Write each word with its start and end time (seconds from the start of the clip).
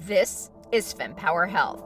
This 0.00 0.50
is 0.72 0.92
FemPower 0.92 1.48
Health. 1.48 1.82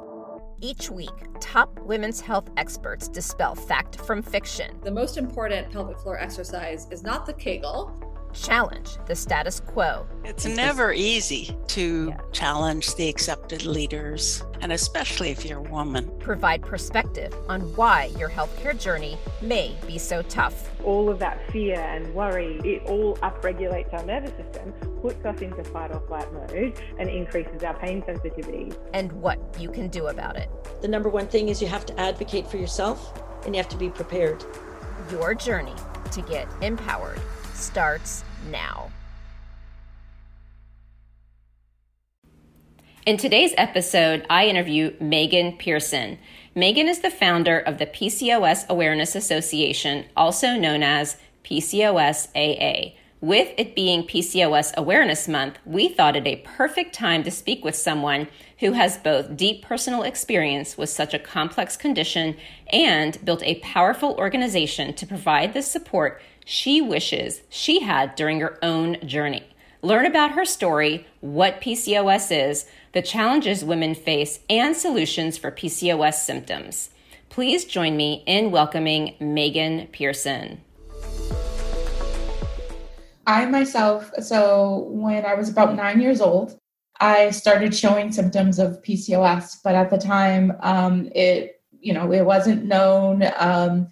Each 0.60 0.90
week, 0.90 1.14
top 1.38 1.78
women's 1.78 2.20
health 2.20 2.50
experts 2.56 3.06
dispel 3.06 3.54
fact 3.54 4.00
from 4.00 4.20
fiction. 4.20 4.80
The 4.82 4.90
most 4.90 5.16
important 5.16 5.70
pelvic 5.70 5.96
floor 6.00 6.18
exercise 6.18 6.88
is 6.90 7.04
not 7.04 7.24
the 7.24 7.32
Kegel, 7.32 7.94
challenge 8.32 8.96
the 9.06 9.14
status 9.14 9.60
quo. 9.60 10.06
It's 10.24 10.44
never 10.44 10.92
easy 10.92 11.56
to 11.68 12.08
yeah. 12.08 12.20
challenge 12.32 12.94
the 12.96 13.08
accepted 13.08 13.64
leaders, 13.64 14.42
and 14.60 14.72
especially 14.72 15.30
if 15.30 15.44
you're 15.44 15.58
a 15.58 15.70
woman. 15.70 16.10
Provide 16.18 16.62
perspective 16.62 17.34
on 17.48 17.60
why 17.76 18.06
your 18.18 18.28
healthcare 18.28 18.78
journey 18.78 19.18
may 19.40 19.76
be 19.86 19.98
so 19.98 20.22
tough. 20.22 20.70
All 20.84 21.08
of 21.08 21.18
that 21.20 21.48
fear 21.50 21.78
and 21.78 22.12
worry, 22.14 22.60
it 22.64 22.82
all 22.86 23.16
upregulates 23.18 23.92
our 23.92 24.04
nervous 24.04 24.32
system, 24.36 24.49
puts 25.00 25.24
us 25.24 25.40
into 25.40 25.64
fight 25.64 25.90
or 25.92 26.00
flight 26.00 26.32
mode, 26.32 26.80
and 26.98 27.08
increases 27.08 27.62
our 27.62 27.74
pain 27.74 28.02
sensitivity. 28.06 28.72
And 28.94 29.12
what 29.12 29.38
you 29.58 29.70
can 29.70 29.88
do 29.88 30.08
about 30.08 30.36
it. 30.36 30.50
The 30.82 30.88
number 30.88 31.08
one 31.08 31.26
thing 31.26 31.48
is 31.48 31.60
you 31.60 31.68
have 31.68 31.86
to 31.86 32.00
advocate 32.00 32.46
for 32.46 32.56
yourself 32.56 33.12
and 33.44 33.54
you 33.54 33.58
have 33.58 33.70
to 33.70 33.76
be 33.76 33.88
prepared. 33.88 34.44
Your 35.10 35.34
journey 35.34 35.74
to 36.12 36.22
get 36.22 36.46
empowered 36.62 37.20
starts 37.54 38.24
now. 38.50 38.90
In 43.06 43.16
today's 43.16 43.54
episode, 43.56 44.26
I 44.28 44.46
interview 44.46 44.94
Megan 45.00 45.56
Pearson. 45.56 46.18
Megan 46.54 46.86
is 46.86 47.00
the 47.00 47.10
founder 47.10 47.58
of 47.58 47.78
the 47.78 47.86
PCOS 47.86 48.68
Awareness 48.68 49.14
Association, 49.14 50.04
also 50.16 50.56
known 50.56 50.82
as 50.82 51.16
PCOS 51.42 52.28
AA. 52.36 52.99
With 53.22 53.52
it 53.58 53.74
being 53.74 54.04
PCOS 54.04 54.74
Awareness 54.76 55.28
Month, 55.28 55.58
we 55.66 55.90
thought 55.90 56.16
it 56.16 56.26
a 56.26 56.36
perfect 56.36 56.94
time 56.94 57.22
to 57.24 57.30
speak 57.30 57.62
with 57.62 57.76
someone 57.76 58.28
who 58.60 58.72
has 58.72 58.96
both 58.96 59.36
deep 59.36 59.62
personal 59.62 60.04
experience 60.04 60.78
with 60.78 60.88
such 60.88 61.12
a 61.12 61.18
complex 61.18 61.76
condition 61.76 62.38
and 62.72 63.22
built 63.22 63.42
a 63.42 63.60
powerful 63.60 64.14
organization 64.14 64.94
to 64.94 65.06
provide 65.06 65.52
the 65.52 65.60
support 65.60 66.22
she 66.46 66.80
wishes 66.80 67.42
she 67.50 67.80
had 67.80 68.14
during 68.14 68.40
her 68.40 68.58
own 68.64 68.96
journey. 69.06 69.44
Learn 69.82 70.06
about 70.06 70.30
her 70.30 70.46
story, 70.46 71.06
what 71.20 71.60
PCOS 71.60 72.34
is, 72.34 72.64
the 72.92 73.02
challenges 73.02 73.62
women 73.62 73.94
face, 73.94 74.40
and 74.48 74.74
solutions 74.74 75.36
for 75.36 75.50
PCOS 75.50 76.14
symptoms. 76.14 76.88
Please 77.28 77.66
join 77.66 77.98
me 77.98 78.22
in 78.26 78.50
welcoming 78.50 79.14
Megan 79.20 79.88
Pearson. 79.88 80.62
I 83.30 83.46
myself, 83.46 84.10
so 84.20 84.88
when 84.90 85.24
I 85.24 85.34
was 85.34 85.48
about 85.48 85.76
nine 85.76 86.00
years 86.00 86.20
old, 86.20 86.58
I 86.98 87.30
started 87.30 87.72
showing 87.72 88.10
symptoms 88.10 88.58
of 88.58 88.82
PCOS, 88.82 89.58
but 89.62 89.76
at 89.76 89.88
the 89.88 89.98
time, 89.98 90.56
um, 90.60 91.08
it 91.14 91.62
you 91.78 91.92
know 91.92 92.12
it 92.12 92.26
wasn't 92.26 92.64
known. 92.64 93.22
Um, 93.38 93.88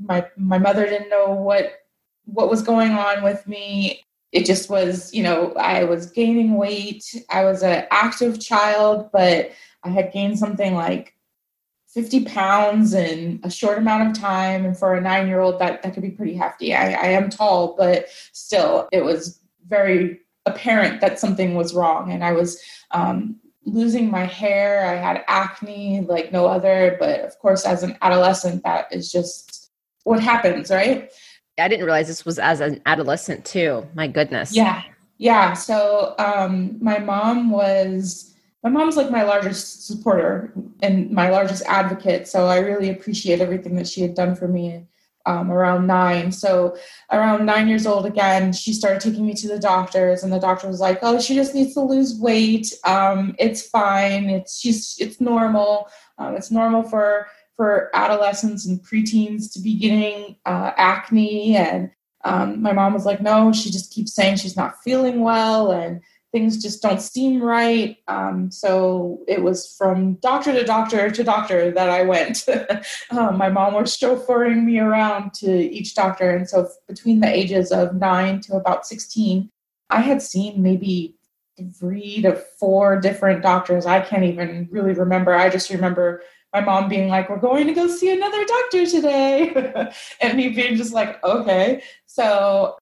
my 0.00 0.26
my 0.38 0.56
mother 0.56 0.86
didn't 0.86 1.10
know 1.10 1.32
what 1.34 1.80
what 2.24 2.48
was 2.48 2.62
going 2.62 2.92
on 2.92 3.22
with 3.22 3.46
me. 3.46 4.00
It 4.32 4.46
just 4.46 4.70
was, 4.70 5.12
you 5.12 5.22
know, 5.22 5.52
I 5.52 5.84
was 5.84 6.10
gaining 6.10 6.54
weight. 6.56 7.04
I 7.28 7.44
was 7.44 7.62
an 7.62 7.86
active 7.90 8.40
child, 8.40 9.10
but 9.12 9.50
I 9.84 9.90
had 9.90 10.12
gained 10.12 10.38
something 10.38 10.72
like 10.72 11.14
50 11.88 12.24
pounds 12.26 12.92
in 12.92 13.40
a 13.42 13.50
short 13.50 13.78
amount 13.78 14.10
of 14.10 14.20
time. 14.20 14.64
And 14.64 14.76
for 14.76 14.94
a 14.94 15.00
nine 15.00 15.26
year 15.26 15.40
old, 15.40 15.58
that, 15.58 15.82
that 15.82 15.94
could 15.94 16.02
be 16.02 16.10
pretty 16.10 16.34
hefty. 16.34 16.74
I, 16.74 16.92
I 16.92 17.06
am 17.08 17.30
tall, 17.30 17.74
but 17.76 18.08
still, 18.32 18.88
it 18.92 19.04
was 19.04 19.40
very 19.66 20.20
apparent 20.46 21.00
that 21.00 21.18
something 21.18 21.54
was 21.54 21.74
wrong. 21.74 22.12
And 22.12 22.22
I 22.22 22.32
was 22.32 22.60
um, 22.90 23.36
losing 23.64 24.10
my 24.10 24.24
hair. 24.24 24.86
I 24.86 24.94
had 24.94 25.24
acne 25.28 26.02
like 26.02 26.30
no 26.30 26.46
other. 26.46 26.96
But 27.00 27.20
of 27.20 27.38
course, 27.38 27.64
as 27.64 27.82
an 27.82 27.96
adolescent, 28.02 28.64
that 28.64 28.92
is 28.92 29.10
just 29.10 29.70
what 30.04 30.20
happens, 30.20 30.70
right? 30.70 31.10
I 31.58 31.68
didn't 31.68 31.84
realize 31.84 32.06
this 32.06 32.24
was 32.24 32.38
as 32.38 32.60
an 32.60 32.80
adolescent 32.86 33.44
too. 33.44 33.86
My 33.94 34.08
goodness. 34.08 34.54
Yeah. 34.54 34.82
Yeah. 35.16 35.54
So 35.54 36.14
um, 36.18 36.78
my 36.80 36.98
mom 36.98 37.50
was 37.50 38.34
my 38.62 38.70
mom's 38.70 38.96
like 38.96 39.10
my 39.10 39.22
largest 39.22 39.86
supporter 39.86 40.52
and 40.82 41.10
my 41.10 41.30
largest 41.30 41.62
advocate. 41.66 42.26
So 42.26 42.46
I 42.46 42.58
really 42.58 42.90
appreciate 42.90 43.40
everything 43.40 43.76
that 43.76 43.86
she 43.86 44.00
had 44.00 44.14
done 44.14 44.34
for 44.34 44.48
me 44.48 44.86
um, 45.26 45.52
around 45.52 45.86
nine. 45.86 46.32
So 46.32 46.76
around 47.12 47.46
nine 47.46 47.68
years 47.68 47.86
old 47.86 48.06
again, 48.06 48.52
she 48.52 48.72
started 48.72 49.00
taking 49.00 49.26
me 49.26 49.34
to 49.34 49.48
the 49.48 49.58
doctors, 49.58 50.22
and 50.24 50.32
the 50.32 50.40
doctor 50.40 50.66
was 50.66 50.80
like, 50.80 50.98
"Oh, 51.02 51.20
she 51.20 51.34
just 51.34 51.54
needs 51.54 51.74
to 51.74 51.80
lose 51.80 52.18
weight. 52.18 52.72
Um, 52.84 53.36
it's 53.38 53.62
fine. 53.68 54.30
It's 54.30 54.58
she's 54.58 54.96
it's 54.98 55.20
normal. 55.20 55.88
Um, 56.18 56.34
it's 56.34 56.50
normal 56.50 56.82
for 56.82 57.28
for 57.58 57.90
adolescents 57.92 58.66
and 58.66 58.80
preteens 58.80 59.52
to 59.52 59.60
be 59.60 59.74
getting 59.74 60.36
uh, 60.46 60.70
acne. 60.76 61.56
And 61.56 61.90
um, 62.24 62.62
my 62.62 62.72
mom 62.72 62.94
was 62.94 63.04
like, 63.04 63.20
no, 63.20 63.52
she 63.52 63.70
just 63.70 63.92
keeps 63.92 64.14
saying 64.14 64.36
she's 64.36 64.56
not 64.56 64.80
feeling 64.84 65.22
well 65.22 65.72
and 65.72 66.00
things 66.32 66.62
just 66.62 66.82
don't 66.82 67.00
seem 67.00 67.42
right. 67.42 67.96
Um, 68.06 68.50
so 68.50 69.20
it 69.26 69.42
was 69.42 69.74
from 69.78 70.14
doctor 70.14 70.52
to 70.52 70.64
doctor 70.64 71.10
to 71.10 71.24
doctor 71.24 71.70
that 71.70 71.88
I 71.88 72.02
went. 72.02 72.44
um, 73.10 73.38
my 73.38 73.48
mom 73.48 73.74
was 73.74 73.96
chauffeuring 73.96 74.64
me 74.64 74.78
around 74.78 75.32
to 75.34 75.50
each 75.50 75.94
doctor. 75.94 76.30
And 76.30 76.48
so 76.48 76.68
between 76.86 77.20
the 77.20 77.28
ages 77.28 77.72
of 77.72 77.94
nine 77.94 78.40
to 78.42 78.56
about 78.56 78.86
16, 78.86 79.50
I 79.90 80.00
had 80.00 80.20
seen 80.20 80.62
maybe 80.62 81.16
three 81.78 82.22
to 82.22 82.36
four 82.36 83.00
different 83.00 83.42
doctors. 83.42 83.86
I 83.86 84.00
can't 84.00 84.24
even 84.24 84.68
really 84.70 84.92
remember. 84.92 85.34
I 85.34 85.48
just 85.48 85.70
remember 85.70 86.22
my 86.52 86.60
mom 86.60 86.88
being 86.88 87.08
like, 87.08 87.28
We're 87.28 87.38
going 87.38 87.66
to 87.66 87.72
go 87.72 87.88
see 87.88 88.12
another 88.12 88.44
doctor 88.44 88.86
today. 88.86 89.90
and 90.20 90.36
me 90.36 90.50
being 90.50 90.76
just 90.76 90.92
like, 90.92 91.22
Okay. 91.24 91.82
So 92.06 92.76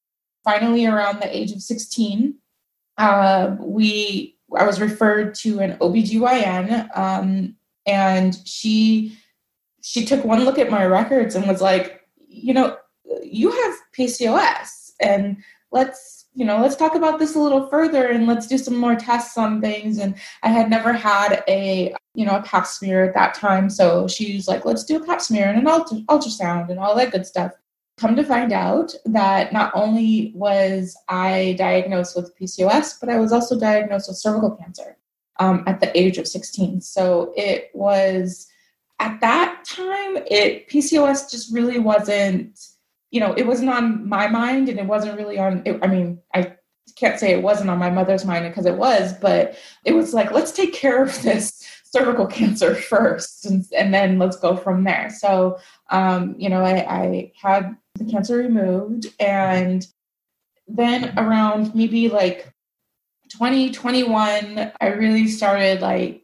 finally, 0.44 0.86
around 0.86 1.20
the 1.20 1.36
age 1.36 1.52
of 1.52 1.62
16, 1.62 2.34
uh, 2.98 3.56
we 3.58 4.36
I 4.56 4.64
was 4.64 4.80
referred 4.80 5.34
to 5.36 5.60
an 5.60 5.76
OBGYN 5.78 6.96
um, 6.96 7.56
and 7.86 8.36
she 8.44 9.16
she 9.82 10.04
took 10.04 10.24
one 10.24 10.44
look 10.44 10.58
at 10.58 10.70
my 10.70 10.84
records 10.84 11.34
and 11.34 11.46
was 11.46 11.60
like, 11.60 12.02
you 12.28 12.54
know, 12.54 12.76
you 13.22 13.50
have 13.50 13.74
PCOS 13.96 14.92
and 15.00 15.36
let's 15.70 16.16
you 16.36 16.44
know, 16.44 16.60
let's 16.60 16.76
talk 16.76 16.94
about 16.94 17.18
this 17.18 17.34
a 17.34 17.38
little 17.38 17.66
further 17.68 18.08
and 18.08 18.26
let's 18.26 18.46
do 18.46 18.58
some 18.58 18.76
more 18.76 18.94
tests 18.94 19.38
on 19.38 19.62
things. 19.62 19.96
And 19.96 20.14
I 20.42 20.50
had 20.50 20.68
never 20.68 20.92
had 20.92 21.42
a, 21.48 21.94
you 22.14 22.26
know, 22.26 22.36
a 22.36 22.42
pap 22.42 22.66
smear 22.66 23.06
at 23.06 23.14
that 23.14 23.32
time. 23.32 23.70
So 23.70 24.06
she's 24.06 24.46
like, 24.46 24.66
let's 24.66 24.84
do 24.84 24.96
a 24.96 25.04
pap 25.04 25.22
smear 25.22 25.46
and 25.46 25.58
an 25.58 25.66
ultra- 25.66 26.02
ultrasound 26.10 26.68
and 26.68 26.78
all 26.78 26.94
that 26.94 27.10
good 27.10 27.24
stuff. 27.24 27.52
Come 27.98 28.14
to 28.16 28.24
find 28.24 28.52
out 28.52 28.94
that 29.06 29.52
not 29.52 29.72
only 29.74 30.32
was 30.34 30.96
I 31.08 31.54
diagnosed 31.58 32.14
with 32.14 32.36
PCOS, 32.38 33.00
but 33.00 33.08
I 33.08 33.18
was 33.18 33.32
also 33.32 33.58
diagnosed 33.58 34.08
with 34.08 34.18
cervical 34.18 34.50
cancer 34.50 34.98
um, 35.38 35.64
at 35.66 35.80
the 35.80 35.96
age 35.98 36.18
of 36.18 36.28
16. 36.28 36.82
So 36.82 37.32
it 37.36 37.70
was 37.72 38.46
at 38.98 39.20
that 39.20 39.64
time, 39.64 40.18
it 40.30 40.68
PCOS 40.68 41.30
just 41.30 41.52
really 41.54 41.78
wasn't 41.78 42.58
you 43.10 43.20
know, 43.20 43.32
it 43.34 43.46
wasn't 43.46 43.70
on 43.70 44.06
my 44.08 44.26
mind 44.26 44.68
and 44.68 44.78
it 44.78 44.86
wasn't 44.86 45.16
really 45.16 45.38
on, 45.38 45.62
it, 45.64 45.78
I 45.82 45.86
mean, 45.86 46.18
I 46.34 46.54
can't 46.96 47.18
say 47.18 47.32
it 47.32 47.42
wasn't 47.42 47.70
on 47.70 47.78
my 47.78 47.90
mother's 47.90 48.24
mind 48.24 48.44
because 48.44 48.66
it 48.66 48.76
was, 48.76 49.12
but 49.14 49.56
it 49.84 49.92
was 49.92 50.12
like, 50.12 50.32
let's 50.32 50.52
take 50.52 50.72
care 50.72 51.02
of 51.02 51.22
this 51.22 51.75
cervical 51.96 52.26
cancer 52.38 52.74
first 52.74 53.46
and, 53.46 53.64
and 53.76 53.92
then 53.92 54.18
let's 54.18 54.36
go 54.36 54.56
from 54.56 54.84
there. 54.84 55.10
So, 55.10 55.58
um, 55.90 56.34
you 56.38 56.48
know, 56.48 56.62
I, 56.62 57.02
I 57.02 57.32
had 57.40 57.76
the 57.94 58.04
cancer 58.04 58.36
removed 58.36 59.06
and 59.18 59.86
then 60.68 61.16
around 61.18 61.74
maybe 61.74 62.08
like 62.08 62.52
2021, 63.30 64.72
I 64.80 64.86
really 64.88 65.28
started 65.28 65.80
like 65.80 66.22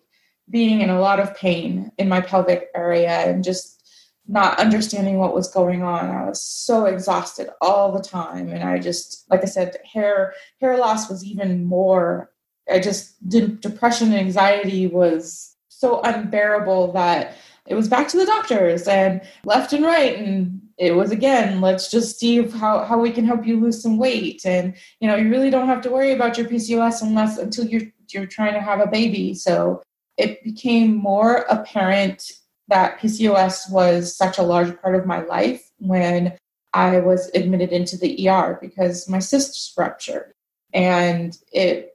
being 0.50 0.80
in 0.80 0.90
a 0.90 1.00
lot 1.00 1.20
of 1.20 1.34
pain 1.36 1.92
in 1.98 2.08
my 2.08 2.20
pelvic 2.20 2.68
area 2.74 3.10
and 3.10 3.44
just 3.44 3.82
not 4.28 4.58
understanding 4.58 5.18
what 5.18 5.34
was 5.34 5.48
going 5.48 5.82
on. 5.82 6.10
I 6.10 6.28
was 6.28 6.42
so 6.42 6.86
exhausted 6.86 7.48
all 7.60 7.92
the 7.92 8.02
time. 8.02 8.48
And 8.48 8.62
I 8.62 8.78
just, 8.78 9.24
like 9.30 9.42
I 9.42 9.46
said, 9.46 9.76
hair 9.90 10.34
hair 10.60 10.78
loss 10.78 11.10
was 11.10 11.24
even 11.24 11.64
more. 11.64 12.30
I 12.70 12.78
just 12.78 13.28
did 13.28 13.60
depression 13.60 14.08
and 14.08 14.20
anxiety 14.20 14.86
was 14.86 15.51
so 15.82 16.00
unbearable 16.02 16.92
that 16.92 17.36
it 17.66 17.74
was 17.74 17.88
back 17.88 18.06
to 18.08 18.16
the 18.16 18.24
doctors 18.24 18.86
and 18.86 19.20
left 19.44 19.72
and 19.72 19.84
right. 19.84 20.16
And 20.16 20.60
it 20.78 20.92
was 20.92 21.10
again 21.10 21.60
let's 21.60 21.90
just 21.90 22.18
see 22.18 22.42
how, 22.48 22.84
how 22.84 22.98
we 22.98 23.10
can 23.10 23.26
help 23.26 23.46
you 23.46 23.60
lose 23.60 23.82
some 23.82 23.98
weight. 23.98 24.46
And 24.46 24.74
you 25.00 25.08
know 25.08 25.16
you 25.16 25.28
really 25.28 25.50
don't 25.50 25.66
have 25.66 25.82
to 25.82 25.90
worry 25.90 26.12
about 26.12 26.38
your 26.38 26.46
pcos 26.48 27.02
unless 27.02 27.36
until 27.36 27.66
you're 27.66 27.88
you're 28.12 28.26
trying 28.26 28.54
to 28.54 28.60
have 28.60 28.80
a 28.80 28.86
baby. 28.86 29.34
So 29.34 29.82
it 30.16 30.42
became 30.44 30.94
more 30.94 31.38
apparent 31.48 32.30
that 32.68 33.00
PCOS 33.00 33.70
was 33.70 34.16
such 34.16 34.38
a 34.38 34.42
large 34.42 34.80
part 34.80 34.94
of 34.94 35.04
my 35.04 35.22
life 35.22 35.68
when 35.78 36.36
I 36.74 37.00
was 37.00 37.30
admitted 37.34 37.70
into 37.70 37.98
the 37.98 38.28
ER 38.28 38.58
because 38.60 39.08
my 39.08 39.18
cysts 39.18 39.74
ruptured 39.76 40.32
and 40.72 41.36
it 41.52 41.92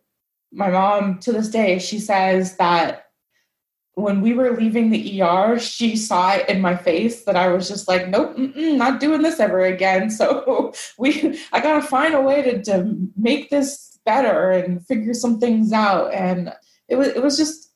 my 0.51 0.69
mom 0.69 1.19
to 1.19 1.31
this 1.31 1.49
day, 1.49 1.79
she 1.79 1.99
says 1.99 2.57
that 2.57 3.06
when 3.97 4.21
we 4.21 4.31
were 4.33 4.55
leaving 4.55 4.91
the 4.91 5.23
ER, 5.23 5.57
she 5.57 5.95
saw 5.95 6.33
it 6.33 6.47
in 6.47 6.61
my 6.61 6.75
face 6.75 7.23
that 7.23 7.35
I 7.35 7.47
was 7.47 7.67
just 7.67 7.87
like, 7.87 8.07
nope, 8.09 8.37
not 8.37 8.99
doing 8.99 9.23
this 9.23 9.39
ever 9.39 9.65
again. 9.65 10.11
So 10.17 10.73
we, 10.99 11.39
I 11.51 11.59
gotta 11.59 11.85
find 11.85 12.13
a 12.13 12.21
way 12.21 12.43
to, 12.43 12.63
to 12.63 12.95
make 13.15 13.49
this 13.49 13.99
better 14.05 14.51
and 14.51 14.85
figure 14.85 15.13
some 15.13 15.39
things 15.39 15.73
out. 15.73 16.13
And 16.13 16.53
it 16.87 16.95
was, 16.95 17.07
it 17.09 17.23
was 17.23 17.37
just 17.37 17.71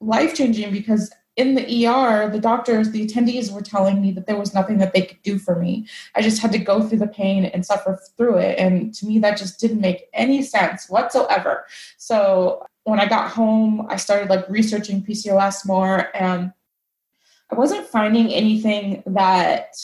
life 0.00 0.34
changing 0.34 0.72
because 0.72 1.12
in 1.36 1.54
the 1.54 1.86
ER, 1.86 2.28
the 2.28 2.38
doctors, 2.38 2.90
the 2.90 3.06
attendees 3.06 3.52
were 3.52 3.62
telling 3.62 4.00
me 4.00 4.12
that 4.12 4.26
there 4.26 4.38
was 4.38 4.54
nothing 4.54 4.78
that 4.78 4.92
they 4.94 5.02
could 5.02 5.22
do 5.22 5.38
for 5.38 5.56
me. 5.56 5.86
I 6.14 6.22
just 6.22 6.40
had 6.40 6.52
to 6.52 6.58
go 6.58 6.82
through 6.82 6.98
the 6.98 7.08
pain 7.08 7.44
and 7.46 7.66
suffer 7.66 7.98
through 8.16 8.38
it. 8.38 8.58
And 8.58 8.94
to 8.94 9.06
me, 9.06 9.18
that 9.18 9.36
just 9.36 9.58
didn't 9.58 9.80
make 9.80 10.08
any 10.12 10.42
sense 10.42 10.88
whatsoever. 10.88 11.66
So 11.98 12.64
when 12.84 13.00
I 13.00 13.06
got 13.06 13.30
home, 13.30 13.86
I 13.88 13.96
started 13.96 14.30
like 14.30 14.48
researching 14.48 15.02
PCOS 15.02 15.66
more 15.66 16.14
and 16.14 16.52
I 17.50 17.56
wasn't 17.56 17.86
finding 17.86 18.32
anything 18.32 19.02
that 19.06 19.76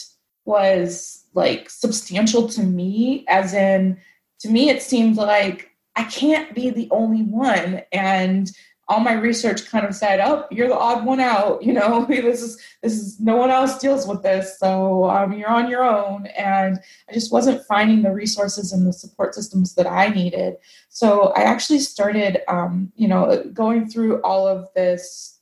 was 0.45 1.25
like 1.33 1.69
substantial 1.69 2.47
to 2.49 2.63
me, 2.63 3.25
as 3.27 3.53
in, 3.53 3.97
to 4.39 4.49
me, 4.49 4.69
it 4.69 4.81
seemed 4.81 5.17
like 5.17 5.71
I 5.95 6.03
can't 6.03 6.55
be 6.55 6.69
the 6.69 6.87
only 6.91 7.23
one. 7.23 7.81
And 7.91 8.51
all 8.91 8.99
my 8.99 9.13
research 9.13 9.65
kind 9.67 9.85
of 9.85 9.95
said, 9.95 10.19
"Oh, 10.19 10.45
you're 10.51 10.67
the 10.67 10.77
odd 10.77 11.05
one 11.05 11.21
out. 11.21 11.63
You 11.63 11.71
know, 11.71 12.05
this 12.09 12.41
is 12.41 12.61
this 12.83 12.93
is 12.93 13.19
no 13.21 13.37
one 13.37 13.49
else 13.49 13.77
deals 13.77 14.05
with 14.05 14.21
this, 14.21 14.59
so 14.59 15.05
um, 15.09 15.31
you're 15.31 15.49
on 15.49 15.69
your 15.69 15.83
own." 15.83 16.25
And 16.27 16.77
I 17.09 17.13
just 17.13 17.31
wasn't 17.31 17.65
finding 17.65 18.01
the 18.01 18.11
resources 18.11 18.73
and 18.73 18.85
the 18.85 18.91
support 18.91 19.33
systems 19.33 19.75
that 19.75 19.87
I 19.87 20.09
needed. 20.09 20.55
So 20.89 21.31
I 21.37 21.43
actually 21.43 21.79
started, 21.79 22.39
um, 22.49 22.91
you 22.95 23.07
know, 23.07 23.43
going 23.53 23.87
through 23.87 24.21
all 24.23 24.45
of 24.45 24.67
this 24.75 25.39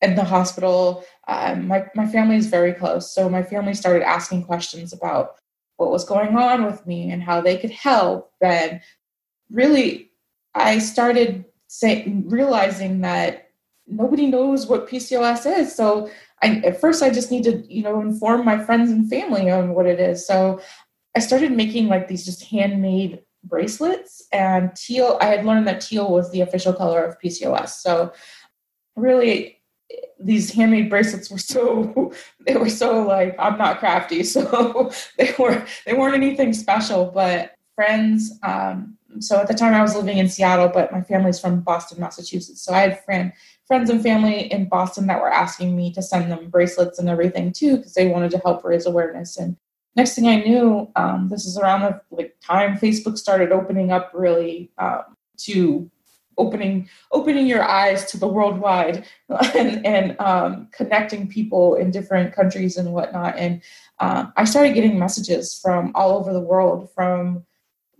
in 0.00 0.14
the 0.14 0.24
hospital. 0.24 1.04
Um, 1.28 1.68
my 1.68 1.84
my 1.94 2.06
family 2.06 2.36
is 2.36 2.46
very 2.46 2.72
close, 2.72 3.12
so 3.14 3.28
my 3.28 3.42
family 3.42 3.74
started 3.74 4.02
asking 4.02 4.44
questions 4.44 4.94
about 4.94 5.36
what 5.76 5.90
was 5.90 6.06
going 6.06 6.36
on 6.36 6.64
with 6.64 6.86
me 6.86 7.10
and 7.10 7.22
how 7.22 7.42
they 7.42 7.58
could 7.58 7.70
help. 7.70 8.32
And 8.40 8.80
really, 9.50 10.10
I 10.54 10.78
started 10.78 11.44
say, 11.68 12.12
realizing 12.26 13.00
that 13.02 13.50
nobody 13.86 14.26
knows 14.26 14.66
what 14.66 14.88
PCOS 14.88 15.46
is. 15.60 15.74
So 15.74 16.10
I, 16.42 16.56
at 16.64 16.80
first 16.80 17.02
I 17.02 17.10
just 17.10 17.30
need 17.30 17.44
to, 17.44 17.64
you 17.72 17.82
know, 17.82 18.00
inform 18.00 18.44
my 18.44 18.62
friends 18.62 18.90
and 18.90 19.08
family 19.08 19.50
on 19.50 19.74
what 19.74 19.86
it 19.86 20.00
is. 20.00 20.26
So 20.26 20.60
I 21.16 21.20
started 21.20 21.52
making 21.52 21.88
like 21.88 22.08
these 22.08 22.24
just 22.24 22.44
handmade 22.44 23.20
bracelets 23.44 24.26
and 24.32 24.74
teal, 24.74 25.16
I 25.20 25.26
had 25.26 25.44
learned 25.44 25.66
that 25.68 25.80
teal 25.80 26.10
was 26.10 26.30
the 26.30 26.40
official 26.40 26.72
color 26.72 27.04
of 27.04 27.18
PCOS. 27.20 27.70
So 27.70 28.12
really 28.96 29.58
these 30.20 30.52
handmade 30.52 30.90
bracelets 30.90 31.30
were 31.30 31.38
so 31.38 32.12
they 32.46 32.56
were 32.56 32.68
so 32.68 33.02
like 33.02 33.34
i'm 33.38 33.56
not 33.56 33.78
crafty 33.78 34.22
so 34.34 34.90
they 35.16 35.34
were 35.38 35.64
they 35.86 35.94
weren't 35.94 36.14
anything 36.14 36.52
special 36.52 37.06
but 37.06 37.54
friends 37.74 38.38
um, 38.42 38.97
so 39.20 39.40
at 39.40 39.48
the 39.48 39.54
time 39.54 39.74
I 39.74 39.82
was 39.82 39.96
living 39.96 40.18
in 40.18 40.28
Seattle, 40.28 40.68
but 40.68 40.92
my 40.92 41.00
family's 41.00 41.40
from 41.40 41.60
Boston, 41.60 42.00
Massachusetts. 42.00 42.62
So 42.62 42.72
I 42.72 42.80
had 42.80 43.04
friend, 43.04 43.32
friends 43.66 43.90
and 43.90 44.02
family 44.02 44.52
in 44.52 44.68
Boston 44.68 45.06
that 45.06 45.20
were 45.20 45.32
asking 45.32 45.76
me 45.76 45.92
to 45.94 46.02
send 46.02 46.30
them 46.30 46.50
bracelets 46.50 46.98
and 46.98 47.08
everything 47.08 47.52
too, 47.52 47.78
because 47.78 47.94
they 47.94 48.08
wanted 48.08 48.30
to 48.32 48.38
help 48.38 48.64
raise 48.64 48.86
awareness. 48.86 49.36
And 49.36 49.56
next 49.96 50.14
thing 50.14 50.28
I 50.28 50.36
knew, 50.36 50.90
um, 50.96 51.28
this 51.28 51.46
is 51.46 51.58
around 51.58 51.80
the 51.82 52.00
like 52.10 52.36
time 52.42 52.78
Facebook 52.78 53.18
started 53.18 53.50
opening 53.50 53.90
up 53.92 54.12
really 54.14 54.70
um, 54.78 55.16
to 55.38 55.90
opening 56.36 56.88
opening 57.10 57.46
your 57.46 57.64
eyes 57.64 58.08
to 58.10 58.16
the 58.16 58.28
worldwide 58.28 59.04
and, 59.56 59.84
and 59.84 60.20
um, 60.20 60.68
connecting 60.72 61.28
people 61.28 61.74
in 61.74 61.90
different 61.90 62.32
countries 62.32 62.76
and 62.76 62.92
whatnot. 62.92 63.36
And 63.36 63.60
uh, 63.98 64.26
I 64.36 64.44
started 64.44 64.74
getting 64.74 64.98
messages 64.98 65.58
from 65.60 65.92
all 65.94 66.16
over 66.16 66.32
the 66.32 66.40
world 66.40 66.90
from 66.94 67.44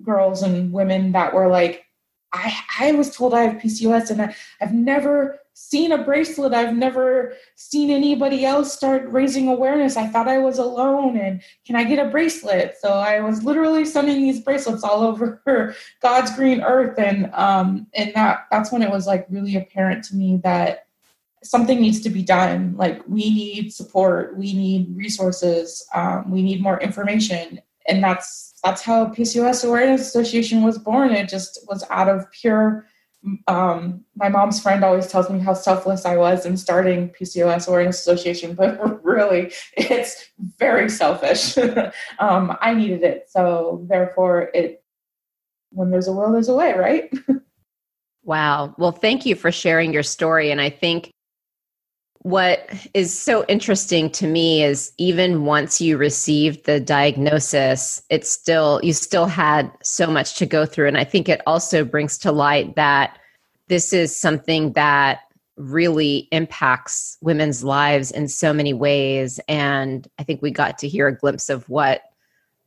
girls 0.03 0.43
and 0.43 0.73
women 0.73 1.13
that 1.13 1.35
were 1.35 1.49
like, 1.49 1.85
I, 2.33 2.55
I 2.81 2.93
was 2.93 3.15
told 3.17 3.35
I 3.35 3.43
have 3.43 3.63
PCOS 3.63 4.11
and 4.11 4.23
I, 4.23 4.35
I've 4.61 4.75
never 4.75 5.39
seen 5.55 5.91
a 5.91 6.05
bracelet. 6.05 6.53
I've 6.53 6.77
never 6.77 7.35
seen 7.57 7.91
anybody 7.91 8.45
else 8.45 8.73
start 8.73 9.09
raising 9.09 9.49
awareness. 9.49 9.97
I 9.97 10.07
thought 10.07 10.29
I 10.29 10.39
was 10.39 10.59
alone 10.59 11.17
and 11.17 11.43
can 11.67 11.75
I 11.75 11.85
get 11.85 12.05
a 12.05 12.11
bracelet? 12.11 12.77
So 12.81 12.91
I 12.91 13.21
was 13.21 13.43
literally 13.43 13.85
sending 13.85 14.23
these 14.23 14.41
bracelets 14.41 14.85
all 14.85 15.03
over 15.05 15.75
God's 16.01 16.35
green 16.37 16.61
earth. 16.61 16.99
And 16.99 17.33
um 17.35 17.89
and 17.95 18.15
that 18.15 18.47
that's 18.51 18.71
when 18.71 18.83
it 18.83 18.91
was 18.91 19.07
like 19.07 19.27
really 19.31 19.57
apparent 19.57 20.05
to 20.05 20.17
me 20.17 20.41
that 20.45 20.87
something 21.43 21.81
needs 21.81 22.01
to 22.03 22.11
be 22.11 22.23
done. 22.23 22.77
Like 22.77 23.03
we 23.09 23.31
need 23.31 23.73
support, 23.73 24.37
we 24.37 24.53
need 24.53 24.97
resources, 24.97 25.87
um, 25.95 26.31
we 26.31 26.43
need 26.43 26.63
more 26.63 26.81
information. 26.81 27.61
And 27.89 28.03
that's 28.03 28.55
that's 28.63 28.83
how 28.83 29.07
PCOS 29.07 29.67
Awareness 29.67 30.03
Association 30.03 30.63
was 30.63 30.79
born. 30.79 31.13
It 31.13 31.29
just 31.29 31.61
was 31.69 31.85
out 31.91 32.09
of 32.09 32.31
pure. 32.33 32.87
Um, 33.47 34.05
my 34.15 34.29
mom's 34.29 34.61
friend 34.61 34.85
always 34.85 35.09
tells 35.09 35.29
me 35.29 35.41
how 35.41 35.53
selfless 35.53 36.05
I 36.05 36.17
was 36.17 36.47
in 36.47 36.57
starting 36.57 37.11
PCOS 37.11 37.69
Awareness 37.69 37.99
Association, 37.99 38.55
but 38.55 38.79
really, 39.05 39.53
it's 39.77 40.29
very 40.59 40.89
selfish. 40.89 41.57
um, 42.19 42.57
I 42.61 42.75
needed 42.75 43.03
it, 43.03 43.29
so 43.29 43.85
therefore, 43.89 44.51
it. 44.55 44.83
When 45.71 45.91
there's 45.91 46.09
a 46.09 46.13
will, 46.13 46.33
there's 46.33 46.49
a 46.49 46.55
way, 46.55 46.73
right? 46.73 47.13
wow. 48.23 48.75
Well, 48.79 48.93
thank 48.93 49.27
you 49.27 49.35
for 49.35 49.53
sharing 49.53 49.93
your 49.93 50.03
story, 50.03 50.51
and 50.51 50.61
I 50.61 50.71
think 50.71 51.11
what 52.23 52.69
is 52.95 53.17
so 53.17 53.45
interesting 53.47 54.11
to 54.11 54.27
me 54.27 54.63
is 54.63 54.93
even 54.99 55.45
once 55.45 55.81
you 55.81 55.97
received 55.97 56.67
the 56.67 56.81
diagnosis 56.81 58.03
it's 58.11 58.29
still 58.29 58.81
you 58.83 58.93
still 58.93 59.27
had 59.27 59.71
so 59.83 60.09
much 60.09 60.37
to 60.37 60.47
go 60.47 60.67
through. 60.67 60.89
And 60.89 60.99
i 60.99 61.05
think 61.05 61.29
it 61.29 61.41
also 61.47 61.85
brings 61.85 62.19
to 62.19 62.33
light 62.33 62.75
that 62.77 63.19
this 63.69 63.93
is 63.93 64.19
something 64.19 64.73
that 64.73 65.21
really 65.57 66.29
impacts 66.31 67.19
women's 67.21 67.65
lives 67.65 68.11
in 68.13 68.29
so 68.29 68.53
many 68.53 68.75
ways. 68.75 69.41
And 69.49 70.09
i 70.19 70.23
think 70.25 70.43
we 70.43 70.51
got 70.51 70.79
to 70.79 70.89
hear 70.89 71.07
a 71.07 71.17
glimpse 71.17 71.49
of 71.49 71.69
what 71.69 72.03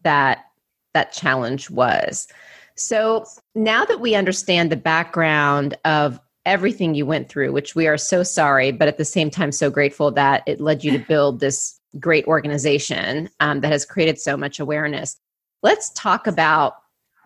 that 0.04 0.46
that 0.94 1.12
challenge 1.12 1.70
was. 1.70 2.28
So 2.76 3.26
now 3.54 3.86
that 3.86 4.00
we 4.00 4.16
understand 4.16 4.72
the 4.72 4.78
background 4.78 5.78
of 5.86 6.20
everything 6.46 6.96
you 6.96 7.06
went 7.06 7.30
through, 7.30 7.52
which 7.52 7.76
we 7.76 7.88
are 7.88 7.98
so 7.98 8.24
sorry, 8.24 8.72
but 8.72 8.88
at 8.88 8.98
the 8.98 9.06
same 9.06 9.30
time, 9.30 9.52
so 9.52 9.70
grateful 9.70 10.12
that 10.12 10.44
it 10.48 10.60
led 10.60 10.84
you 10.84 10.92
to 10.92 11.00
build 11.08 11.40
this 11.40 11.80
great 12.00 12.26
organization 12.26 13.30
um, 13.40 13.62
that 13.62 13.72
has 13.72 13.86
created 13.86 14.20
so 14.20 14.38
much 14.38 14.60
awareness. 14.60 15.18
Let's 15.62 15.92
talk 15.92 16.28
about 16.28 16.76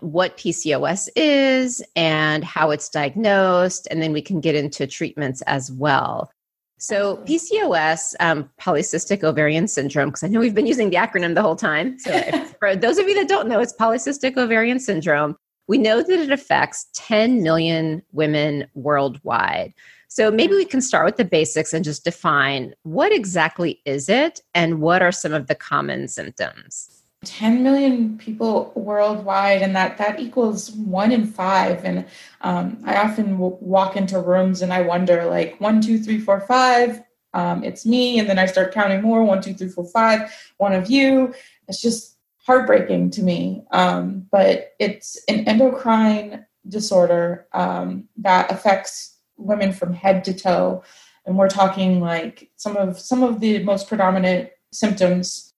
what 0.02 0.38
PCOS 0.38 1.08
is 1.16 1.82
and 1.96 2.44
how 2.44 2.72
it's 2.72 2.90
diagnosed, 2.90 3.88
and 3.90 4.02
then 4.02 4.12
we 4.12 4.22
can 4.22 4.42
get 4.42 4.56
into 4.56 4.88
treatments 4.88 5.42
as 5.44 5.72
well. 5.72 6.30
So, 6.78 7.18
PCOS, 7.26 8.16
um, 8.20 8.50
polycystic 8.60 9.24
ovarian 9.24 9.68
syndrome, 9.68 10.10
because 10.10 10.24
I 10.24 10.28
know 10.28 10.42
we've 10.42 10.54
been 10.54 10.66
using 10.66 10.90
the 10.90 10.98
acronym 10.98 11.34
the 11.34 11.42
whole 11.42 11.56
time. 11.56 11.98
So, 12.00 12.12
for 12.60 12.76
those 12.76 12.98
of 12.98 13.08
you 13.08 13.16
that 13.16 13.30
don't 13.30 13.48
know, 13.48 13.62
it's 13.62 13.74
polycystic 13.74 14.36
ovarian 14.36 14.80
syndrome. 14.80 15.38
We 15.68 15.78
know 15.78 16.02
that 16.02 16.20
it 16.20 16.32
affects 16.32 16.88
10 16.94 17.42
million 17.42 18.02
women 18.12 18.68
worldwide. 18.74 19.74
So 20.08 20.32
maybe 20.32 20.56
we 20.56 20.66
can 20.66 20.82
start 20.82 21.06
with 21.06 21.18
the 21.18 21.26
basics 21.26 21.74
and 21.74 21.84
just 21.84 22.04
define 22.04 22.74
what 22.84 23.12
exactly 23.12 23.82
is 23.86 24.08
it 24.08 24.40
and 24.54 24.80
what 24.80 25.02
are 25.02 25.12
some 25.12 25.34
of 25.34 25.48
the 25.48 25.56
common 25.56 26.08
symptoms? 26.08 27.04
10 27.26 27.64
million 27.64 28.18
people 28.18 28.72
worldwide 28.76 29.62
and 29.62 29.76
that 29.76 29.98
that 29.98 30.20
equals 30.20 30.72
one 30.72 31.12
in 31.12 31.26
five 31.26 31.84
and 31.84 32.06
um, 32.42 32.78
i 32.86 32.96
often 32.98 33.32
w- 33.32 33.58
walk 33.60 33.96
into 33.96 34.20
rooms 34.20 34.62
and 34.62 34.72
i 34.72 34.80
wonder 34.82 35.26
like 35.26 35.60
one 35.60 35.82
two 35.82 35.98
three 35.98 36.20
four 36.20 36.40
five 36.42 37.02
um, 37.34 37.64
it's 37.64 37.86
me 37.86 38.20
and 38.20 38.30
then 38.30 38.38
i 38.38 38.46
start 38.46 38.72
counting 38.72 39.02
more 39.02 39.24
one 39.24 39.42
two 39.42 39.56
three 39.56 39.70
four 39.70 39.86
five 39.86 40.32
one 40.58 40.74
of 40.74 40.90
you 40.90 41.34
it's 41.68 41.82
just 41.82 42.15
heartbreaking 42.46 43.10
to 43.12 43.24
me. 43.24 43.64
Um, 43.72 44.28
but 44.32 44.74
it's 44.80 45.22
an 45.28 45.48
endocrine 45.48 46.46
disorder 46.68 47.48
um, 47.54 48.08
that 48.18 48.52
affects 48.52 49.18
women 49.38 49.74
from 49.74 49.94
head 49.94 50.24
to 50.26 50.34
toe, 50.34 50.84
and 51.26 51.38
we're 51.38 51.50
talking 51.50 52.00
like 52.00 52.50
some 52.56 52.78
of 52.78 53.00
some 53.00 53.24
of 53.24 53.40
the 53.40 53.64
most 53.64 53.88
predominant 53.88 54.50
symptoms. 54.72 55.52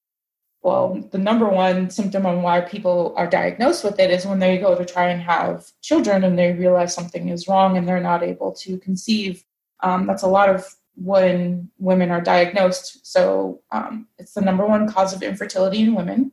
Well, 0.63 1.08
the 1.12 1.17
number 1.17 1.48
one 1.48 1.89
symptom 1.89 2.25
on 2.25 2.41
why 2.41 2.62
people 2.62 3.13
are 3.15 3.27
diagnosed 3.27 3.84
with 3.84 4.00
it 4.00 4.12
is 4.12 4.25
when 4.25 4.39
they 4.39 4.58
go 4.58 4.75
to 4.75 4.84
try 4.84 5.10
and 5.10 5.22
have 5.22 5.65
children 5.82 6.24
and 6.24 6.38
they 6.38 6.51
realize 6.51 6.94
something 6.94 7.29
is 7.29 7.48
wrong 7.48 7.77
and 7.77 7.88
they're 7.88 8.01
not 8.01 8.24
able 8.24 8.51
to 8.53 8.77
conceive. 8.79 9.46
Um, 9.82 10.08
that's 10.08 10.24
a 10.24 10.27
lot 10.27 10.50
of 10.50 10.65
when 10.96 11.70
women 11.77 12.12
are 12.12 12.20
diagnosed. 12.20 13.06
So 13.06 13.62
um, 13.72 14.08
it's 14.17 14.34
the 14.34 14.41
number 14.41 14.65
one 14.65 14.91
cause 14.91 15.13
of 15.13 15.22
infertility 15.22 15.82
in 15.82 15.96
women. 15.96 16.32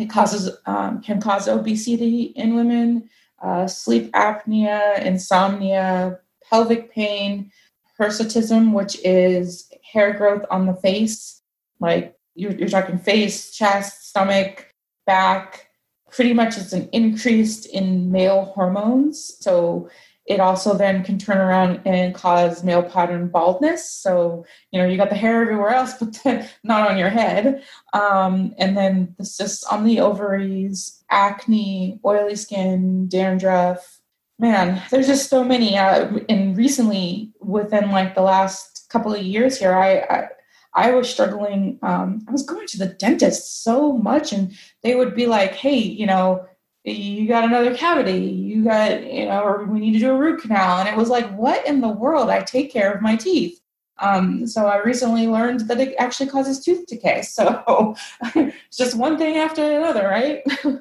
It 0.00 0.08
causes 0.08 0.50
um, 0.66 1.02
can 1.02 1.20
cause 1.20 1.46
obesity 1.46 2.32
in 2.34 2.54
women. 2.54 3.08
uh, 3.42 3.66
sleep 3.66 4.12
apnea, 4.12 5.02
insomnia, 5.04 6.18
pelvic 6.48 6.92
pain, 6.92 7.50
hirsutism, 7.98 8.72
which 8.72 8.98
is 9.04 9.70
hair 9.92 10.12
growth 10.12 10.44
on 10.50 10.66
the 10.66 10.74
face, 10.74 11.42
like 11.80 12.16
you're, 12.34 12.52
you're 12.52 12.68
talking 12.68 12.98
face, 12.98 13.50
chest, 13.50 14.08
stomach, 14.08 14.72
back. 15.06 15.68
Pretty 16.10 16.34
much 16.34 16.58
it's 16.58 16.72
an 16.72 16.88
increase 16.92 17.66
in 17.66 18.10
male 18.10 18.46
hormones. 18.46 19.36
So 19.40 19.88
it 20.30 20.38
also 20.38 20.74
then 20.74 21.02
can 21.02 21.18
turn 21.18 21.38
around 21.38 21.80
and 21.84 22.14
cause 22.14 22.62
male 22.62 22.84
pattern 22.84 23.26
baldness. 23.26 23.90
So, 23.90 24.46
you 24.70 24.80
know, 24.80 24.86
you 24.86 24.96
got 24.96 25.10
the 25.10 25.16
hair 25.16 25.42
everywhere 25.42 25.70
else, 25.70 25.94
but 26.00 26.16
not 26.62 26.88
on 26.88 26.96
your 26.96 27.10
head. 27.10 27.64
Um, 27.92 28.54
and 28.56 28.76
then 28.76 29.16
the 29.18 29.24
cysts 29.24 29.64
on 29.64 29.82
the 29.82 29.98
ovaries, 29.98 31.02
acne, 31.10 31.98
oily 32.04 32.36
skin, 32.36 33.08
dandruff. 33.08 33.98
Man, 34.38 34.80
there's 34.92 35.08
just 35.08 35.28
so 35.28 35.42
many. 35.42 35.76
Uh, 35.76 36.18
and 36.28 36.56
recently, 36.56 37.32
within 37.40 37.90
like 37.90 38.14
the 38.14 38.22
last 38.22 38.86
couple 38.88 39.12
of 39.12 39.20
years 39.20 39.58
here, 39.58 39.74
I, 39.74 39.98
I 39.98 40.28
I 40.72 40.92
was 40.92 41.10
struggling. 41.10 41.80
Um, 41.82 42.24
I 42.28 42.30
was 42.30 42.44
going 42.44 42.68
to 42.68 42.78
the 42.78 42.86
dentist 42.86 43.64
so 43.64 43.98
much, 43.98 44.32
and 44.32 44.52
they 44.84 44.94
would 44.94 45.16
be 45.16 45.26
like, 45.26 45.54
"Hey, 45.54 45.76
you 45.76 46.06
know, 46.06 46.46
you 46.84 47.28
got 47.28 47.44
another 47.44 47.74
cavity 47.74 48.18
you 48.18 48.64
got 48.64 49.02
you 49.04 49.26
know 49.26 49.42
or 49.42 49.64
we 49.64 49.80
need 49.80 49.92
to 49.92 49.98
do 49.98 50.10
a 50.10 50.16
root 50.16 50.40
canal. 50.40 50.78
And 50.78 50.88
it 50.88 50.96
was 50.96 51.08
like 51.08 51.30
what 51.36 51.66
in 51.66 51.80
the 51.80 51.88
world? 51.88 52.30
I 52.30 52.40
take 52.40 52.72
care 52.72 52.92
of 52.92 53.02
my 53.02 53.16
teeth. 53.16 53.60
Um, 53.98 54.46
so 54.46 54.66
i 54.66 54.78
recently 54.78 55.26
learned 55.26 55.68
that 55.68 55.78
it 55.78 55.94
actually 55.98 56.30
causes 56.30 56.64
tooth 56.64 56.86
decay. 56.86 57.22
So 57.26 57.94
it's 58.34 58.76
just 58.76 58.96
one 58.96 59.18
thing 59.18 59.36
after 59.36 59.62
another 59.62 60.04
right? 60.08 60.42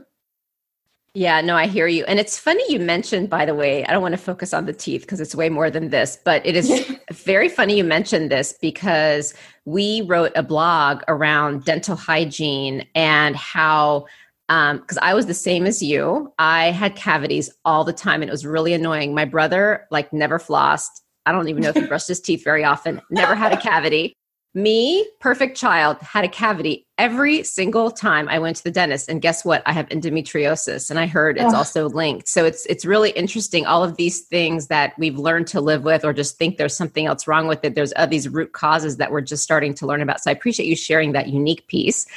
Yeah 1.15 1.41
no 1.41 1.56
i 1.56 1.65
hear 1.65 1.88
you. 1.88 2.06
And 2.06 2.20
it's 2.20 2.38
funny 2.38 2.63
you 2.72 2.79
mentioned 2.79 3.32
by 3.32 3.44
the 3.44 3.56
way 3.56 3.84
i 3.86 3.91
don't 3.91 4.03
want 4.03 4.13
to 4.13 4.18
focus 4.18 4.53
on 4.53 4.68
the 4.68 4.74
teeth 4.74 5.01
because 5.01 5.20
it's 5.20 5.34
way 5.34 5.50
more 5.50 5.72
than 5.72 5.89
this 5.89 6.20
but 6.24 6.46
it 6.46 6.56
is 6.56 6.70
very 7.12 7.50
funny 7.50 7.75
you 7.75 7.84
mentioned 7.84 8.29
this 8.29 8.53
because 8.53 9.34
we 9.65 10.03
wrote 10.03 10.32
a 10.36 10.44
blog 10.44 11.01
around 11.08 11.65
dental 11.65 11.96
hygiene 11.96 12.88
and 12.94 13.36
how 13.36 14.06
because 14.50 14.98
um, 14.98 15.03
I 15.03 15.13
was 15.13 15.27
the 15.27 15.36
same 15.36 15.68
as 15.68 15.84
you. 15.84 16.34
I 16.39 16.72
had 16.72 16.96
cavities 16.96 17.51
all 17.65 17.84
the 17.84 17.94
time, 17.94 18.24
and 18.24 18.29
it 18.29 18.32
was 18.32 18.48
really 18.48 18.74
annoying. 18.74 19.13
My 19.13 19.25
brother, 19.25 19.86
like, 19.91 20.12
never 20.12 20.39
flossed. 20.39 20.89
I 21.27 21.32
don't 21.32 21.50
even 21.50 21.62
know 21.62 21.70
if 21.70 21.75
he 21.75 21.86
brushed 21.88 22.08
his 22.08 22.20
teeth 22.20 22.44
very 22.44 22.63
often. 22.63 23.00
Never 23.12 23.36
had 23.36 23.53
a 23.53 23.58
cavity. 23.58 24.15
Me, 24.56 25.08
perfect 25.20 25.56
child, 25.56 25.98
had 26.01 26.25
a 26.25 26.27
cavity 26.27 26.88
every 26.98 27.44
single 27.44 27.91
time 27.91 28.27
I 28.27 28.39
went 28.39 28.58
to 28.58 28.63
the 28.63 28.72
dentist. 28.72 29.08
And 29.08 29.22
guess 29.22 29.46
what? 29.46 29.62
I 29.68 29.72
have 29.72 29.88
endometriosis, 29.89 30.89
and 30.89 30.98
I 30.98 31.06
heard 31.06 31.38
it's 31.38 31.53
also 31.53 31.88
linked. 31.88 32.27
So 32.27 32.44
it's 32.44 32.65
it's 32.65 32.84
really 32.84 33.12
interesting. 33.12 33.68
All 33.68 33.84
of 33.84 33.98
these 33.98 34.22
things 34.22 34.65
that 34.70 34.94
we've 34.98 35.20
learned 35.20 35.46
to 35.50 35.62
live 35.62 35.84
with, 35.84 36.03
or 36.03 36.12
just 36.12 36.39
think 36.39 36.58
there's 36.58 36.75
something 36.75 37.06
else 37.06 37.27
wrong 37.27 37.48
with 37.48 37.63
it. 37.63 37.75
There's 37.75 37.94
uh, 37.96 38.08
these 38.08 38.27
root 38.27 38.53
causes 38.53 38.98
that 38.98 39.12
we're 39.12 39.22
just 39.22 39.44
starting 39.44 39.75
to 39.75 39.86
learn 39.86 40.01
about. 40.01 40.24
So 40.24 40.32
I 40.32 40.34
appreciate 40.34 40.65
you 40.65 40.75
sharing 40.75 41.12
that 41.12 41.27
unique 41.27 41.68
piece. 41.68 42.08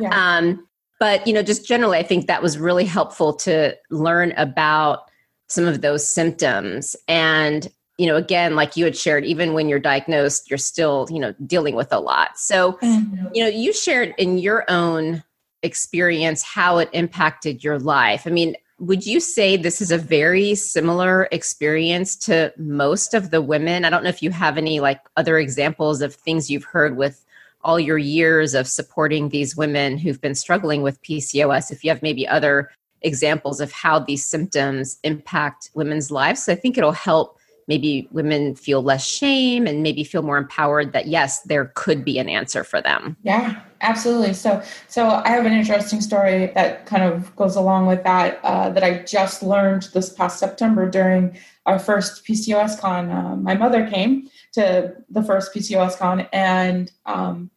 Yeah. 0.00 0.08
Um, 0.08 0.66
but, 1.04 1.26
you 1.26 1.34
know, 1.34 1.42
just 1.42 1.66
generally, 1.66 1.98
I 1.98 2.02
think 2.02 2.28
that 2.28 2.42
was 2.42 2.56
really 2.56 2.86
helpful 2.86 3.34
to 3.34 3.76
learn 3.90 4.32
about 4.38 5.10
some 5.48 5.66
of 5.66 5.82
those 5.82 6.08
symptoms. 6.08 6.96
And, 7.08 7.70
you 7.98 8.06
know, 8.06 8.16
again, 8.16 8.56
like 8.56 8.74
you 8.74 8.86
had 8.86 8.96
shared, 8.96 9.26
even 9.26 9.52
when 9.52 9.68
you're 9.68 9.78
diagnosed, 9.78 10.48
you're 10.48 10.56
still, 10.56 11.06
you 11.10 11.18
know, 11.18 11.34
dealing 11.46 11.74
with 11.74 11.92
a 11.92 12.00
lot. 12.00 12.38
So, 12.38 12.78
mm-hmm. 12.80 13.26
you 13.34 13.44
know, 13.44 13.50
you 13.50 13.74
shared 13.74 14.14
in 14.16 14.38
your 14.38 14.64
own 14.70 15.22
experience 15.62 16.42
how 16.42 16.78
it 16.78 16.88
impacted 16.94 17.62
your 17.62 17.78
life. 17.78 18.26
I 18.26 18.30
mean, 18.30 18.56
would 18.78 19.04
you 19.04 19.20
say 19.20 19.58
this 19.58 19.82
is 19.82 19.90
a 19.90 19.98
very 19.98 20.54
similar 20.54 21.28
experience 21.32 22.16
to 22.16 22.50
most 22.56 23.12
of 23.12 23.30
the 23.30 23.42
women? 23.42 23.84
I 23.84 23.90
don't 23.90 24.04
know 24.04 24.08
if 24.08 24.22
you 24.22 24.30
have 24.30 24.56
any 24.56 24.80
like 24.80 25.02
other 25.18 25.36
examples 25.36 26.00
of 26.00 26.14
things 26.14 26.50
you've 26.50 26.64
heard 26.64 26.96
with 26.96 27.26
all 27.64 27.80
your 27.80 27.98
years 27.98 28.54
of 28.54 28.68
supporting 28.68 29.30
these 29.30 29.56
women 29.56 29.98
who've 29.98 30.20
been 30.20 30.34
struggling 30.34 30.82
with 30.82 31.02
PCOS, 31.02 31.70
if 31.70 31.82
you 31.82 31.90
have 31.90 32.02
maybe 32.02 32.28
other 32.28 32.70
examples 33.02 33.60
of 33.60 33.72
how 33.72 33.98
these 33.98 34.24
symptoms 34.24 34.98
impact 35.02 35.70
women's 35.74 36.10
lives. 36.10 36.44
So 36.44 36.52
I 36.52 36.56
think 36.56 36.78
it'll 36.78 36.92
help 36.92 37.38
maybe 37.66 38.08
women 38.10 38.54
feel 38.54 38.82
less 38.82 39.06
shame 39.06 39.66
and 39.66 39.82
maybe 39.82 40.04
feel 40.04 40.22
more 40.22 40.36
empowered 40.36 40.92
that 40.92 41.06
yes 41.06 41.40
there 41.42 41.72
could 41.74 42.04
be 42.04 42.18
an 42.18 42.28
answer 42.28 42.64
for 42.64 42.80
them. 42.80 43.16
Yeah 43.22 43.62
absolutely. 43.84 44.32
So 44.32 44.62
so 44.88 45.08
i 45.08 45.28
have 45.28 45.46
an 45.46 45.52
interesting 45.52 46.00
story 46.00 46.50
that 46.54 46.86
kind 46.86 47.02
of 47.02 47.34
goes 47.36 47.56
along 47.56 47.86
with 47.86 48.02
that 48.04 48.40
uh, 48.42 48.70
that 48.70 48.82
i 48.82 49.02
just 49.02 49.42
learned 49.42 49.88
this 49.92 50.10
past 50.12 50.38
september 50.38 50.88
during 50.88 51.36
our 51.66 51.78
first 51.78 52.24
pcos 52.24 52.78
con. 52.80 53.10
Uh, 53.10 53.36
my 53.36 53.54
mother 53.54 53.88
came 53.88 54.28
to 54.52 54.94
the 55.10 55.22
first 55.22 55.54
pcos 55.54 55.96
con 55.98 56.26
and 56.32 56.92
um, 57.06 57.50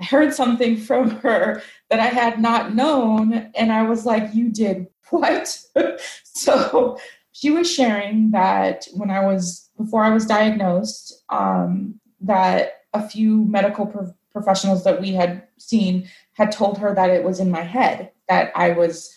I 0.00 0.04
heard 0.04 0.32
something 0.32 0.76
from 0.76 1.10
her 1.10 1.62
that 1.90 2.00
I 2.00 2.06
had 2.06 2.40
not 2.40 2.74
known. 2.74 3.50
And 3.54 3.72
I 3.72 3.82
was 3.82 4.06
like, 4.06 4.34
You 4.34 4.50
did 4.50 4.86
what? 5.10 5.60
so 6.24 6.98
she 7.32 7.50
was 7.50 7.72
sharing 7.72 8.30
that 8.32 8.86
when 8.94 9.10
I 9.10 9.24
was, 9.24 9.70
before 9.76 10.04
I 10.04 10.10
was 10.10 10.26
diagnosed, 10.26 11.24
um, 11.28 12.00
that 12.20 12.78
a 12.94 13.08
few 13.08 13.44
medical 13.44 13.86
pro- 13.86 14.14
professionals 14.32 14.84
that 14.84 15.00
we 15.00 15.12
had 15.12 15.46
seen 15.58 16.08
had 16.32 16.52
told 16.52 16.78
her 16.78 16.94
that 16.94 17.10
it 17.10 17.24
was 17.24 17.40
in 17.40 17.50
my 17.50 17.62
head, 17.62 18.10
that 18.28 18.52
I 18.54 18.70
was 18.70 19.12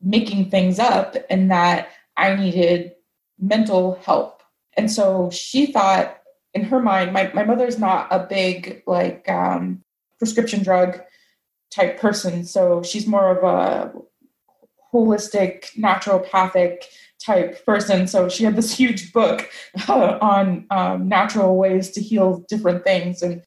making 0.00 0.50
things 0.50 0.78
up 0.78 1.16
and 1.28 1.50
that 1.50 1.88
I 2.16 2.34
needed 2.36 2.92
mental 3.38 4.00
help. 4.04 4.42
And 4.76 4.90
so 4.90 5.30
she 5.30 5.66
thought 5.66 6.18
in 6.54 6.64
her 6.64 6.80
mind, 6.80 7.12
my, 7.12 7.30
my 7.34 7.44
mother's 7.44 7.78
not 7.78 8.08
a 8.10 8.26
big, 8.26 8.82
like, 8.86 9.28
um, 9.28 9.82
prescription 10.18 10.62
drug 10.62 11.00
type 11.70 12.00
person. 12.00 12.44
So 12.44 12.82
she's 12.82 13.06
more 13.06 13.36
of 13.36 13.44
a 13.44 13.92
holistic, 14.92 15.74
naturopathic 15.76 16.84
type 17.24 17.64
person. 17.64 18.06
So 18.06 18.28
she 18.28 18.44
had 18.44 18.56
this 18.56 18.72
huge 18.78 19.12
book 19.12 19.48
uh, 19.88 20.18
on 20.20 20.66
um, 20.70 21.08
natural 21.08 21.56
ways 21.56 21.90
to 21.92 22.00
heal 22.00 22.44
different 22.48 22.84
things. 22.84 23.22
And 23.22 23.42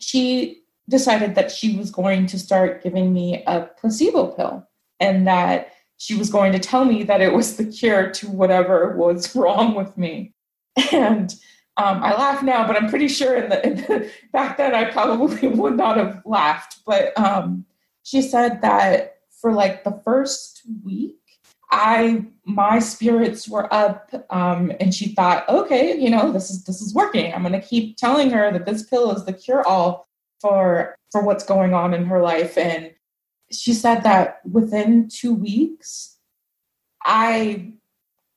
she 0.00 0.62
decided 0.88 1.34
that 1.36 1.50
she 1.50 1.76
was 1.76 1.90
going 1.90 2.26
to 2.26 2.38
start 2.38 2.82
giving 2.82 3.12
me 3.12 3.42
a 3.46 3.68
placebo 3.78 4.28
pill 4.32 4.68
and 5.00 5.26
that 5.26 5.72
she 5.96 6.14
was 6.16 6.30
going 6.30 6.52
to 6.52 6.58
tell 6.58 6.84
me 6.84 7.04
that 7.04 7.20
it 7.20 7.32
was 7.32 7.56
the 7.56 7.64
cure 7.64 8.10
to 8.10 8.28
whatever 8.28 8.96
was 8.96 9.34
wrong 9.36 9.74
with 9.74 9.96
me. 9.96 10.34
And 10.90 11.32
um, 11.76 12.02
I 12.02 12.14
laugh 12.14 12.42
now, 12.42 12.66
but 12.66 12.76
I'm 12.76 12.90
pretty 12.90 13.08
sure 13.08 13.36
in 13.36 13.48
the, 13.48 13.66
in 13.66 13.76
the, 13.76 14.10
back 14.32 14.58
then 14.58 14.74
I 14.74 14.90
probably 14.90 15.48
would 15.48 15.76
not 15.76 15.96
have 15.96 16.22
laughed. 16.24 16.80
But 16.86 17.18
um, 17.18 17.64
she 18.02 18.20
said 18.20 18.60
that 18.62 19.16
for 19.40 19.52
like 19.52 19.84
the 19.84 20.00
first 20.04 20.62
week, 20.84 21.16
I 21.70 22.26
my 22.44 22.80
spirits 22.80 23.48
were 23.48 23.72
up, 23.72 24.12
um, 24.28 24.72
and 24.78 24.94
she 24.94 25.14
thought, 25.14 25.48
okay, 25.48 25.98
you 25.98 26.10
know, 26.10 26.30
this 26.30 26.50
is 26.50 26.64
this 26.64 26.82
is 26.82 26.94
working. 26.94 27.32
I'm 27.32 27.42
going 27.42 27.58
to 27.58 27.66
keep 27.66 27.96
telling 27.96 28.30
her 28.30 28.52
that 28.52 28.66
this 28.66 28.82
pill 28.82 29.10
is 29.12 29.24
the 29.24 29.32
cure 29.32 29.66
all 29.66 30.06
for 30.40 30.94
for 31.10 31.22
what's 31.22 31.44
going 31.44 31.72
on 31.72 31.94
in 31.94 32.04
her 32.04 32.20
life. 32.20 32.58
And 32.58 32.92
she 33.50 33.72
said 33.72 34.02
that 34.02 34.40
within 34.50 35.08
two 35.08 35.32
weeks, 35.32 36.18
I 37.04 37.72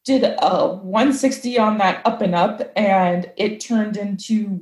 did 0.06 0.24
a 0.24 0.68
160 0.68 1.58
on 1.58 1.78
that 1.80 2.06
up 2.06 2.22
and 2.22 2.36
up, 2.36 2.72
and 2.76 3.32
it 3.38 3.60
turned 3.60 3.98
into 3.98 4.62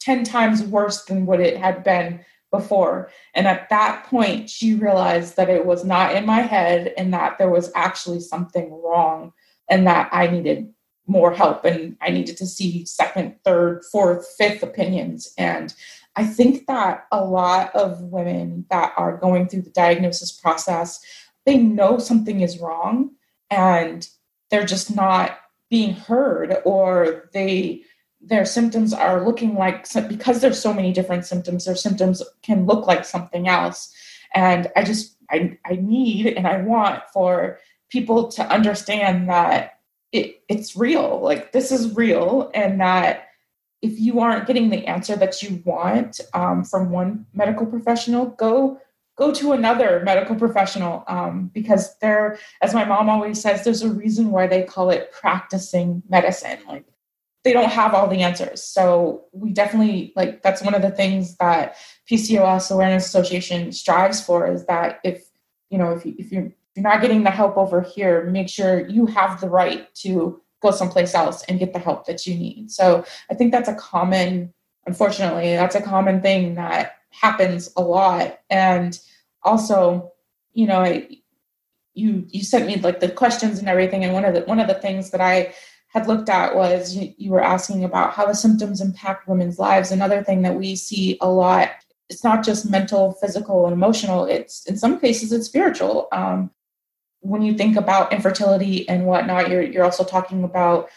10 0.00 0.24
times 0.24 0.62
worse 0.62 1.04
than 1.04 1.26
what 1.26 1.40
it 1.40 1.56
had 1.58 1.84
been 1.84 2.24
before. 2.50 3.10
And 3.34 3.46
at 3.46 3.68
that 3.68 4.04
point, 4.06 4.50
she 4.50 4.74
realized 4.74 5.36
that 5.36 5.50
it 5.50 5.66
was 5.66 5.84
not 5.84 6.16
in 6.16 6.26
my 6.26 6.40
head 6.40 6.92
and 6.96 7.12
that 7.12 7.38
there 7.38 7.50
was 7.50 7.70
actually 7.74 8.20
something 8.20 8.72
wrong 8.82 9.32
and 9.68 9.86
that 9.86 10.08
I 10.12 10.26
needed 10.26 10.72
more 11.06 11.32
help 11.32 11.64
and 11.64 11.96
I 12.00 12.10
needed 12.10 12.36
to 12.38 12.46
see 12.46 12.84
second, 12.86 13.36
third, 13.44 13.84
fourth, 13.92 14.26
fifth 14.36 14.62
opinions. 14.62 15.32
And 15.38 15.74
I 16.16 16.24
think 16.24 16.66
that 16.66 17.06
a 17.12 17.24
lot 17.24 17.74
of 17.74 18.00
women 18.00 18.66
that 18.70 18.92
are 18.96 19.16
going 19.16 19.48
through 19.48 19.62
the 19.62 19.70
diagnosis 19.70 20.32
process, 20.32 21.00
they 21.46 21.56
know 21.56 21.98
something 21.98 22.40
is 22.40 22.58
wrong 22.58 23.12
and 23.50 24.08
they're 24.50 24.66
just 24.66 24.94
not 24.94 25.38
being 25.70 25.94
heard 25.94 26.58
or 26.64 27.30
they 27.32 27.82
their 28.20 28.44
symptoms 28.44 28.92
are 28.92 29.24
looking 29.24 29.54
like 29.54 29.86
because 30.08 30.40
there's 30.40 30.60
so 30.60 30.74
many 30.74 30.92
different 30.92 31.24
symptoms 31.24 31.64
their 31.64 31.76
symptoms 31.76 32.22
can 32.42 32.66
look 32.66 32.86
like 32.86 33.04
something 33.04 33.48
else. 33.48 33.94
And 34.34 34.70
i 34.76 34.84
just 34.84 35.16
i, 35.30 35.58
I 35.64 35.76
need 35.76 36.26
and 36.26 36.46
i 36.46 36.60
want 36.60 37.02
for 37.12 37.58
people 37.90 38.28
to 38.28 38.42
understand 38.44 39.28
that 39.28 39.78
it, 40.12 40.42
it's 40.48 40.76
real 40.76 41.20
like 41.20 41.52
this 41.52 41.72
is 41.72 41.94
real 41.96 42.50
and 42.54 42.80
that 42.80 43.28
if 43.82 43.98
you 43.98 44.20
aren't 44.20 44.46
getting 44.46 44.68
the 44.70 44.86
answer 44.86 45.16
that 45.16 45.42
you 45.42 45.62
want 45.64 46.20
um, 46.34 46.64
from 46.64 46.90
one 46.90 47.26
medical 47.32 47.66
professional 47.66 48.26
go 48.26 48.78
go 49.20 49.30
to 49.34 49.52
another 49.52 50.00
medical 50.02 50.34
professional 50.34 51.04
um, 51.06 51.50
because 51.52 51.96
there, 51.98 52.38
as 52.62 52.72
my 52.72 52.84
mom 52.86 53.10
always 53.10 53.38
says, 53.38 53.62
there's 53.62 53.82
a 53.82 53.92
reason 53.92 54.30
why 54.30 54.46
they 54.46 54.62
call 54.62 54.88
it 54.88 55.12
practicing 55.12 56.02
medicine. 56.08 56.58
Like 56.66 56.86
they 57.44 57.52
don't 57.52 57.70
have 57.70 57.92
all 57.92 58.08
the 58.08 58.22
answers. 58.22 58.62
So 58.62 59.26
we 59.32 59.52
definitely 59.52 60.14
like 60.16 60.42
that's 60.42 60.62
one 60.62 60.74
of 60.74 60.80
the 60.80 60.90
things 60.90 61.36
that 61.36 61.76
PCOS 62.10 62.70
Awareness 62.70 63.06
Association 63.06 63.72
strives 63.72 64.24
for 64.24 64.50
is 64.50 64.64
that 64.66 65.00
if 65.04 65.24
you 65.68 65.76
know 65.76 65.92
if 65.92 66.06
you, 66.06 66.14
if 66.18 66.32
you're 66.32 66.46
if 66.46 66.76
you're 66.76 66.82
not 66.82 67.02
getting 67.02 67.22
the 67.22 67.30
help 67.30 67.58
over 67.58 67.82
here, 67.82 68.24
make 68.24 68.48
sure 68.48 68.88
you 68.88 69.04
have 69.04 69.40
the 69.42 69.50
right 69.50 69.94
to 69.96 70.40
go 70.62 70.70
someplace 70.70 71.14
else 71.14 71.44
and 71.44 71.58
get 71.58 71.74
the 71.74 71.78
help 71.78 72.06
that 72.06 72.26
you 72.26 72.34
need. 72.34 72.70
So 72.70 73.04
I 73.30 73.34
think 73.34 73.52
that's 73.52 73.68
a 73.68 73.74
common, 73.74 74.54
unfortunately, 74.86 75.54
that's 75.56 75.74
a 75.74 75.82
common 75.82 76.20
thing 76.22 76.54
that 76.54 76.96
happens 77.10 77.70
a 77.76 77.82
lot. 77.82 78.38
And 78.50 78.98
also, 79.42 80.12
you 80.52 80.66
know, 80.66 80.80
I, 80.80 81.08
you 81.94 82.26
you 82.28 82.42
sent 82.42 82.66
me 82.66 82.76
like 82.76 83.00
the 83.00 83.10
questions 83.10 83.58
and 83.58 83.68
everything, 83.68 84.04
and 84.04 84.12
one 84.12 84.24
of 84.24 84.34
the 84.34 84.42
one 84.42 84.60
of 84.60 84.68
the 84.68 84.74
things 84.74 85.10
that 85.10 85.20
I 85.20 85.54
had 85.88 86.06
looked 86.06 86.28
at 86.28 86.54
was 86.54 86.94
you, 86.94 87.12
you 87.16 87.30
were 87.32 87.42
asking 87.42 87.82
about 87.84 88.12
how 88.12 88.24
the 88.24 88.34
symptoms 88.34 88.80
impact 88.80 89.28
women's 89.28 89.58
lives. 89.58 89.90
Another 89.90 90.22
thing 90.22 90.42
that 90.42 90.54
we 90.54 90.76
see 90.76 91.18
a 91.20 91.28
lot 91.28 91.70
it's 92.10 92.24
not 92.24 92.44
just 92.44 92.68
mental, 92.68 93.12
physical, 93.12 93.64
and 93.64 93.72
emotional. 93.72 94.24
It's 94.24 94.66
in 94.66 94.76
some 94.76 94.98
cases 95.00 95.32
it's 95.32 95.46
spiritual. 95.46 96.08
Um, 96.12 96.50
when 97.20 97.40
you 97.42 97.54
think 97.54 97.76
about 97.76 98.12
infertility 98.12 98.86
and 98.88 99.06
whatnot, 99.06 99.48
you're 99.48 99.62
you're 99.62 99.84
also 99.84 100.04
talking 100.04 100.42
about 100.44 100.90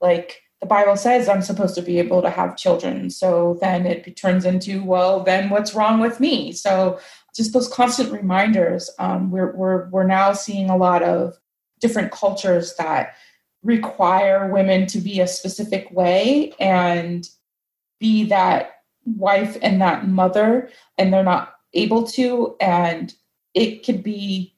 like 0.00 0.40
the 0.60 0.66
Bible 0.66 0.96
says 0.96 1.28
I'm 1.28 1.42
supposed 1.42 1.74
to 1.74 1.82
be 1.82 1.98
able 1.98 2.22
to 2.22 2.30
have 2.30 2.56
children. 2.56 3.10
So 3.10 3.58
then 3.60 3.86
it 3.86 4.16
turns 4.16 4.44
into, 4.44 4.84
well, 4.84 5.20
then 5.20 5.50
what's 5.50 5.74
wrong 5.74 6.00
with 6.00 6.20
me? 6.20 6.52
So 6.52 7.00
just 7.34 7.52
those 7.52 7.68
constant 7.68 8.12
reminders. 8.12 8.90
Um, 8.98 9.30
we're 9.30 9.52
we're 9.52 9.88
we're 9.88 10.06
now 10.06 10.32
seeing 10.32 10.70
a 10.70 10.76
lot 10.76 11.02
of 11.02 11.38
different 11.80 12.12
cultures 12.12 12.74
that 12.76 13.14
require 13.62 14.50
women 14.50 14.86
to 14.86 14.98
be 14.98 15.20
a 15.20 15.26
specific 15.26 15.90
way 15.90 16.52
and 16.58 17.28
be 17.98 18.24
that 18.24 18.82
wife 19.04 19.56
and 19.62 19.80
that 19.80 20.08
mother, 20.08 20.70
and 20.98 21.12
they're 21.12 21.22
not 21.22 21.54
able 21.74 22.06
to, 22.06 22.56
and 22.60 23.14
it 23.54 23.84
could 23.84 24.02
be 24.02 24.54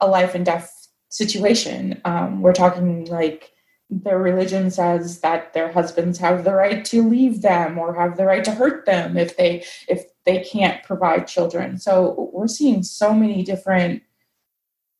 a 0.00 0.06
life 0.06 0.34
and 0.34 0.44
death 0.44 0.88
situation. 1.08 2.00
Um, 2.04 2.42
we're 2.42 2.52
talking 2.52 3.06
like 3.06 3.52
their 3.88 4.18
religion 4.18 4.70
says 4.70 5.20
that 5.20 5.52
their 5.52 5.70
husbands 5.70 6.18
have 6.18 6.44
the 6.44 6.54
right 6.54 6.84
to 6.86 7.08
leave 7.08 7.42
them 7.42 7.78
or 7.78 7.94
have 7.94 8.16
the 8.16 8.24
right 8.26 8.44
to 8.44 8.50
hurt 8.50 8.84
them 8.84 9.16
if 9.16 9.36
they 9.36 9.64
if 9.88 10.04
they 10.26 10.40
can't 10.40 10.82
provide 10.82 11.26
children. 11.26 11.78
So 11.78 12.30
we're 12.32 12.48
seeing 12.48 12.82
so 12.82 13.14
many 13.14 13.42
different. 13.42 14.02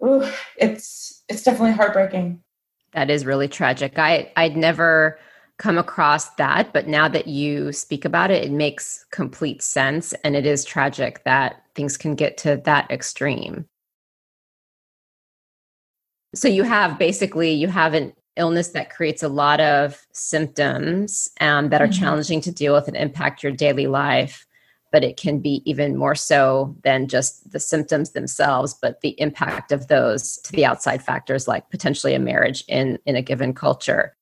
Ooh, 0.05 0.27
it's 0.57 1.25
it's 1.29 1.43
definitely 1.43 1.73
heartbreaking. 1.73 2.43
That 2.93 3.11
is 3.11 3.27
really 3.27 3.49
tragic. 3.49 3.99
I 3.99 4.33
I'd 4.37 4.57
never 4.57 5.19
come 5.59 5.79
across 5.79 6.31
that, 6.35 6.73
but 6.73 6.87
now 6.87 7.09
that 7.09 7.27
you 7.27 7.73
speak 7.73 8.05
about 8.05 8.31
it, 8.31 8.45
it 8.45 8.53
makes 8.53 9.05
complete 9.11 9.63
sense, 9.63 10.13
and 10.25 10.37
it 10.37 10.47
is 10.47 10.65
tragic 10.65 11.25
that 11.25 11.63
things 11.75 11.97
can 11.97 12.15
get 12.15 12.37
to 12.39 12.61
that 12.65 12.91
extreme. 12.91 13.67
So 16.35 16.49
you 16.49 16.63
have 16.63 16.99
basically 16.99 17.53
you 17.53 17.69
have 17.69 17.95
an 17.95 18.13
illness 18.37 18.69
that 18.69 18.91
creates 18.91 19.23
a 19.23 19.29
lot 19.29 19.61
of 19.61 20.07
symptoms 20.13 21.31
um, 21.41 21.71
that 21.71 21.81
are 21.81 21.89
mm-hmm. 21.89 22.01
challenging 22.01 22.41
to 22.43 22.53
deal 22.53 22.75
with 22.75 22.87
and 22.87 22.97
impact 22.97 23.43
your 23.43 23.53
daily 23.53 23.87
life 23.87 24.47
but 24.93 25.05
it 25.05 25.17
can 25.17 25.39
be 25.41 25.63
even 25.65 25.97
more 25.97 26.15
so 26.15 26.75
than 26.83 27.09
just 27.09 27.51
the 27.51 27.61
symptoms 27.61 28.13
themselves 28.13 28.75
but 28.81 29.01
the 29.01 29.19
impact 29.21 29.73
of 29.73 29.89
those 29.89 30.39
to 30.39 30.53
the 30.53 30.65
outside 30.65 31.03
factors 31.03 31.49
like 31.49 31.69
potentially 31.71 32.15
a 32.15 32.19
marriage 32.19 32.65
in 32.69 32.99
in 33.07 33.17
a 33.17 33.23
given 33.23 33.53
culture. 33.53 34.17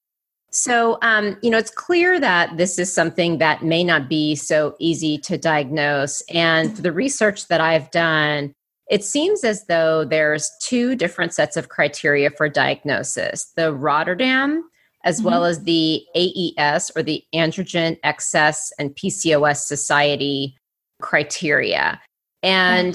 So 0.51 0.99
um, 1.03 1.37
you 1.43 1.51
know 1.51 1.59
it's 1.59 1.71
clear 1.71 2.21
that 2.21 2.57
this 2.57 2.79
is 2.79 2.93
something 2.93 3.39
that 3.39 3.63
may 3.65 3.85
not 3.85 4.09
be 4.09 4.35
so 4.37 4.77
easy 4.79 5.19
to 5.19 5.37
diagnose. 5.37 6.21
And 6.33 6.77
the 6.77 6.93
research 6.93 7.49
that 7.49 7.61
i've 7.61 7.91
done 7.91 8.55
it 8.91 9.03
seems 9.03 9.45
as 9.45 9.65
though 9.67 10.05
there's 10.05 10.51
two 10.61 10.95
different 10.95 11.33
sets 11.33 11.57
of 11.57 11.69
criteria 11.69 12.31
for 12.31 12.49
diagnosis 12.49 13.53
the 13.57 13.73
Rotterdam, 13.73 14.69
as 15.05 15.19
mm-hmm. 15.19 15.27
well 15.27 15.45
as 15.45 15.63
the 15.63 16.05
AES 16.17 16.91
or 16.97 17.03
the 17.03 17.23
Androgen 17.35 17.99
Excess 18.03 18.73
and 18.79 18.95
PCOS 18.97 19.59
Society 19.59 20.57
criteria. 21.01 22.01
And 22.43 22.95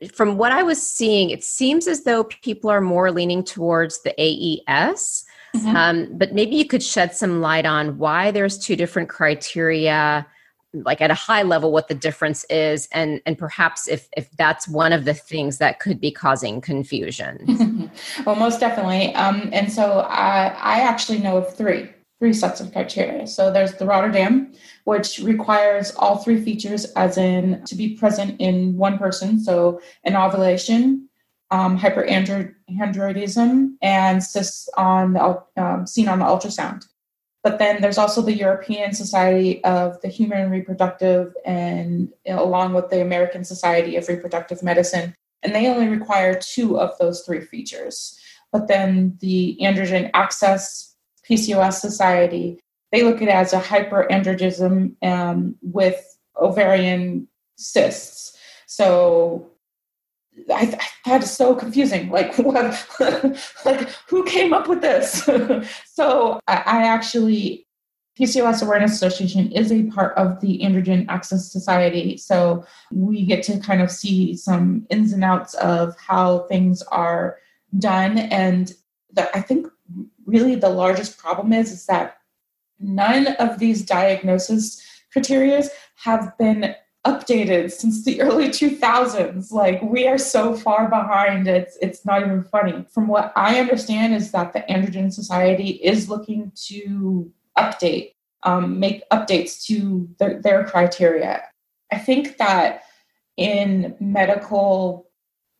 mm-hmm. 0.00 0.08
from 0.14 0.38
what 0.38 0.52
I 0.52 0.62
was 0.62 0.82
seeing, 0.82 1.30
it 1.30 1.44
seems 1.44 1.86
as 1.86 2.04
though 2.04 2.24
people 2.24 2.70
are 2.70 2.80
more 2.80 3.10
leaning 3.10 3.44
towards 3.44 4.02
the 4.02 4.14
AES. 4.18 5.24
Mm-hmm. 5.56 5.76
Um, 5.76 6.18
but 6.18 6.32
maybe 6.32 6.56
you 6.56 6.66
could 6.66 6.82
shed 6.82 7.14
some 7.14 7.40
light 7.40 7.66
on 7.66 7.98
why 7.98 8.30
there's 8.30 8.58
two 8.58 8.76
different 8.76 9.08
criteria 9.08 10.26
like 10.74 11.00
at 11.00 11.10
a 11.10 11.14
high 11.14 11.42
level 11.42 11.72
what 11.72 11.88
the 11.88 11.94
difference 11.94 12.44
is 12.50 12.88
and 12.92 13.22
and 13.24 13.38
perhaps 13.38 13.88
if 13.88 14.08
if 14.16 14.30
that's 14.32 14.68
one 14.68 14.92
of 14.92 15.06
the 15.06 15.14
things 15.14 15.56
that 15.56 15.80
could 15.80 15.98
be 15.98 16.10
causing 16.10 16.60
confusion 16.60 17.38
well 18.24 18.36
most 18.36 18.60
definitely. 18.60 19.14
Um, 19.14 19.50
and 19.52 19.72
so 19.72 20.00
I, 20.00 20.48
I 20.58 20.80
actually 20.80 21.18
know 21.18 21.36
of 21.38 21.56
three 21.56 21.90
three 22.20 22.32
sets 22.32 22.60
of 22.60 22.72
criteria. 22.72 23.26
So 23.28 23.52
there's 23.52 23.74
the 23.74 23.86
rotterdam 23.86 24.52
which 24.84 25.20
requires 25.20 25.94
all 25.94 26.18
three 26.18 26.42
features 26.42 26.86
as 26.96 27.16
in 27.16 27.62
to 27.64 27.76
be 27.76 27.94
present 27.96 28.40
in 28.40 28.76
one 28.76 28.98
person 28.98 29.38
so 29.38 29.80
anovulation 30.04 31.08
um, 31.50 31.78
hyperandrogenism 31.78 33.74
and 33.80 34.22
cysts 34.22 34.68
on 34.76 35.14
the 35.14 35.42
um, 35.56 35.86
seen 35.86 36.08
on 36.08 36.18
the 36.18 36.24
ultrasound. 36.24 36.84
But 37.42 37.58
then 37.58 37.80
there's 37.80 37.98
also 37.98 38.20
the 38.20 38.34
European 38.36 38.92
Society 38.92 39.62
of 39.64 39.98
the 40.02 40.08
Human 40.08 40.50
Reproductive 40.50 41.32
and 41.46 42.12
along 42.26 42.74
with 42.74 42.90
the 42.90 43.00
American 43.00 43.44
Society 43.44 43.96
of 43.96 44.08
Reproductive 44.08 44.62
Medicine. 44.62 45.14
And 45.42 45.54
they 45.54 45.68
only 45.68 45.88
require 45.88 46.38
two 46.38 46.78
of 46.78 46.96
those 46.98 47.22
three 47.22 47.40
features. 47.40 48.18
But 48.52 48.68
then 48.68 49.16
the 49.20 49.56
Androgen 49.60 50.10
Excess 50.14 50.96
PCOS 51.28 51.74
Society, 51.74 52.60
they 52.92 53.02
look 53.02 53.16
at 53.16 53.28
it 53.28 53.34
as 53.34 53.52
a 53.52 53.60
hyperandrogenism 53.60 55.02
um, 55.04 55.56
with 55.62 56.18
ovarian 56.40 57.28
cysts. 57.56 58.36
So 58.66 59.50
I, 60.52 60.78
that 61.06 61.22
is 61.22 61.30
so 61.30 61.54
confusing. 61.54 62.10
Like, 62.10 62.34
what? 62.38 62.86
like, 63.64 63.88
who 64.08 64.24
came 64.24 64.52
up 64.52 64.68
with 64.68 64.80
this? 64.80 65.28
so, 65.86 66.40
I, 66.46 66.56
I, 66.56 66.82
actually, 66.86 67.66
PCOS 68.18 68.62
Awareness 68.62 68.92
Association 68.92 69.52
is 69.52 69.70
a 69.70 69.84
part 69.84 70.16
of 70.16 70.40
the 70.40 70.58
Androgen 70.60 71.08
Excess 71.08 71.52
Society. 71.52 72.16
So, 72.16 72.64
we 72.90 73.24
get 73.24 73.42
to 73.44 73.58
kind 73.60 73.80
of 73.80 73.90
see 73.90 74.36
some 74.36 74.86
ins 74.90 75.12
and 75.12 75.22
outs 75.22 75.54
of 75.54 75.96
how 75.98 76.40
things 76.48 76.82
are 76.82 77.38
done. 77.78 78.18
And 78.18 78.72
the, 79.12 79.34
I 79.36 79.40
think 79.40 79.68
really 80.26 80.54
the 80.54 80.68
largest 80.68 81.18
problem 81.18 81.52
is 81.52 81.72
is 81.72 81.86
that 81.86 82.18
none 82.78 83.28
of 83.38 83.58
these 83.58 83.84
diagnosis 83.84 84.82
criteria 85.12 85.64
have 85.96 86.36
been 86.38 86.74
updated 87.06 87.70
since 87.70 88.04
the 88.04 88.20
early 88.20 88.48
2000s 88.48 89.50
like 89.50 89.80
we 89.82 90.06
are 90.06 90.18
so 90.18 90.54
far 90.54 90.88
behind 90.88 91.46
it's 91.46 91.78
it's 91.80 92.04
not 92.04 92.22
even 92.22 92.42
funny 92.44 92.84
from 92.92 93.06
what 93.06 93.32
i 93.36 93.58
understand 93.58 94.14
is 94.14 94.32
that 94.32 94.52
the 94.52 94.60
androgen 94.68 95.12
society 95.12 95.70
is 95.82 96.08
looking 96.08 96.52
to 96.54 97.30
update 97.58 98.12
um, 98.44 98.78
make 98.78 99.08
updates 99.10 99.64
to 99.66 100.08
their, 100.18 100.40
their 100.40 100.64
criteria 100.64 101.42
i 101.92 101.98
think 101.98 102.36
that 102.38 102.82
in 103.36 103.96
medical 104.00 105.06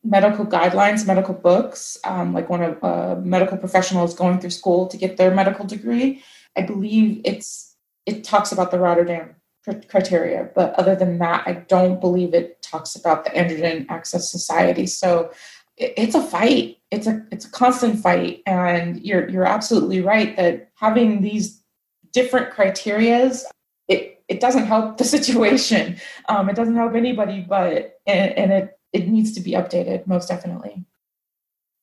medical 0.03 0.45
guidelines 0.45 1.05
medical 1.05 1.33
books 1.33 1.97
um, 2.05 2.33
like 2.33 2.49
when 2.49 2.61
a, 2.61 2.71
a 2.87 3.21
medical 3.21 3.57
professional 3.57 4.05
is 4.05 4.13
going 4.13 4.39
through 4.39 4.49
school 4.49 4.87
to 4.87 4.97
get 4.97 5.17
their 5.17 5.33
medical 5.33 5.65
degree 5.65 6.23
i 6.57 6.61
believe 6.61 7.21
it's 7.25 7.75
it 8.05 8.23
talks 8.23 8.51
about 8.51 8.71
the 8.71 8.79
rotterdam 8.79 9.35
criteria. 9.87 10.49
But 10.55 10.73
other 10.75 10.95
than 10.95 11.17
that, 11.19 11.43
I 11.45 11.53
don't 11.53 11.99
believe 11.99 12.33
it 12.33 12.61
talks 12.61 12.95
about 12.95 13.23
the 13.23 13.31
Androgen 13.31 13.89
Excess 13.89 14.31
Society. 14.31 14.85
So 14.85 15.31
it's 15.77 16.15
a 16.15 16.21
fight. 16.21 16.77
It's 16.91 17.07
a 17.07 17.25
it's 17.31 17.45
a 17.45 17.51
constant 17.51 17.99
fight, 17.99 18.41
and 18.45 19.01
you're 19.03 19.29
you're 19.29 19.45
absolutely 19.45 20.01
right 20.01 20.35
that 20.37 20.69
having 20.75 21.21
these 21.21 21.58
different 22.11 22.53
criterias 22.53 23.43
it 23.89 24.23
it 24.27 24.39
doesn't 24.39 24.67
help 24.67 24.97
the 24.97 25.03
situation. 25.17 25.97
Um, 26.29 26.49
it 26.49 26.55
doesn't 26.55 26.75
help 26.75 26.95
anybody, 26.95 27.41
but 27.41 27.99
and, 28.05 28.31
and 28.37 28.51
it 28.53 28.79
it 28.93 29.07
needs 29.07 29.33
to 29.33 29.41
be 29.41 29.51
updated 29.51 30.07
most 30.07 30.29
definitely. 30.29 30.85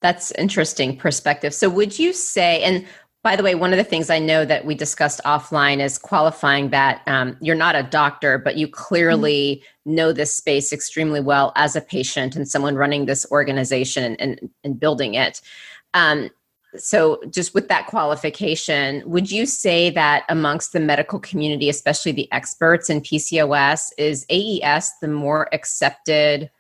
That's 0.01 0.31
interesting 0.33 0.97
perspective. 0.97 1.53
So 1.53 1.69
would 1.69 1.99
you 1.99 2.13
say 2.13 2.63
and 2.63 2.87
By 3.23 3.35
the 3.35 3.43
way, 3.43 3.57
one 3.57 3.73
of 3.73 3.77
the 3.77 3.83
things 3.83 4.09
I 4.09 4.21
know 4.21 4.45
that 4.45 4.65
we 4.65 4.77
discussed 4.77 5.21
offline 5.25 5.81
is 5.81 5.99
qualifying 5.99 6.71
that 6.71 7.03
um, 7.09 7.37
you're 7.41 7.57
not 7.57 7.75
a 7.75 7.83
doctor, 7.83 8.39
but 8.39 8.57
you 8.57 8.69
clearly 8.69 9.57
mm-hmm. 9.57 9.95
know 9.97 10.13
this 10.13 10.33
space 10.33 10.73
extremely 10.73 11.21
well 11.21 11.53
as 11.57 11.75
a 11.75 11.81
patient 11.81 12.37
and 12.37 12.49
someone 12.49 12.77
running 12.77 13.07
this 13.07 13.27
organization 13.33 14.15
and, 14.21 14.49
and 14.63 14.79
building 14.79 15.15
it. 15.15 15.41
Um, 15.93 16.31
so, 16.79 17.21
just 17.31 17.55
with 17.55 17.69
that 17.69 17.87
qualification, 17.87 19.03
would 19.07 19.31
you 19.31 19.47
say 19.47 19.91
that 19.91 20.25
amongst 20.29 20.73
the 20.73 20.81
medical 20.81 21.19
community, 21.19 21.69
especially 21.69 22.13
the 22.13 22.31
experts 22.33 22.91
in 22.91 23.01
PCOS, 23.01 23.91
is 23.99 24.27
AES 24.31 24.93
the 25.01 25.09
more 25.09 25.49
accepted 25.53 26.51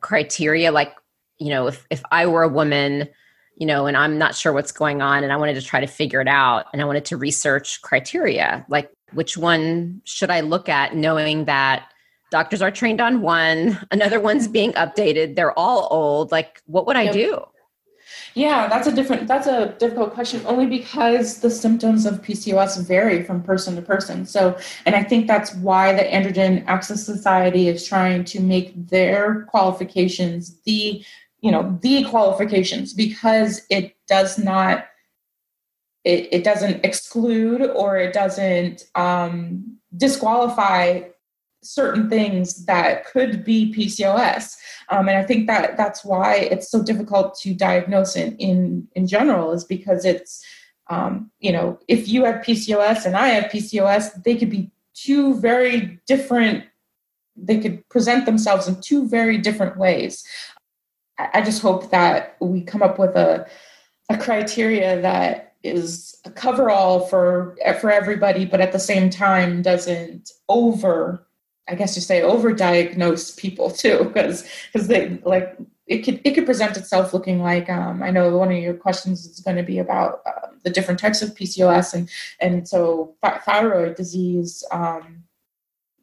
criteria? 0.00 0.72
Like, 0.72 0.94
you 1.38 1.50
know, 1.50 1.66
if, 1.66 1.86
if 1.90 2.02
I 2.10 2.26
were 2.26 2.42
a 2.42 2.48
woman, 2.48 3.08
you 3.56 3.66
know, 3.66 3.86
and 3.86 3.96
I'm 3.96 4.18
not 4.18 4.34
sure 4.34 4.52
what's 4.52 4.72
going 4.72 5.02
on 5.02 5.22
and 5.22 5.32
I 5.32 5.36
wanted 5.36 5.54
to 5.54 5.62
try 5.62 5.80
to 5.80 5.86
figure 5.86 6.20
it 6.20 6.28
out 6.28 6.66
and 6.72 6.82
I 6.82 6.84
wanted 6.84 7.04
to 7.06 7.16
research 7.16 7.82
criteria. 7.82 8.64
Like, 8.68 8.90
which 9.12 9.36
one 9.36 10.02
should 10.04 10.30
I 10.30 10.40
look 10.40 10.68
at 10.68 10.96
knowing 10.96 11.44
that 11.44 11.88
doctors 12.30 12.62
are 12.62 12.70
trained 12.70 13.00
on 13.00 13.20
one, 13.20 13.78
another 13.90 14.20
one's 14.20 14.48
being 14.48 14.72
updated, 14.72 15.36
they're 15.36 15.56
all 15.58 15.88
old? 15.90 16.32
Like, 16.32 16.62
what 16.66 16.86
would 16.86 16.96
I 16.96 17.10
do? 17.12 17.44
Yeah, 18.34 18.68
that's 18.68 18.86
a 18.86 18.92
different 18.92 19.28
that's 19.28 19.46
a 19.46 19.74
difficult 19.78 20.12
question 20.12 20.42
only 20.46 20.66
because 20.66 21.40
the 21.40 21.50
symptoms 21.50 22.04
of 22.04 22.22
PCOS 22.22 22.86
vary 22.86 23.22
from 23.22 23.42
person 23.42 23.76
to 23.76 23.82
person. 23.82 24.26
So, 24.26 24.58
and 24.86 24.94
I 24.94 25.02
think 25.02 25.26
that's 25.26 25.54
why 25.56 25.92
the 25.92 26.02
Androgen 26.02 26.64
Excess 26.68 27.04
Society 27.04 27.68
is 27.68 27.86
trying 27.86 28.24
to 28.24 28.40
make 28.40 28.72
their 28.88 29.42
qualifications 29.42 30.60
the 30.62 31.04
you 31.40 31.50
know 31.52 31.78
the 31.82 32.04
qualifications 32.04 32.92
because 32.92 33.62
it 33.70 33.96
does 34.08 34.38
not 34.38 34.86
it, 36.04 36.28
it 36.32 36.44
doesn't 36.44 36.84
exclude 36.84 37.62
or 37.62 37.96
it 37.96 38.12
doesn't 38.12 38.84
um, 38.94 39.78
disqualify 39.96 41.02
certain 41.64 42.08
things 42.08 42.66
that 42.66 43.04
could 43.06 43.44
be 43.44 43.72
PCOS. 43.74 44.56
Um, 44.90 45.08
and 45.08 45.16
I 45.16 45.22
think 45.22 45.46
that 45.46 45.76
that's 45.76 46.04
why 46.04 46.36
it's 46.36 46.70
so 46.70 46.82
difficult 46.82 47.38
to 47.40 47.54
diagnose 47.54 48.16
in 48.16 48.36
in, 48.36 48.88
in 48.94 49.06
general 49.06 49.52
is 49.52 49.64
because 49.64 50.04
it's 50.04 50.44
um, 50.88 51.30
you 51.40 51.52
know 51.52 51.78
if 51.88 52.08
you 52.08 52.24
have 52.24 52.44
PCOS 52.44 53.06
and 53.06 53.16
I 53.16 53.28
have 53.28 53.50
PCOS, 53.50 54.22
they 54.22 54.36
could 54.36 54.50
be 54.50 54.70
two 54.94 55.34
very 55.40 55.98
different. 56.06 56.64
They 57.36 57.58
could 57.58 57.88
present 57.88 58.26
themselves 58.26 58.68
in 58.68 58.80
two 58.80 59.08
very 59.08 59.38
different 59.38 59.76
ways. 59.76 60.24
I 61.18 61.42
just 61.42 61.62
hope 61.62 61.90
that 61.90 62.36
we 62.40 62.62
come 62.62 62.82
up 62.82 62.98
with 62.98 63.16
a 63.16 63.46
a 64.10 64.18
criteria 64.18 65.00
that 65.00 65.54
is 65.62 66.14
a 66.24 66.30
cover 66.30 66.70
all 66.70 67.06
for 67.06 67.56
for 67.80 67.90
everybody, 67.90 68.44
but 68.44 68.60
at 68.60 68.72
the 68.72 68.78
same 68.78 69.10
time 69.10 69.62
doesn't 69.62 70.30
over, 70.48 71.23
I 71.68 71.74
guess 71.74 71.96
you 71.96 72.02
say 72.02 72.22
over 72.22 72.52
diagnose 72.52 73.30
people 73.30 73.70
too, 73.70 74.04
because 74.04 74.48
because 74.72 74.88
they 74.88 75.18
like 75.24 75.56
it 75.86 75.98
could 75.98 76.20
it 76.24 76.34
could 76.34 76.46
present 76.46 76.76
itself 76.76 77.12
looking 77.12 77.40
like 77.40 77.68
um, 77.68 78.02
I 78.02 78.10
know 78.10 78.36
one 78.36 78.52
of 78.52 78.58
your 78.58 78.74
questions 78.74 79.26
is 79.26 79.40
going 79.40 79.56
to 79.56 79.62
be 79.62 79.78
about 79.78 80.22
uh, 80.26 80.48
the 80.62 80.70
different 80.70 81.00
types 81.00 81.22
of 81.22 81.34
PCOS 81.34 81.94
and 81.94 82.08
and 82.40 82.68
so 82.68 83.14
thyroid 83.22 83.96
disease 83.96 84.64
um, 84.70 85.24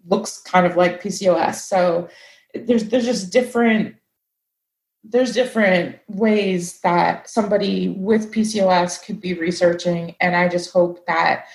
looks 0.07 0.39
kind 0.39 0.65
of 0.65 0.75
like 0.75 1.01
PCOS. 1.01 1.55
So 1.55 2.09
there's 2.53 2.85
there's 2.85 3.05
just 3.05 3.31
different 3.31 3.95
there's 5.03 5.33
different 5.33 5.97
ways 6.07 6.79
that 6.81 7.27
somebody 7.29 7.89
with 7.89 8.31
PCOS 8.31 9.03
could 9.03 9.19
be 9.19 9.33
researching. 9.33 10.15
And 10.21 10.35
I 10.35 10.47
just 10.47 10.71
hope 10.71 11.05
that 11.07 11.45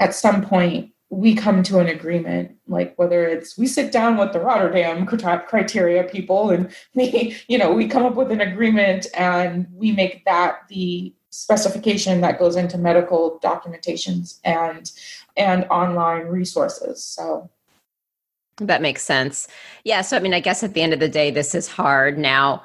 at 0.00 0.14
some 0.14 0.42
point 0.42 0.90
we 1.08 1.34
come 1.34 1.62
to 1.62 1.78
an 1.78 1.86
agreement, 1.86 2.56
like 2.66 2.94
whether 2.96 3.26
it's 3.26 3.56
we 3.56 3.66
sit 3.66 3.92
down 3.92 4.16
with 4.16 4.32
the 4.32 4.40
Rotterdam 4.40 5.06
criteria 5.06 6.04
people 6.04 6.50
and 6.50 6.74
we, 6.94 7.36
you 7.48 7.58
know, 7.58 7.72
we 7.72 7.86
come 7.86 8.04
up 8.04 8.16
with 8.16 8.32
an 8.32 8.40
agreement 8.40 9.06
and 9.14 9.66
we 9.72 9.92
make 9.92 10.24
that 10.24 10.62
the 10.68 11.14
specification 11.30 12.22
that 12.22 12.38
goes 12.38 12.56
into 12.56 12.78
medical 12.78 13.38
documentations 13.42 14.40
and 14.44 14.90
and 15.36 15.64
online 15.70 16.26
resources. 16.26 17.04
So 17.04 17.50
that 18.58 18.82
makes 18.82 19.02
sense. 19.02 19.46
Yeah. 19.84 20.00
So, 20.00 20.16
I 20.16 20.20
mean, 20.20 20.34
I 20.34 20.40
guess 20.40 20.62
at 20.62 20.74
the 20.74 20.80
end 20.80 20.94
of 20.94 21.00
the 21.00 21.08
day, 21.08 21.30
this 21.30 21.54
is 21.54 21.68
hard. 21.68 22.18
Now, 22.18 22.62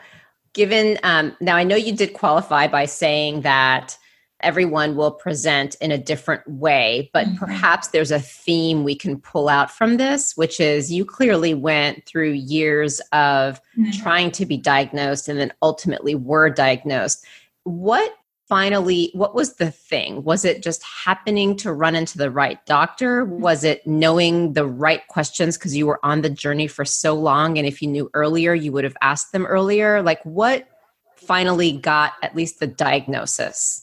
given 0.54 0.98
um, 1.04 1.36
now 1.40 1.56
i 1.56 1.64
know 1.64 1.76
you 1.76 1.96
did 1.96 2.14
qualify 2.14 2.68
by 2.68 2.86
saying 2.86 3.42
that 3.42 3.98
everyone 4.44 4.96
will 4.96 5.12
present 5.12 5.76
in 5.82 5.92
a 5.92 5.98
different 5.98 6.48
way 6.48 7.10
but 7.14 7.26
mm-hmm. 7.26 7.38
perhaps 7.38 7.90
there's 7.90 8.12
a 8.12 8.20
theme 8.20 8.84
we 8.84 8.96
can 8.96 9.20
pull 9.20 9.50
out 9.50 9.72
from 9.72 9.98
this 9.98 10.36
which 10.36 10.60
is 10.60 10.92
you 10.92 11.06
clearly 11.06 11.54
went 11.54 12.06
through 12.06 12.32
years 12.32 13.00
of 13.12 13.62
mm-hmm. 13.78 13.92
trying 14.02 14.32
to 14.32 14.46
be 14.46 14.58
diagnosed 14.58 15.30
and 15.30 15.40
then 15.40 15.54
ultimately 15.62 16.16
were 16.16 16.50
diagnosed. 16.50 17.26
What 17.64 18.12
finally 18.48 19.12
what 19.14 19.34
was 19.34 19.56
the 19.56 19.72
thing? 19.72 20.24
Was 20.24 20.44
it 20.44 20.62
just 20.62 20.84
happening 20.84 21.56
to 21.58 21.72
run 21.72 21.96
into 21.96 22.18
the 22.18 22.32
right 22.32 22.64
doctor? 22.66 23.24
Was 23.24 23.64
it 23.64 23.86
knowing 23.88 24.54
the 24.54 24.66
right 24.66 25.08
questions 25.08 25.58
because 25.58 25.76
you 25.76 25.88
were 25.88 26.04
on 26.04 26.22
the 26.22 26.30
journey 26.30 26.68
for 26.68 26.84
so 26.84 27.14
long 27.14 27.58
and 27.58 27.66
if 27.68 27.82
you 27.82 27.88
knew 27.88 28.10
earlier 28.14 28.54
you 28.54 28.72
would 28.72 28.84
have 28.84 28.98
asked 29.02 29.32
them 29.32 29.46
earlier? 29.46 30.02
Like 30.02 30.22
what 30.24 30.68
finally 31.16 31.72
got 31.72 32.14
at 32.24 32.36
least 32.36 32.60
the 32.60 32.68
diagnosis 32.68 33.81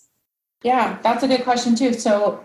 yeah 0.63 0.99
that's 1.03 1.23
a 1.23 1.29
good 1.29 1.45
question 1.45 1.75
too 1.75 1.93
so 1.93 2.43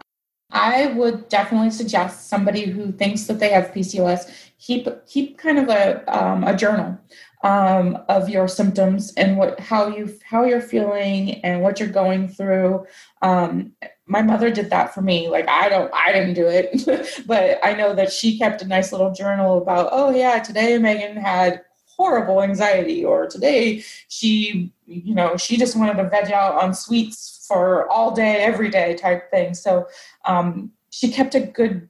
i 0.52 0.88
would 0.88 1.28
definitely 1.30 1.72
suggest 1.72 2.30
somebody 2.30 2.66
who 2.66 2.92
thinks 2.92 3.24
that 3.24 3.40
they 3.40 3.50
have 3.50 3.72
pcos 3.72 4.32
keep 4.60 4.88
keep 5.08 5.38
kind 5.38 5.60
of 5.60 5.70
a, 5.70 6.04
um, 6.08 6.44
a 6.44 6.56
journal 6.56 6.98
um, 7.44 7.98
of 8.08 8.30
your 8.30 8.48
symptoms 8.48 9.14
and 9.16 9.38
what 9.38 9.60
how 9.60 9.88
you 9.88 10.18
how 10.24 10.46
you're 10.46 10.62
feeling 10.62 11.42
and 11.44 11.62
what 11.62 11.80
you're 11.80 11.90
going 11.90 12.28
through. 12.28 12.86
Um, 13.22 13.74
my 14.06 14.22
mother 14.22 14.50
did 14.50 14.70
that 14.70 14.94
for 14.94 15.02
me. 15.02 15.28
Like 15.28 15.48
I 15.48 15.70
don't, 15.70 15.94
I 15.94 16.12
didn't 16.12 16.34
do 16.34 16.48
it, 16.48 17.24
but 17.28 17.60
I 17.64 17.74
know 17.74 17.94
that 17.94 18.12
she 18.12 18.38
kept 18.38 18.62
a 18.62 18.68
nice 18.68 18.92
little 18.92 19.14
journal 19.14 19.58
about. 19.58 19.90
Oh 19.92 20.10
yeah, 20.12 20.40
today 20.40 20.78
Megan 20.78 21.18
had 21.18 21.62
horrible 21.86 22.42
anxiety, 22.42 23.04
or 23.06 23.28
today 23.28 23.84
she, 24.08 24.72
you 24.86 25.14
know, 25.14 25.38
she 25.38 25.58
just 25.58 25.76
wanted 25.76 26.02
to 26.02 26.10
veg 26.10 26.32
out 26.32 26.62
on 26.62 26.74
sweets 26.74 27.33
for 27.48 27.90
all 27.92 28.12
day, 28.12 28.38
every 28.38 28.70
day 28.70 28.96
type 28.96 29.30
thing. 29.30 29.54
So 29.54 29.88
um, 30.26 30.72
she 30.90 31.12
kept 31.12 31.36
a 31.36 31.40
good, 31.40 31.90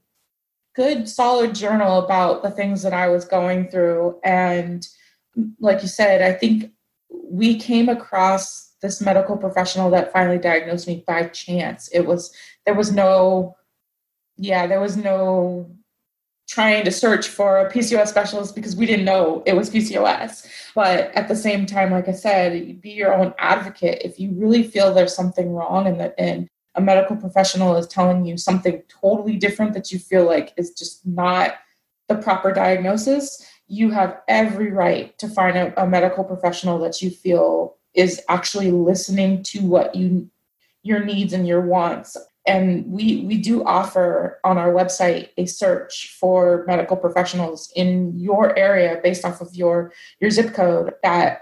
good 0.75 1.07
solid 1.07 1.53
journal 1.55 1.99
about 1.99 2.43
the 2.43 2.51
things 2.51 2.81
that 2.81 2.93
I 2.93 3.07
was 3.07 3.25
going 3.25 3.69
through 3.69 4.19
and 4.23 4.87
like 5.59 5.81
you 5.81 5.87
said, 5.87 6.21
I 6.21 6.33
think 6.33 6.71
we 7.09 7.57
came 7.57 7.89
across 7.89 8.73
this 8.81 9.01
medical 9.01 9.37
professional 9.37 9.89
that 9.91 10.11
finally 10.11 10.37
diagnosed 10.37 10.87
me 10.87 11.03
by 11.07 11.27
chance. 11.27 11.87
It 11.89 12.01
was 12.05 12.33
there 12.65 12.75
was 12.75 12.91
no 12.91 13.55
yeah, 14.37 14.67
there 14.67 14.81
was 14.81 14.97
no 14.97 15.71
trying 16.47 16.83
to 16.85 16.91
search 16.91 17.27
for 17.29 17.59
a 17.59 17.71
PCOS 17.71 18.07
specialist 18.07 18.55
because 18.55 18.75
we 18.75 18.85
didn't 18.85 19.05
know 19.05 19.43
it 19.45 19.55
was 19.55 19.69
PCOS. 19.69 20.47
But 20.75 21.11
at 21.15 21.27
the 21.27 21.35
same 21.35 21.65
time, 21.65 21.91
like 21.91 22.07
I 22.07 22.13
said, 22.13 22.81
be 22.81 22.91
your 22.91 23.13
own 23.13 23.33
advocate. 23.37 24.01
If 24.03 24.19
you 24.19 24.31
really 24.33 24.63
feel 24.63 24.93
there's 24.93 25.15
something 25.15 25.51
wrong 25.51 25.87
and 25.87 25.99
that 25.99 26.15
and 26.17 26.47
a 26.75 26.81
medical 26.81 27.15
professional 27.15 27.75
is 27.77 27.87
telling 27.87 28.25
you 28.25 28.37
something 28.37 28.81
totally 28.87 29.37
different 29.37 29.73
that 29.73 29.91
you 29.91 29.99
feel 29.99 30.25
like 30.25 30.53
is 30.57 30.71
just 30.71 31.05
not 31.05 31.55
the 32.09 32.15
proper 32.15 32.51
diagnosis, 32.51 33.45
you 33.67 33.91
have 33.91 34.19
every 34.27 34.71
right 34.71 35.17
to 35.19 35.27
find 35.27 35.57
a, 35.57 35.81
a 35.81 35.87
medical 35.87 36.23
professional 36.23 36.79
that 36.79 37.01
you 37.01 37.09
feel 37.09 37.77
is 37.93 38.21
actually 38.27 38.71
listening 38.71 39.43
to 39.43 39.59
what 39.59 39.95
you 39.95 40.29
your 40.81 41.03
needs 41.03 41.31
and 41.31 41.47
your 41.47 41.61
wants 41.61 42.17
and 42.45 42.85
we 42.85 43.23
we 43.25 43.37
do 43.37 43.63
offer 43.63 44.39
on 44.43 44.57
our 44.57 44.73
website 44.73 45.29
a 45.37 45.45
search 45.45 46.15
for 46.19 46.65
medical 46.67 46.97
professionals 46.97 47.71
in 47.75 48.17
your 48.19 48.57
area 48.57 48.99
based 49.01 49.23
off 49.23 49.41
of 49.41 49.53
your 49.55 49.93
your 50.19 50.29
zip 50.29 50.53
code 50.53 50.93
that 51.03 51.41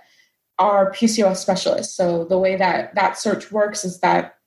are 0.59 0.91
PCOS 0.91 1.37
specialists. 1.37 1.95
So 1.95 2.25
the 2.25 2.37
way 2.37 2.55
that 2.55 2.93
that 2.95 3.17
search 3.17 3.51
works 3.51 3.83
is 3.83 3.99
that 4.01 4.37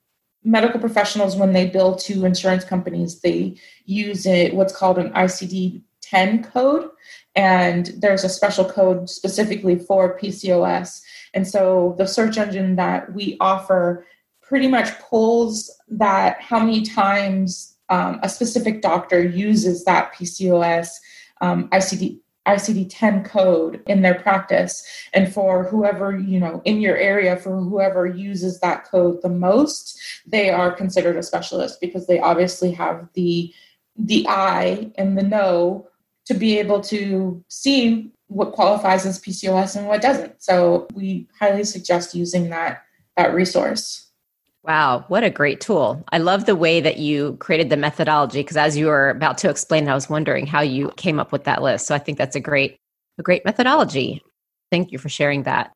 medical 0.45 0.79
professionals 0.79 1.37
when 1.37 1.53
they 1.53 1.67
bill 1.67 1.97
to 1.97 2.25
insurance 2.25 2.64
companies 2.64 3.21
they 3.21 3.57
use 3.87 4.27
it 4.27 4.55
what's 4.55 4.77
called 4.77 4.99
an 4.99 5.11
ICD 5.14 5.83
10 6.03 6.45
code 6.45 6.90
and 7.35 7.87
there's 7.99 8.25
a 8.25 8.29
special 8.29 8.64
code 8.64 9.11
specifically 9.11 9.77
for 9.77 10.19
PCOS. 10.19 11.03
And 11.33 11.47
so 11.47 11.95
the 11.99 12.07
search 12.07 12.38
engine 12.38 12.77
that 12.77 13.12
we 13.12 13.37
offer 13.40 14.07
pretty 14.55 14.69
much 14.69 14.97
pulls 15.01 15.69
that 15.88 16.40
how 16.40 16.61
many 16.61 16.83
times 16.83 17.77
um, 17.88 18.21
a 18.23 18.29
specific 18.29 18.83
doctor 18.83 19.21
uses 19.21 19.85
that 19.85 20.14
PCOS 20.14 20.90
um, 21.40 21.69
ICD 21.71 22.21
ICD-10 22.47 23.25
code 23.25 23.83
in 23.88 24.03
their 24.03 24.14
practice 24.14 24.87
and 25.12 25.35
for 25.35 25.64
whoever, 25.64 26.17
you 26.17 26.38
know, 26.38 26.62
in 26.64 26.81
your 26.81 26.97
area 26.97 27.37
for 27.37 27.61
whoever 27.61 28.07
uses 28.07 28.61
that 28.61 28.88
code 28.88 29.21
the 29.23 29.29
most, 29.29 30.01
they 30.25 30.51
are 30.51 30.71
considered 30.71 31.17
a 31.17 31.23
specialist 31.25 31.81
because 31.81 32.07
they 32.07 32.21
obviously 32.21 32.71
have 32.71 33.09
the 33.14 33.53
the 33.97 34.25
eye 34.29 34.88
and 34.95 35.19
the 35.19 35.23
know 35.25 35.88
to 36.27 36.35
be 36.35 36.61
able 36.61 36.81
to 36.81 37.45
see 37.49 38.12
what 38.29 38.53
qualifies 38.53 39.05
as 39.05 39.21
PCOS 39.21 39.75
and 39.75 39.88
what 39.88 40.01
doesn't. 40.01 40.40
So 40.40 40.87
we 40.95 41.27
highly 41.40 41.64
suggest 41.64 42.14
using 42.14 42.51
that 42.51 42.85
that 43.17 43.35
resource. 43.35 44.04
Wow, 44.64 45.05
what 45.09 45.22
a 45.22 45.29
great 45.31 45.61
tool. 45.61 46.03
I 46.11 46.16
love 46.16 46.46
the 46.46 46.57
way 46.57 46.81
that 46.81 46.96
you 46.96 47.37
created 47.37 47.68
the 47.68 47.77
methodology 47.77 48.40
because 48.40 48.57
as 48.57 48.79
you 48.79 48.87
were 48.87 49.11
about 49.11 49.37
to 49.38 49.50
explain, 49.50 49.87
I 49.88 49.94
was 49.94 50.09
wondering 50.09 50.46
how 50.46 50.62
you 50.62 50.90
came 50.96 51.20
up 51.20 51.33
with 51.33 51.44
that 51.44 51.62
list. 51.62 51.87
So 51.87 51.94
I 51.94 51.98
think 51.98 52.16
that's 52.16 52.35
a 52.35 52.40
great 52.40 52.77
a 53.18 53.22
great 53.22 53.44
methodology. 53.44 54.22
Thank 54.72 54.90
you 54.90 54.98
for 54.98 55.11
sharing 55.11 55.42
that. 55.42 55.72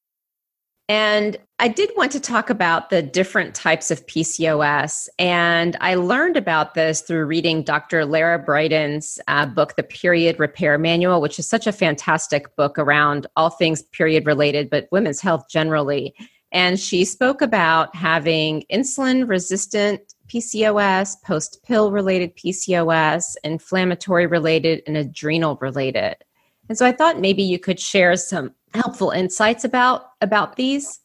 And 0.89 1.37
I 1.59 1.69
did 1.69 1.91
want 1.99 2.13
to 2.13 2.21
talk 2.21 2.49
about 2.49 2.89
the 2.89 3.03
different 3.03 3.55
types 3.55 3.91
of 3.91 4.07
PCOS. 4.07 5.07
And 5.19 5.77
I 5.83 5.95
learned 5.95 6.39
about 6.39 6.73
this 6.73 7.03
through 7.03 7.27
reading 7.27 7.63
Dr. 7.63 8.07
Lara 8.07 8.43
Briden's 8.43 9.21
uh, 9.29 9.45
book, 9.45 9.77
The 9.77 9.83
Period 9.83 10.41
Repair 10.41 10.79
Manual, 10.79 11.21
which 11.21 11.39
is 11.39 11.47
such 11.47 11.67
a 11.67 11.73
fantastic 11.73 12.57
book 12.57 12.79
around 12.79 13.27
all 13.37 13.51
things 13.51 13.83
period 13.83 14.25
related, 14.27 14.71
but 14.71 14.89
women's 14.91 15.21
health 15.21 15.45
generally. 15.51 16.15
And 16.53 16.81
she 16.81 17.05
spoke 17.05 17.43
about 17.43 17.95
having 17.95 18.65
insulin 18.73 19.29
resistant 19.29 20.01
PCOS, 20.29 21.23
post 21.23 21.63
pill 21.65 21.91
related 21.91 22.37
PCOS, 22.37 23.37
inflammatory 23.45 24.27
related, 24.27 24.83
and 24.87 24.97
adrenal 24.97 25.57
related. 25.61 26.17
And 26.69 26.77
so 26.77 26.87
I 26.87 26.93
thought 26.93 27.21
maybe 27.21 27.43
you 27.43 27.59
could 27.59 27.81
share 27.81 28.17
some 28.17 28.55
helpful 28.75 29.11
insights 29.11 29.65
about 29.65 30.13
about 30.21 30.57
these. 30.57 31.01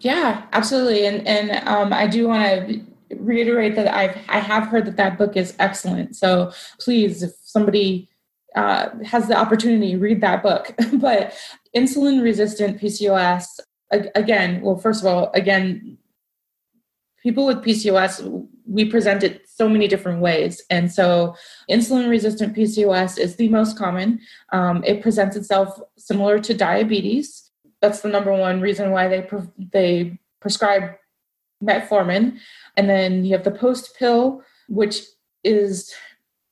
Yeah, 0.00 0.44
absolutely. 0.52 1.06
And 1.06 1.26
and 1.26 1.68
um, 1.68 1.92
I 1.92 2.06
do 2.06 2.28
want 2.28 2.44
to 2.44 2.80
reiterate 3.16 3.74
that 3.76 3.92
I've 3.92 4.16
I 4.28 4.38
have 4.38 4.68
heard 4.68 4.86
that 4.86 4.96
that 4.96 5.18
book 5.18 5.36
is 5.36 5.54
excellent. 5.58 6.16
So 6.16 6.52
please, 6.80 7.22
if 7.22 7.32
somebody 7.42 8.08
uh, 8.54 8.90
has 9.04 9.28
the 9.28 9.36
opportunity, 9.36 9.96
read 9.96 10.20
that 10.20 10.42
book. 10.42 10.74
but 10.94 11.34
insulin 11.76 12.22
resistant 12.22 12.80
PCOS 12.80 13.46
again, 13.92 14.60
well, 14.62 14.76
first 14.76 15.00
of 15.00 15.06
all, 15.06 15.30
again, 15.34 15.98
people 17.22 17.46
with 17.46 17.58
PCOS, 17.58 18.46
we 18.66 18.84
present 18.84 19.22
it 19.22 19.48
so 19.48 19.68
many 19.68 19.86
different 19.86 20.20
ways. 20.20 20.62
And 20.70 20.90
so, 20.90 21.36
insulin 21.70 22.08
resistant 22.08 22.56
PCOS 22.56 23.18
is 23.18 23.36
the 23.36 23.48
most 23.48 23.76
common. 23.76 24.20
Um, 24.52 24.82
it 24.84 25.02
presents 25.02 25.36
itself 25.36 25.80
similar 25.96 26.38
to 26.40 26.54
diabetes. 26.54 27.50
That's 27.80 28.00
the 28.00 28.08
number 28.08 28.32
one 28.32 28.60
reason 28.60 28.90
why 28.90 29.08
they 29.08 29.22
pre- 29.22 29.68
they 29.72 30.18
prescribe 30.40 30.94
metformin. 31.62 32.38
And 32.76 32.88
then 32.88 33.24
you 33.24 33.32
have 33.32 33.44
the 33.44 33.50
post 33.50 33.96
pill, 33.98 34.42
which 34.68 35.02
is 35.44 35.92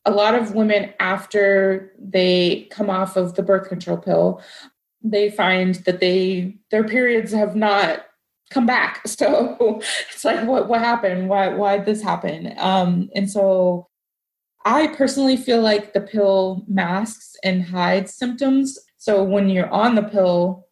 a 0.05 0.11
lot 0.11 0.35
of 0.35 0.55
women 0.55 0.93
after 0.99 1.93
they 1.99 2.69
come 2.71 2.91
off 2.91 3.17
of 3.17 3.35
the 3.35 3.43
birth 3.43 3.69
control 3.69 3.97
pill 3.97 4.41
they 5.03 5.31
find 5.31 5.77
that 5.87 6.01
they 6.01 6.57
their 6.71 6.85
periods 6.85 7.33
have 7.33 7.57
not 7.57 8.07
come 8.51 8.67
back. 8.67 9.03
So 9.07 9.81
it's 10.13 10.25
like, 10.25 10.47
what 10.47 10.69
what 10.69 10.81
happened? 10.81 11.29
Why 11.29 11.49
why 11.49 11.79
did 11.79 11.87
this 11.87 12.03
happen? 12.03 12.55
Um, 12.59 13.11
and 13.15 13.31
so 13.31 13.89
I 14.65 14.89
personally 14.89 15.37
feel 15.37 15.63
like 15.63 15.93
the 15.93 16.01
pill 16.01 16.65
masks 16.69 17.35
and 17.43 17.63
hides 17.63 18.15
symptoms. 18.15 18.79
So 18.99 19.25
when 19.25 19.49
you're 19.49 19.71
on 19.71 19.95
the 19.95 20.03
pill, 20.03 20.67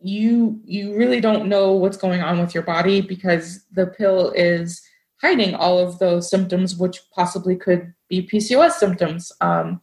you 0.00 0.60
you 0.64 0.96
really 0.96 1.20
don't 1.20 1.48
know 1.48 1.72
what's 1.72 1.96
going 1.96 2.22
on 2.22 2.40
with 2.40 2.54
your 2.54 2.62
body 2.62 3.00
because 3.00 3.64
the 3.72 3.86
pill 3.86 4.32
is 4.32 4.82
hiding 5.20 5.54
all 5.54 5.78
of 5.78 5.98
those 5.98 6.28
symptoms, 6.28 6.76
which 6.76 7.00
possibly 7.14 7.54
could 7.54 7.92
be 8.08 8.26
PCOS 8.26 8.72
symptoms. 8.72 9.30
Um, 9.40 9.80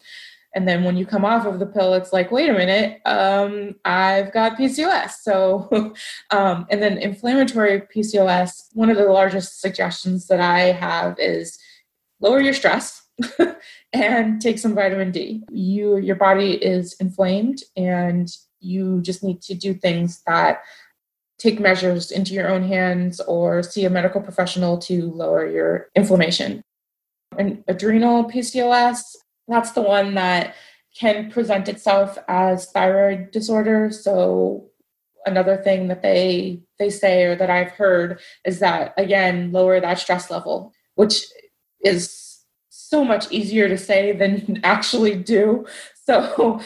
and 0.56 0.68
then 0.68 0.84
when 0.84 0.98
you 0.98 1.06
come 1.06 1.26
off 1.26 1.46
of 1.46 1.60
the 1.60 1.66
pill, 1.66 1.94
it's 1.94 2.12
like, 2.12 2.32
wait 2.32 2.50
a 2.50 2.54
minute, 2.54 3.02
um, 3.06 3.76
I've 3.86 4.34
got 4.34 4.58
PCOS. 4.58 5.12
So, 5.22 5.70
um, 6.32 6.66
and 6.70 6.82
then 6.82 6.98
inflammatory 6.98 7.82
PCOS, 7.96 8.70
one 8.74 8.90
of 8.90 8.98
the 8.98 9.06
largest 9.06 9.62
suggestions 9.62 10.28
that 10.28 10.40
I 10.40 10.72
have 10.72 11.16
is 11.20 11.60
lower 12.20 12.40
your 12.40 12.54
stress 12.54 13.04
and 13.94 14.42
take 14.42 14.58
some 14.58 14.74
vitamin 14.74 15.12
D. 15.12 15.44
You, 15.52 15.98
your 15.98 16.16
body 16.16 16.54
is 16.54 16.94
inflamed 16.94 17.62
and 17.78 18.30
you 18.60 19.02
just 19.02 19.24
need 19.24 19.42
to 19.44 19.54
do 19.54 19.74
things 19.74 20.22
that 20.26 20.62
take 21.38 21.60
measures 21.60 22.12
into 22.12 22.34
your 22.34 22.50
own 22.50 22.64
hands 22.64 23.22
or 23.22 23.64
see 23.64 23.86
a 23.86 23.90
medical 23.90 24.20
professional 24.20 24.78
to 24.78 25.12
lower 25.12 25.48
your 25.48 25.88
inflammation. 25.96 26.62
And 27.38 27.64
adrenal 27.68 28.26
PCOS, 28.26 29.16
that's 29.50 29.72
the 29.72 29.82
one 29.82 30.16
that 30.16 30.56
can 30.98 31.32
present 31.32 31.70
itself 31.70 32.18
as 32.28 32.72
thyroid 32.72 33.32
disorder. 33.32 33.92
So 33.92 34.70
another 35.26 35.58
thing 35.58 35.88
that 35.88 36.02
they 36.02 36.62
they 36.78 36.90
say 36.90 37.24
or 37.24 37.36
that 37.36 37.50
I've 37.50 37.72
heard 37.72 38.20
is 38.46 38.60
that 38.60 38.94
again 38.98 39.52
lower 39.52 39.80
that 39.80 40.00
stress 40.00 40.32
level, 40.32 40.74
which 40.96 41.26
is 41.84 42.40
so 42.70 43.04
much 43.04 43.32
easier 43.32 43.68
to 43.70 43.78
say 43.78 44.12
than 44.14 44.38
you 44.38 44.42
can 44.42 44.66
actually 44.66 45.16
do. 45.16 45.66
So 46.10 46.60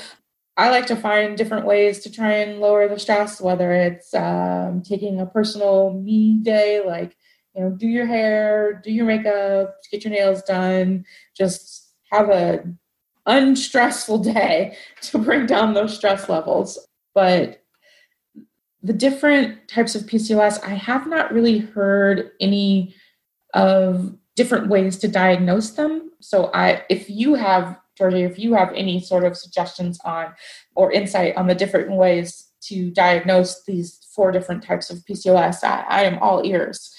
I 0.55 0.69
like 0.69 0.85
to 0.85 0.95
find 0.95 1.37
different 1.37 1.65
ways 1.65 1.99
to 1.99 2.11
try 2.11 2.31
and 2.31 2.61
lower 2.61 2.87
the 2.87 2.97
stress, 2.97 3.41
whether 3.41 3.73
it's 3.73 4.13
um, 4.13 4.81
taking 4.81 5.19
a 5.19 5.25
personal 5.25 5.91
me 5.91 6.39
day, 6.41 6.81
like 6.85 7.17
you 7.53 7.63
know, 7.63 7.69
do 7.71 7.87
your 7.87 8.05
hair, 8.05 8.79
do 8.83 8.91
your 8.91 9.05
makeup, 9.05 9.75
get 9.91 10.05
your 10.05 10.13
nails 10.13 10.41
done, 10.43 11.05
just 11.37 11.82
have 12.13 12.29
a 12.29 12.63
unstressful 13.25 14.17
day 14.33 14.77
to 15.01 15.17
bring 15.17 15.45
down 15.45 15.73
those 15.73 15.95
stress 15.95 16.29
levels. 16.29 16.79
But 17.13 17.61
the 18.81 18.93
different 18.93 19.67
types 19.67 19.95
of 19.95 20.03
PCOS, 20.03 20.63
I 20.63 20.73
have 20.73 21.07
not 21.07 21.31
really 21.31 21.59
heard 21.59 22.31
any 22.41 22.95
of 23.53 24.15
different 24.35 24.67
ways 24.67 24.97
to 24.97 25.07
diagnose 25.07 25.71
them. 25.71 26.11
So 26.19 26.51
I 26.53 26.83
if 26.89 27.09
you 27.09 27.35
have 27.35 27.79
Georgie, 27.97 28.23
if 28.23 28.39
you 28.39 28.55
have 28.55 28.73
any 28.73 28.99
sort 28.99 29.23
of 29.23 29.37
suggestions 29.37 29.99
on 30.03 30.33
or 30.75 30.91
insight 30.91 31.37
on 31.37 31.47
the 31.47 31.55
different 31.55 31.91
ways 31.91 32.49
to 32.61 32.89
diagnose 32.91 33.63
these 33.65 33.99
four 34.15 34.31
different 34.31 34.63
types 34.63 34.89
of 34.89 34.99
PCOS, 35.09 35.63
I, 35.63 35.85
I 35.87 36.03
am 36.03 36.17
all 36.19 36.43
ears. 36.43 36.93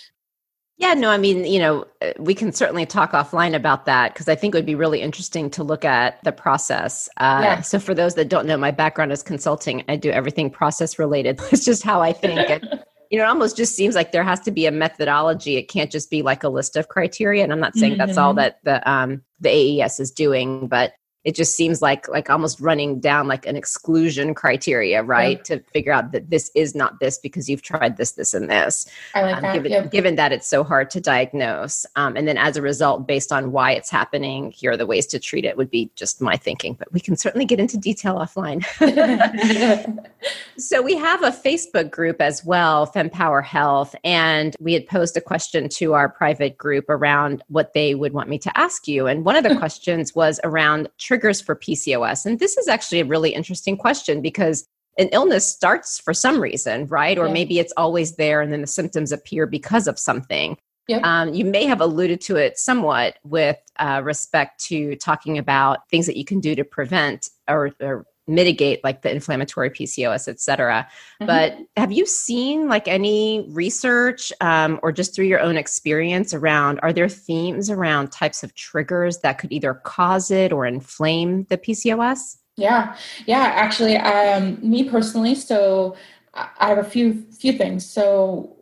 Yeah, 0.76 0.94
no, 0.94 1.10
I 1.10 1.18
mean, 1.18 1.44
you 1.44 1.60
know, 1.60 1.86
uh, 2.02 2.12
we 2.18 2.34
can 2.34 2.52
certainly 2.52 2.84
talk 2.84 3.12
offline 3.12 3.54
about 3.54 3.86
that 3.86 4.12
because 4.12 4.28
I 4.28 4.34
think 4.34 4.54
it 4.54 4.58
would 4.58 4.66
be 4.66 4.74
really 4.74 5.00
interesting 5.00 5.48
to 5.50 5.62
look 5.62 5.84
at 5.84 6.22
the 6.24 6.32
process. 6.32 7.08
Uh, 7.16 7.40
yeah. 7.42 7.60
So, 7.60 7.78
for 7.78 7.94
those 7.94 8.16
that 8.16 8.28
don't 8.28 8.46
know, 8.46 8.56
my 8.56 8.72
background 8.72 9.12
is 9.12 9.22
consulting. 9.22 9.84
I 9.88 9.96
do 9.96 10.10
everything 10.10 10.50
process 10.50 10.98
related. 10.98 11.40
It's 11.52 11.64
just 11.64 11.84
how 11.84 12.02
I 12.02 12.12
think. 12.12 12.50
and, 12.50 12.84
you 13.10 13.18
know, 13.18 13.24
it 13.24 13.28
almost 13.28 13.56
just 13.56 13.76
seems 13.76 13.94
like 13.94 14.10
there 14.10 14.24
has 14.24 14.40
to 14.40 14.50
be 14.50 14.66
a 14.66 14.72
methodology. 14.72 15.56
It 15.56 15.68
can't 15.68 15.92
just 15.92 16.10
be 16.10 16.22
like 16.22 16.42
a 16.42 16.48
list 16.48 16.76
of 16.76 16.88
criteria. 16.88 17.44
And 17.44 17.52
I'm 17.52 17.60
not 17.60 17.76
saying 17.76 17.92
mm-hmm. 17.92 18.06
that's 18.06 18.18
all 18.18 18.32
mm-hmm. 18.32 18.38
that 18.38 18.58
the 18.64 18.90
um, 18.90 19.22
the 19.40 19.50
AES 19.82 20.00
is 20.00 20.10
doing, 20.10 20.66
but 20.66 20.92
it 21.24 21.34
just 21.34 21.56
seems 21.56 21.80
like 21.80 22.08
like 22.08 22.28
almost 22.30 22.60
running 22.60 23.00
down 23.00 23.26
like 23.26 23.46
an 23.46 23.56
exclusion 23.56 24.34
criteria 24.34 25.02
right 25.02 25.44
to 25.44 25.58
figure 25.72 25.92
out 25.92 26.12
that 26.12 26.30
this 26.30 26.50
is 26.54 26.74
not 26.74 27.00
this 27.00 27.18
because 27.18 27.48
you've 27.48 27.62
tried 27.62 27.96
this 27.96 28.12
this 28.12 28.34
and 28.34 28.50
this 28.50 28.86
I 29.14 29.22
like 29.22 29.36
um, 29.36 29.42
that. 29.42 29.54
Given, 29.54 29.72
yep. 29.72 29.90
given 29.90 30.16
that 30.16 30.32
it's 30.32 30.46
so 30.46 30.62
hard 30.62 30.90
to 30.90 31.00
diagnose 31.00 31.86
um, 31.96 32.16
and 32.16 32.28
then 32.28 32.36
as 32.36 32.56
a 32.56 32.62
result 32.62 33.06
based 33.06 33.32
on 33.32 33.52
why 33.52 33.72
it's 33.72 33.90
happening 33.90 34.50
here 34.50 34.72
are 34.72 34.76
the 34.76 34.86
ways 34.86 35.06
to 35.08 35.18
treat 35.18 35.44
it 35.44 35.56
would 35.56 35.70
be 35.70 35.90
just 35.94 36.20
my 36.20 36.36
thinking 36.36 36.74
but 36.74 36.92
we 36.92 37.00
can 37.00 37.16
certainly 37.16 37.46
get 37.46 37.58
into 37.58 37.76
detail 37.78 38.16
offline 38.16 38.62
so 40.58 40.82
we 40.82 40.96
have 40.96 41.22
a 41.22 41.30
facebook 41.30 41.90
group 41.90 42.20
as 42.20 42.44
well 42.44 42.86
fempower 42.86 43.42
health 43.42 43.96
and 44.04 44.56
we 44.60 44.74
had 44.74 44.86
posed 44.86 45.16
a 45.16 45.20
question 45.20 45.68
to 45.68 45.94
our 45.94 46.08
private 46.08 46.58
group 46.58 46.88
around 46.90 47.42
what 47.48 47.72
they 47.72 47.94
would 47.94 48.12
want 48.12 48.28
me 48.28 48.38
to 48.38 48.56
ask 48.58 48.86
you 48.86 49.06
and 49.06 49.24
one 49.24 49.36
of 49.36 49.44
the 49.44 49.56
questions 49.64 50.14
was 50.14 50.38
around 50.44 50.88
triggers 51.14 51.40
for 51.40 51.54
PCOS? 51.54 52.26
And 52.26 52.40
this 52.40 52.56
is 52.56 52.66
actually 52.66 52.98
a 52.98 53.04
really 53.04 53.30
interesting 53.30 53.76
question 53.76 54.20
because 54.20 54.66
an 54.98 55.08
illness 55.12 55.46
starts 55.46 56.00
for 56.00 56.12
some 56.12 56.40
reason, 56.40 56.86
right? 56.86 57.16
Or 57.18 57.28
yeah. 57.28 57.32
maybe 57.32 57.60
it's 57.60 57.72
always 57.76 58.16
there 58.16 58.40
and 58.40 58.52
then 58.52 58.60
the 58.62 58.66
symptoms 58.66 59.12
appear 59.12 59.46
because 59.46 59.86
of 59.86 59.96
something. 59.96 60.56
Yep. 60.88 61.04
Um, 61.04 61.32
you 61.32 61.44
may 61.44 61.66
have 61.66 61.80
alluded 61.80 62.20
to 62.22 62.36
it 62.36 62.58
somewhat 62.58 63.18
with 63.22 63.58
uh, 63.78 64.02
respect 64.04 64.62
to 64.66 64.96
talking 64.96 65.38
about 65.38 65.88
things 65.88 66.06
that 66.06 66.16
you 66.16 66.24
can 66.24 66.40
do 66.40 66.56
to 66.56 66.64
prevent 66.64 67.30
or, 67.48 67.70
or 67.80 68.06
mitigate 68.26 68.82
like 68.82 69.02
the 69.02 69.10
inflammatory 69.10 69.70
PCOS, 69.70 70.28
et 70.28 70.40
cetera. 70.40 70.88
Mm-hmm. 71.20 71.26
But 71.26 71.58
have 71.76 71.92
you 71.92 72.06
seen 72.06 72.68
like 72.68 72.88
any 72.88 73.46
research 73.50 74.32
um, 74.40 74.80
or 74.82 74.92
just 74.92 75.14
through 75.14 75.26
your 75.26 75.40
own 75.40 75.56
experience 75.56 76.32
around, 76.32 76.80
are 76.82 76.92
there 76.92 77.08
themes 77.08 77.70
around 77.70 78.12
types 78.12 78.42
of 78.42 78.54
triggers 78.54 79.18
that 79.18 79.38
could 79.38 79.52
either 79.52 79.74
cause 79.74 80.30
it 80.30 80.52
or 80.52 80.66
inflame 80.66 81.44
the 81.50 81.58
PCOS? 81.58 82.36
Yeah, 82.56 82.96
yeah. 83.26 83.52
Actually, 83.54 83.96
um, 83.96 84.58
me 84.62 84.88
personally, 84.88 85.34
so 85.34 85.96
I 86.34 86.68
have 86.68 86.78
a 86.78 86.84
few 86.84 87.26
few 87.32 87.52
things. 87.52 87.84
So 87.84 88.56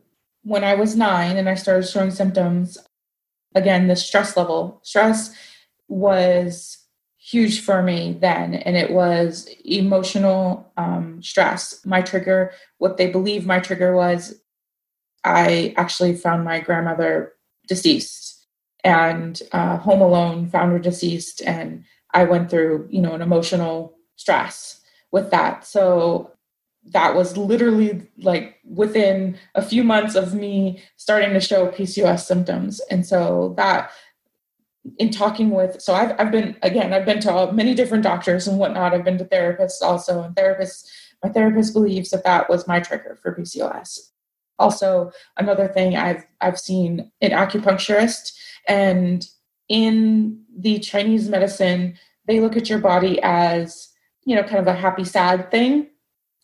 when 0.44 0.64
I 0.64 0.74
was 0.74 0.96
nine 0.96 1.36
and 1.36 1.48
I 1.48 1.54
started 1.54 1.86
showing 1.86 2.10
symptoms, 2.10 2.78
again, 3.54 3.88
the 3.88 3.96
stress 3.96 4.36
level, 4.36 4.80
stress 4.82 5.34
was 5.88 6.78
huge 7.22 7.60
for 7.60 7.82
me 7.82 8.16
then, 8.20 8.54
and 8.54 8.76
it 8.76 8.90
was 8.90 9.48
emotional 9.64 10.72
um, 10.76 11.22
stress. 11.22 11.84
My 11.86 12.02
trigger, 12.02 12.52
what 12.78 12.96
they 12.96 13.10
believe 13.10 13.46
my 13.46 13.60
trigger 13.60 13.94
was, 13.94 14.34
I 15.22 15.72
actually 15.76 16.16
found 16.16 16.44
my 16.44 16.58
grandmother 16.58 17.34
deceased 17.68 18.46
and 18.82 19.40
uh, 19.52 19.76
home 19.76 20.02
alone, 20.02 20.48
found 20.48 20.72
her 20.72 20.80
deceased, 20.80 21.40
and 21.42 21.84
I 22.12 22.24
went 22.24 22.50
through, 22.50 22.88
you 22.90 23.00
know, 23.00 23.12
an 23.12 23.22
emotional 23.22 23.96
stress 24.16 24.80
with 25.12 25.30
that. 25.30 25.64
So 25.64 26.32
that 26.86 27.14
was 27.14 27.36
literally 27.36 28.02
like 28.18 28.56
within 28.64 29.38
a 29.54 29.62
few 29.62 29.84
months 29.84 30.16
of 30.16 30.34
me 30.34 30.82
starting 30.96 31.32
to 31.34 31.40
show 31.40 31.68
PCOS 31.68 32.24
symptoms. 32.24 32.80
And 32.90 33.06
so 33.06 33.54
that 33.56 33.92
in 34.98 35.10
talking 35.10 35.50
with 35.50 35.80
so 35.80 35.94
I've 35.94 36.14
I've 36.18 36.32
been 36.32 36.56
again, 36.62 36.92
I've 36.92 37.06
been 37.06 37.20
to 37.20 37.52
many 37.52 37.74
different 37.74 38.02
doctors 38.02 38.48
and 38.48 38.58
whatnot. 38.58 38.94
I've 38.94 39.04
been 39.04 39.18
to 39.18 39.24
therapists 39.24 39.82
also, 39.82 40.22
and 40.22 40.34
therapists 40.34 40.86
my 41.22 41.30
therapist 41.30 41.72
believes 41.72 42.10
that 42.10 42.24
that 42.24 42.50
was 42.50 42.66
my 42.66 42.80
trigger 42.80 43.18
for 43.22 43.34
PCOS. 43.34 43.98
Also, 44.58 45.12
another 45.36 45.68
thing 45.68 45.96
I've 45.96 46.24
I've 46.40 46.58
seen 46.58 47.10
an 47.20 47.30
acupuncturist 47.30 48.32
and 48.68 49.26
in 49.68 50.44
the 50.54 50.78
Chinese 50.78 51.28
medicine, 51.28 51.98
they 52.26 52.40
look 52.40 52.56
at 52.56 52.68
your 52.68 52.78
body 52.78 53.18
as, 53.22 53.88
you 54.24 54.36
know, 54.36 54.42
kind 54.42 54.58
of 54.58 54.66
a 54.66 54.74
happy, 54.74 55.04
sad 55.04 55.50
thing. 55.50 55.88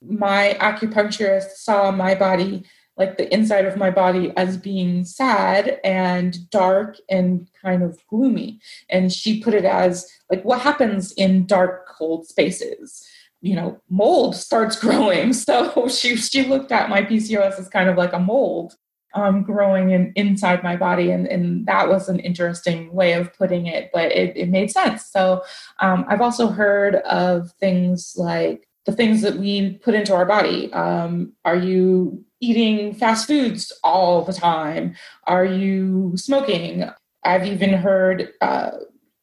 My 0.03 0.57
acupuncturist 0.61 1.51
saw 1.57 1.90
my 1.90 2.14
body, 2.14 2.64
like 2.99 3.17
the 3.17 3.33
inside 3.33 3.65
of 3.65 3.77
my 3.77 3.91
body, 3.91 4.33
as 4.37 4.57
being 4.57 5.05
sad 5.05 5.81
and 5.85 6.51
dark 6.51 6.97
and 7.09 7.49
kind 7.63 7.83
of 7.83 7.99
gloomy. 8.09 8.61
And 8.91 9.13
she 9.13 9.43
put 9.43 9.55
it 9.55 9.65
as, 9.65 10.07
like, 10.31 10.45
what 10.45 10.61
happens 10.61 11.13
in 11.13 11.47
dark, 11.47 11.89
cold 11.89 12.27
spaces? 12.27 13.07
you 13.41 13.55
know 13.55 13.81
mold 13.89 14.35
starts 14.35 14.75
growing 14.81 15.33
so 15.33 15.87
she 15.87 16.17
she 16.17 16.43
looked 16.43 16.73
at 16.73 16.91
my 16.91 17.01
pcos 17.03 17.57
as 17.57 17.69
kind 17.69 17.89
of 17.89 17.97
like 17.97 18.13
a 18.13 18.19
mold 18.19 18.75
um, 19.15 19.43
growing 19.43 19.91
in, 19.91 20.13
inside 20.17 20.63
my 20.63 20.77
body. 20.77 21.11
And, 21.11 21.27
and 21.27 21.67
that 21.67 21.89
was 21.89 22.09
an 22.09 22.21
interesting 22.21 22.93
way 22.93 23.15
of 23.15 23.33
putting 23.35 23.67
it, 23.67 23.91
but 23.93 24.13
it, 24.13 24.37
it 24.37 24.49
made 24.49 24.71
sense. 24.71 25.07
So 25.07 25.43
um, 25.81 26.05
I've 26.09 26.21
also 26.21 26.49
heard 26.49 26.97
of 26.97 27.53
things 27.53 28.15
like 28.17 28.67
the 28.88 28.96
things 28.96 29.20
that 29.20 29.37
we 29.37 29.74
put 29.85 29.94
into 29.94 30.14
our 30.14 30.24
body. 30.24 30.72
Um, 30.72 31.35
are 31.44 31.55
you 31.55 32.24
eating 32.40 32.94
fast 32.94 33.27
foods 33.27 33.70
all 33.85 34.22
the 34.22 34.33
time? 34.33 34.96
Are 35.24 35.44
you 35.44 36.14
smoking? 36.16 36.88
I've 37.22 37.46
even 37.46 37.74
heard 37.74 38.31
uh, 38.40 38.70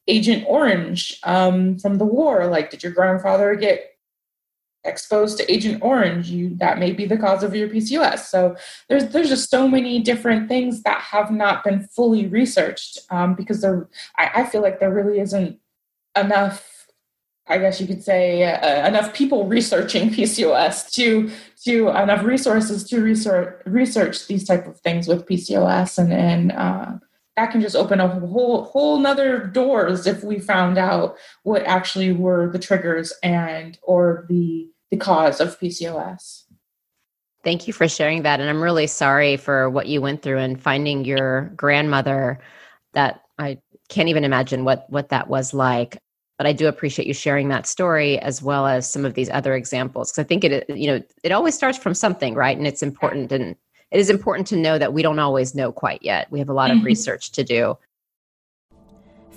Agent 0.07 0.45
Orange 0.47 1.19
um, 1.23 1.79
from 1.79 1.97
the 1.97 2.05
war. 2.05 2.45
Like, 2.45 2.69
did 2.69 2.83
your 2.83 2.91
grandfather 2.91 3.55
get 3.55 3.95
exposed 4.83 5.39
to 5.39 5.51
Agent 5.51 5.81
Orange, 5.81 6.29
you 6.29 6.55
that 6.57 6.77
may 6.77 6.91
be 6.91 7.07
the 7.07 7.17
cause 7.17 7.41
of 7.41 7.55
your 7.55 7.67
PCOS. 7.67 8.19
So 8.19 8.55
there's 8.87 9.07
there's 9.07 9.29
just 9.29 9.49
so 9.49 9.67
many 9.67 9.99
different 9.99 10.47
things 10.47 10.83
that 10.83 11.01
have 11.01 11.31
not 11.31 11.63
been 11.63 11.87
fully 11.87 12.27
researched 12.27 12.99
um, 13.09 13.33
because 13.33 13.61
there 13.61 13.89
I, 14.15 14.29
I, 14.35 14.43
feel 14.45 14.61
like 14.61 14.79
there 14.79 14.93
really 14.93 15.19
isn't 15.19 15.57
enough. 16.15 16.74
I 17.47 17.59
guess 17.59 17.79
you 17.79 17.85
could 17.85 18.03
say 18.03 18.43
uh, 18.43 18.87
enough 18.87 19.13
people 19.13 19.47
researching 19.47 20.09
PCOS 20.11 20.91
to 20.93 21.31
to 21.63 21.89
enough 21.89 22.23
resources 22.23 22.83
to 22.89 23.01
research 23.01 23.61
research 23.65 24.27
these 24.27 24.45
type 24.45 24.67
of 24.67 24.79
things 24.79 25.07
with 25.07 25.25
PCOS 25.25 25.97
and 25.97 26.11
and 26.11 26.51
uh, 26.51 26.93
that 27.35 27.51
can 27.51 27.61
just 27.61 27.75
open 27.75 27.99
a 27.99 28.07
whole 28.07 28.63
whole 28.63 28.99
nother 28.99 29.45
doors 29.45 30.07
if 30.07 30.23
we 30.23 30.39
found 30.39 30.77
out 30.77 31.17
what 31.43 31.63
actually 31.63 32.11
were 32.11 32.49
the 32.51 32.59
triggers 32.59 33.13
and 33.21 33.77
or 33.83 34.25
the 34.29 34.69
the 34.91 34.97
cause 34.97 35.39
of 35.39 35.59
PCOS. 35.59 36.43
Thank 37.43 37.67
you 37.67 37.73
for 37.73 37.87
sharing 37.87 38.23
that. 38.23 38.39
And 38.39 38.49
I'm 38.49 38.61
really 38.61 38.87
sorry 38.87 39.37
for 39.37 39.69
what 39.69 39.87
you 39.87 40.01
went 40.01 40.23
through 40.23 40.39
and 40.39 40.59
finding 40.59 41.05
your 41.05 41.51
grandmother 41.55 42.39
that 42.93 43.21
I 43.37 43.59
can't 43.89 44.09
even 44.09 44.23
imagine 44.23 44.63
what 44.63 44.89
what 44.89 45.09
that 45.09 45.27
was 45.27 45.53
like. 45.53 45.99
But 46.37 46.47
I 46.47 46.53
do 46.53 46.67
appreciate 46.67 47.07
you 47.07 47.13
sharing 47.13 47.47
that 47.49 47.65
story 47.65 48.19
as 48.19 48.41
well 48.41 48.67
as 48.67 48.89
some 48.89 49.05
of 49.05 49.13
these 49.13 49.29
other 49.29 49.55
examples. 49.55 50.11
Because 50.11 50.25
I 50.25 50.27
think 50.27 50.43
it, 50.43 50.69
you 50.69 50.87
know, 50.87 51.01
it 51.23 51.31
always 51.31 51.55
starts 51.55 51.77
from 51.77 51.93
something, 51.93 52.33
right? 52.33 52.57
And 52.57 52.67
it's 52.67 52.83
important 52.83 53.31
and 53.31 53.55
it 53.91 53.99
is 53.99 54.09
important 54.09 54.47
to 54.47 54.57
know 54.57 54.77
that 54.77 54.93
we 54.93 55.01
don't 55.01 55.19
always 55.19 55.55
know 55.55 55.71
quite 55.71 56.01
yet. 56.01 56.29
We 56.31 56.39
have 56.39 56.49
a 56.49 56.53
lot 56.53 56.71
of 56.71 56.77
mm-hmm. 56.77 56.87
research 56.87 57.31
to 57.33 57.43
do. 57.43 57.77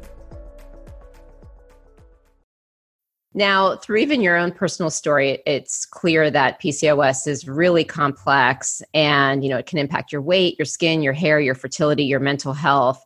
Now, 3.36 3.76
through 3.76 3.96
even 3.96 4.20
your 4.20 4.36
own 4.36 4.52
personal 4.52 4.90
story, 4.90 5.42
it's 5.44 5.86
clear 5.86 6.30
that 6.30 6.62
PCOS 6.62 7.26
is 7.26 7.48
really 7.48 7.82
complex 7.82 8.80
and, 8.94 9.42
you 9.42 9.50
know, 9.50 9.58
it 9.58 9.66
can 9.66 9.80
impact 9.80 10.12
your 10.12 10.22
weight, 10.22 10.56
your 10.56 10.66
skin, 10.66 11.02
your 11.02 11.14
hair, 11.14 11.40
your 11.40 11.56
fertility, 11.56 12.04
your 12.04 12.20
mental 12.20 12.52
health. 12.52 13.04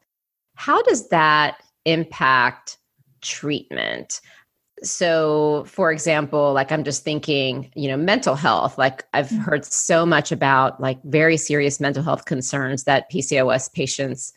How 0.55 0.83
does 0.83 1.09
that 1.09 1.63
impact 1.89 2.79
treatment. 3.21 4.21
So 4.83 5.65
for 5.67 5.91
example 5.91 6.53
like 6.53 6.71
i'm 6.71 6.85
just 6.85 7.03
thinking 7.03 7.69
you 7.75 7.89
know 7.89 7.97
mental 7.97 8.37
health 8.37 8.79
like 8.79 9.05
i've 9.13 9.27
mm-hmm. 9.27 9.43
heard 9.43 9.65
so 9.65 10.07
much 10.07 10.31
about 10.31 10.81
like 10.81 11.03
very 11.03 11.37
serious 11.37 11.81
mental 11.81 12.05
health 12.05 12.27
concerns 12.27 12.85
that 12.85 13.11
pcos 13.11 13.73
patients 13.73 14.33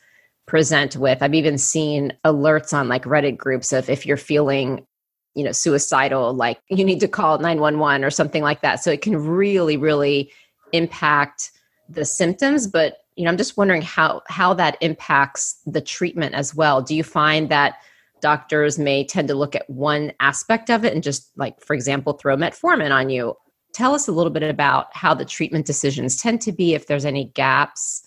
present 0.51 0.97
with. 0.97 1.21
I've 1.21 1.33
even 1.33 1.57
seen 1.57 2.13
alerts 2.25 2.73
on 2.73 2.89
like 2.89 3.03
reddit 3.03 3.37
groups 3.37 3.71
of 3.71 3.89
if 3.89 4.05
you're 4.05 4.17
feeling 4.17 4.85
you 5.33 5.45
know 5.45 5.53
suicidal 5.53 6.33
like 6.33 6.59
you 6.69 6.83
need 6.83 6.99
to 6.99 7.07
call 7.07 7.37
911 7.37 8.03
or 8.03 8.09
something 8.09 8.43
like 8.43 8.61
that. 8.61 8.83
So 8.83 8.91
it 8.91 9.01
can 9.01 9.15
really 9.15 9.77
really 9.77 10.31
impact 10.73 11.51
the 11.87 12.05
symptoms 12.05 12.67
but 12.67 12.97
you 13.15 13.25
know 13.25 13.31
i'm 13.31 13.37
just 13.37 13.57
wondering 13.57 13.81
how 13.81 14.21
how 14.27 14.53
that 14.53 14.77
impacts 14.81 15.61
the 15.65 15.81
treatment 15.81 16.35
as 16.35 16.55
well. 16.55 16.81
Do 16.81 16.95
you 16.95 17.03
find 17.03 17.49
that 17.49 17.75
doctors 18.21 18.77
may 18.77 19.03
tend 19.03 19.27
to 19.27 19.35
look 19.35 19.55
at 19.55 19.69
one 19.69 20.13
aspect 20.19 20.69
of 20.69 20.85
it 20.85 20.93
and 20.93 21.03
just 21.03 21.31
like 21.37 21.59
for 21.61 21.73
example 21.73 22.13
throw 22.13 22.35
metformin 22.35 22.91
on 22.91 23.09
you? 23.09 23.35
Tell 23.73 23.93
us 23.93 24.07
a 24.07 24.11
little 24.11 24.31
bit 24.31 24.43
about 24.43 24.95
how 24.95 25.13
the 25.13 25.25
treatment 25.25 25.65
decisions 25.65 26.21
tend 26.21 26.41
to 26.41 26.51
be 26.51 26.73
if 26.73 26.87
there's 26.87 27.05
any 27.05 27.25
gaps 27.25 28.03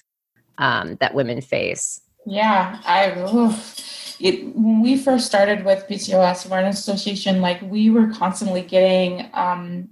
um, 0.58 0.96
that 1.00 1.14
women 1.14 1.40
face. 1.40 2.00
Yeah 2.26 2.80
i 2.84 3.06
it, 4.20 4.44
when 4.54 4.80
we 4.80 4.96
first 4.96 5.26
started 5.26 5.64
with 5.64 5.86
pcos 5.88 6.46
awareness 6.46 6.78
association 6.78 7.40
like 7.40 7.60
we 7.62 7.90
were 7.90 8.08
constantly 8.12 8.62
getting 8.62 9.28
um, 9.34 9.88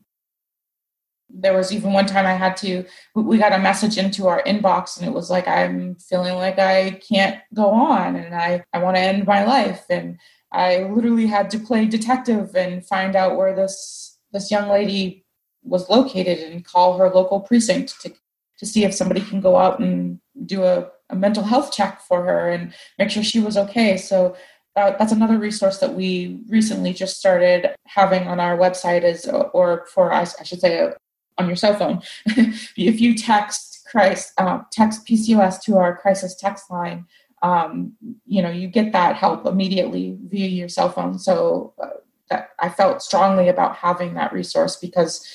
there 1.34 1.54
was 1.56 1.72
even 1.72 1.92
one 1.92 2.06
time 2.06 2.26
I 2.26 2.34
had 2.34 2.56
to, 2.58 2.84
we 3.14 3.38
got 3.38 3.52
a 3.52 3.58
message 3.58 3.96
into 3.98 4.28
our 4.28 4.42
inbox 4.42 4.98
and 4.98 5.06
it 5.06 5.12
was 5.12 5.30
like, 5.30 5.48
I'm 5.48 5.96
feeling 5.96 6.34
like 6.34 6.58
I 6.58 7.00
can't 7.08 7.40
go 7.54 7.70
on 7.70 8.16
and 8.16 8.34
I, 8.34 8.64
I 8.72 8.78
want 8.78 8.96
to 8.96 9.00
end 9.02 9.26
my 9.26 9.44
life. 9.44 9.84
And 9.88 10.18
I 10.52 10.84
literally 10.84 11.26
had 11.26 11.50
to 11.50 11.58
play 11.58 11.86
detective 11.86 12.54
and 12.54 12.86
find 12.86 13.16
out 13.16 13.36
where 13.36 13.54
this, 13.54 14.18
this 14.32 14.50
young 14.50 14.68
lady 14.68 15.24
was 15.62 15.88
located 15.88 16.38
and 16.38 16.64
call 16.64 16.98
her 16.98 17.08
local 17.08 17.40
precinct 17.40 18.00
to, 18.02 18.12
to 18.58 18.66
see 18.66 18.84
if 18.84 18.94
somebody 18.94 19.20
can 19.20 19.40
go 19.40 19.56
out 19.56 19.80
and 19.80 20.20
do 20.44 20.64
a, 20.64 20.88
a 21.10 21.16
mental 21.16 21.44
health 21.44 21.72
check 21.72 22.00
for 22.00 22.24
her 22.24 22.50
and 22.50 22.74
make 22.98 23.10
sure 23.10 23.22
she 23.22 23.40
was 23.40 23.56
okay. 23.56 23.96
So 23.96 24.36
that, 24.76 24.98
that's 24.98 25.12
another 25.12 25.38
resource 25.38 25.78
that 25.78 25.94
we 25.94 26.40
recently 26.48 26.92
just 26.92 27.18
started 27.18 27.74
having 27.86 28.26
on 28.26 28.40
our 28.40 28.56
website 28.56 29.04
is 29.04 29.26
or 29.26 29.86
for 29.92 30.12
I, 30.12 30.22
I 30.22 30.42
should 30.44 30.60
say 30.60 30.92
on 31.38 31.46
your 31.46 31.56
cell 31.56 31.74
phone. 31.74 32.02
If 32.76 33.00
you 33.00 33.16
text 33.16 33.70
christ 33.90 34.32
uh, 34.38 34.60
text 34.70 35.06
pcos 35.06 35.60
to 35.60 35.76
our 35.76 35.94
crisis 35.94 36.34
text 36.34 36.70
line 36.70 37.04
um, 37.42 37.92
you 38.24 38.40
know 38.40 38.50
you 38.50 38.68
get 38.68 38.92
that 38.92 39.16
help 39.16 39.44
immediately 39.46 40.16
via 40.24 40.48
your 40.48 40.68
cell 40.68 40.88
phone. 40.88 41.18
So 41.18 41.74
uh, 41.82 41.88
that 42.30 42.50
i 42.60 42.68
felt 42.68 43.02
strongly 43.02 43.48
about 43.48 43.76
having 43.76 44.14
that 44.14 44.32
resource 44.32 44.76
because 44.76 45.26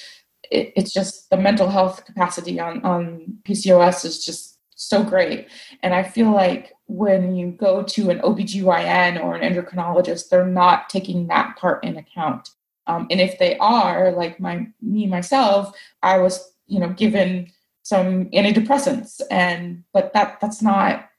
it, 0.49 0.73
it's 0.75 0.93
just 0.93 1.29
the 1.29 1.37
mental 1.37 1.69
health 1.69 2.05
capacity 2.05 2.59
on 2.59 2.83
on 2.83 3.37
pcos 3.43 4.05
is 4.05 4.23
just 4.23 4.57
so 4.75 5.03
great. 5.03 5.47
And 5.83 5.93
i 5.93 6.03
feel 6.03 6.31
like 6.31 6.73
when 6.87 7.35
you 7.35 7.51
go 7.51 7.83
to 7.83 8.09
an 8.09 8.19
OBGYN 8.19 9.21
or 9.21 9.35
an 9.35 9.53
endocrinologist, 9.53 10.29
they're 10.29 10.45
not 10.45 10.89
taking 10.89 11.27
that 11.27 11.57
part 11.57 11.83
in 11.83 11.97
account. 11.97 12.51
Um, 12.87 13.07
and 13.11 13.19
if 13.19 13.37
they 13.37 13.57
are, 13.57 14.11
like 14.11 14.39
my 14.39 14.67
me 14.81 15.07
myself, 15.07 15.75
I 16.01 16.17
was, 16.19 16.53
you 16.67 16.79
know, 16.79 16.89
given 16.89 17.51
some 17.83 18.25
antidepressants, 18.31 19.21
and 19.29 19.83
but 19.93 20.13
that 20.13 20.39
that's 20.41 20.61
not 20.61 21.09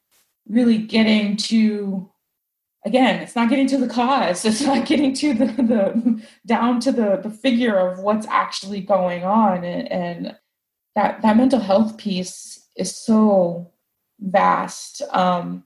really 0.49 0.79
getting 0.79 1.37
to 1.37 2.11
again 2.85 3.21
it's 3.21 3.37
not 3.37 3.51
getting 3.51 3.66
to 3.69 3.79
the 3.79 3.89
cause. 3.89 4.45
It's 4.45 4.62
not 4.62 4.87
getting 4.87 5.14
to 5.14 5.35
the, 5.35 5.47
the 5.47 6.23
down 6.47 6.81
to 6.81 6.93
the 6.93 7.21
the 7.23 7.31
figure 7.31 7.77
of 7.77 8.01
what's 8.01 8.27
actually 8.27 8.81
going 8.81 9.25
on. 9.25 9.64
And, 9.64 9.91
and 9.91 10.37
that 10.95 11.23
that 11.23 11.37
mental 11.37 11.61
health 11.61 11.97
piece 11.97 12.66
is 12.77 12.95
so 12.95 13.73
vast. 14.21 15.03
Um, 15.11 15.64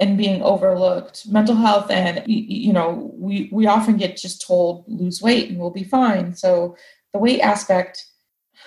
and 0.00 0.16
being 0.16 0.42
overlooked. 0.42 1.26
Mental 1.28 1.54
health, 1.54 1.90
and 1.90 2.22
you 2.26 2.72
know, 2.72 3.12
we 3.14 3.48
we 3.52 3.66
often 3.66 3.96
get 3.96 4.16
just 4.16 4.46
told 4.46 4.84
lose 4.86 5.20
weight 5.20 5.50
and 5.50 5.58
we'll 5.58 5.70
be 5.70 5.84
fine. 5.84 6.34
So 6.34 6.76
the 7.12 7.18
weight 7.18 7.40
aspect, 7.40 8.04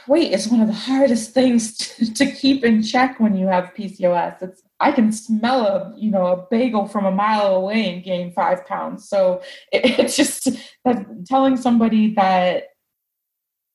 weight 0.08 0.32
is 0.34 0.48
one 0.48 0.62
of 0.62 0.68
the 0.68 0.74
hardest 0.74 1.32
things 1.34 1.78
to, 1.78 2.14
to 2.14 2.32
keep 2.32 2.64
in 2.64 2.84
check 2.84 3.20
when 3.20 3.36
you 3.36 3.48
have 3.48 3.74
PCOS. 3.78 4.42
It's 4.42 4.62
I 4.80 4.92
can 4.92 5.12
smell 5.12 5.66
a 5.66 5.94
you 5.98 6.12
know 6.12 6.28
a 6.28 6.48
bagel 6.50 6.88
from 6.88 7.06
a 7.06 7.12
mile 7.12 7.56
away 7.56 7.94
and 7.94 8.04
gain 8.04 8.34
five 8.34 8.66
pounds. 8.66 9.08
So 9.08 9.42
it, 9.72 10.00
it's 10.00 10.18
just 10.18 10.50
that 10.86 11.26
telling 11.26 11.58
somebody 11.58 12.14
that 12.16 12.66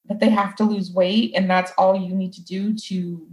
that 0.08 0.20
they 0.20 0.30
have 0.30 0.54
to 0.56 0.64
lose 0.64 0.92
weight 0.92 1.32
and 1.34 1.50
that's 1.50 1.72
all 1.76 1.96
you 1.96 2.14
need 2.14 2.32
to 2.32 2.44
do 2.44 2.74
to 2.74 3.28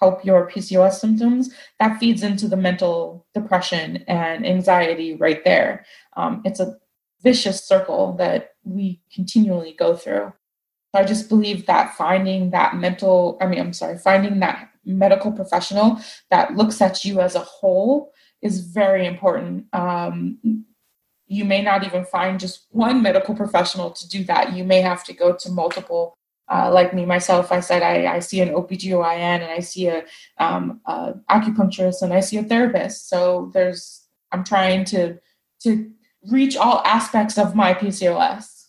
help 0.00 0.24
your 0.24 0.48
PCOS 0.50 0.94
symptoms, 0.94 1.54
that 1.78 1.98
feeds 1.98 2.22
into 2.22 2.48
the 2.48 2.56
mental 2.56 3.26
depression 3.34 4.04
and 4.08 4.46
anxiety 4.46 5.14
right 5.14 5.44
there. 5.44 5.84
Um, 6.16 6.42
it's 6.44 6.60
a 6.60 6.76
vicious 7.22 7.64
circle 7.64 8.14
that 8.18 8.50
we 8.64 9.00
continually 9.12 9.74
go 9.78 9.96
through. 9.96 10.32
So 10.94 11.00
I 11.00 11.04
just 11.04 11.28
believe 11.28 11.66
that 11.66 11.94
finding 11.94 12.50
that 12.50 12.76
mental, 12.76 13.38
I 13.40 13.46
mean, 13.46 13.60
I'm 13.60 13.72
sorry, 13.72 13.98
finding 13.98 14.40
that 14.40 14.70
medical 14.84 15.32
professional 15.32 15.98
that 16.30 16.54
looks 16.54 16.80
at 16.80 17.04
you 17.04 17.20
as 17.20 17.34
a 17.34 17.40
whole 17.40 18.12
is 18.42 18.60
very 18.60 19.06
important. 19.06 19.66
Um, 19.72 20.64
you 21.26 21.44
may 21.44 21.62
not 21.62 21.84
even 21.84 22.04
find 22.04 22.38
just 22.38 22.66
one 22.70 23.02
medical 23.02 23.34
professional 23.34 23.90
to 23.90 24.08
do 24.08 24.22
that. 24.24 24.52
You 24.52 24.62
may 24.62 24.82
have 24.82 25.02
to 25.04 25.12
go 25.12 25.34
to 25.34 25.50
multiple 25.50 26.16
uh, 26.48 26.70
like 26.72 26.92
me 26.92 27.06
myself, 27.06 27.50
I 27.50 27.60
said 27.60 27.82
I, 27.82 28.16
I 28.16 28.18
see 28.18 28.40
an 28.40 28.50
OBGYN 28.50 29.40
and 29.40 29.44
I 29.50 29.60
see 29.60 29.88
a, 29.88 30.04
um, 30.38 30.80
a 30.86 31.14
acupuncturist 31.30 32.02
and 32.02 32.12
I 32.12 32.20
see 32.20 32.36
a 32.36 32.44
therapist. 32.44 33.08
So 33.08 33.50
there's 33.54 34.02
I'm 34.32 34.44
trying 34.44 34.84
to 34.86 35.18
to 35.60 35.90
reach 36.30 36.56
all 36.56 36.82
aspects 36.84 37.38
of 37.38 37.54
my 37.54 37.74
PCOS. 37.74 38.66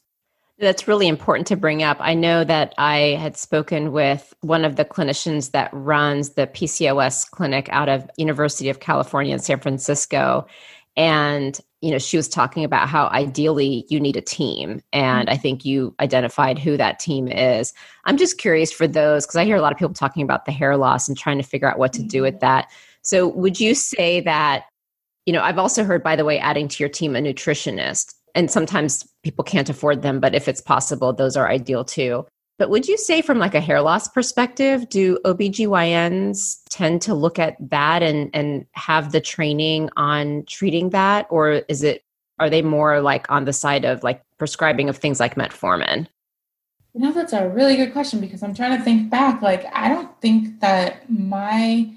That's 0.57 0.87
really 0.87 1.09
important 1.09 1.47
to 1.47 1.57
bring 1.57 1.83
up. 1.83 1.97
I 1.99 2.13
know 2.13 2.45
that 2.45 2.73
I 2.77 3.17
had 3.19 3.35
spoken 3.35 3.91
with 3.91 4.33
one 4.39 4.63
of 4.63 4.77
the 4.77 4.85
clinicians 4.85 5.51
that 5.51 5.69
runs 5.73 6.29
the 6.31 6.47
PCOS 6.47 7.29
clinic 7.29 7.67
out 7.71 7.89
of 7.89 8.09
University 8.17 8.69
of 8.69 8.79
California 8.79 9.33
in 9.33 9.39
San 9.39 9.59
Francisco 9.59 10.47
and 10.95 11.59
you 11.85 11.91
know 11.91 11.99
she 11.99 12.17
was 12.17 12.27
talking 12.27 12.63
about 12.63 12.89
how 12.89 13.07
ideally 13.09 13.85
you 13.89 13.99
need 13.99 14.17
a 14.17 14.21
team 14.21 14.81
and 14.91 15.29
i 15.29 15.37
think 15.37 15.63
you 15.63 15.93
identified 15.99 16.57
who 16.57 16.75
that 16.77 16.97
team 16.97 17.27
is. 17.27 17.73
I'm 18.05 18.17
just 18.17 18.39
curious 18.39 18.71
for 18.71 18.87
those 18.87 19.25
because 19.25 19.35
i 19.35 19.45
hear 19.45 19.55
a 19.55 19.61
lot 19.61 19.71
of 19.71 19.77
people 19.77 19.93
talking 19.93 20.23
about 20.23 20.45
the 20.45 20.51
hair 20.51 20.77
loss 20.77 21.07
and 21.07 21.15
trying 21.15 21.37
to 21.37 21.43
figure 21.43 21.69
out 21.69 21.77
what 21.77 21.93
to 21.93 22.01
do 22.01 22.23
with 22.23 22.35
mm-hmm. 22.35 22.45
that. 22.45 22.71
So 23.03 23.27
would 23.27 23.59
you 23.59 23.75
say 23.75 24.21
that 24.21 24.65
you 25.25 25.33
know 25.33 25.41
i've 25.41 25.59
also 25.59 25.83
heard 25.83 26.01
by 26.01 26.15
the 26.15 26.25
way 26.25 26.39
adding 26.39 26.67
to 26.67 26.81
your 26.81 26.89
team 26.89 27.15
a 27.15 27.19
nutritionist 27.19 28.15
and 28.33 28.49
sometimes 28.49 29.07
people 29.23 29.43
can't 29.43 29.69
afford 29.69 30.01
them 30.01 30.19
but 30.19 30.35
if 30.35 30.47
it's 30.47 30.61
possible 30.61 31.13
those 31.13 31.37
are 31.37 31.49
ideal 31.49 31.83
too 31.83 32.25
but 32.57 32.69
would 32.69 32.87
you 32.87 32.97
say 32.97 33.21
from 33.21 33.37
like 33.37 33.55
a 33.55 33.59
hair 33.59 33.81
loss 33.81 34.07
perspective, 34.07 34.87
do 34.89 35.19
OBGYNs 35.25 36.59
tend 36.69 37.01
to 37.03 37.13
look 37.13 37.37
at 37.37 37.57
that 37.69 38.01
and, 38.01 38.29
and 38.33 38.65
have 38.71 39.11
the 39.11 39.19
training 39.19 39.89
on 39.97 40.45
treating 40.47 40.91
that? 40.91 41.27
Or 41.29 41.63
is 41.67 41.83
it 41.83 42.03
are 42.39 42.49
they 42.49 42.61
more 42.61 43.01
like 43.01 43.29
on 43.29 43.45
the 43.45 43.53
side 43.53 43.85
of 43.85 44.03
like 44.03 44.21
prescribing 44.37 44.89
of 44.89 44.97
things 44.97 45.19
like 45.19 45.35
metformin? 45.35 46.07
You 46.93 47.01
know, 47.01 47.11
that's 47.11 47.33
a 47.33 47.49
really 47.49 47.75
good 47.75 47.91
question 47.91 48.21
because 48.21 48.41
I'm 48.41 48.55
trying 48.55 48.77
to 48.77 48.83
think 48.83 49.09
back. 49.09 49.41
Like, 49.41 49.65
I 49.73 49.89
don't 49.89 50.19
think 50.21 50.61
that 50.61 51.09
my 51.09 51.91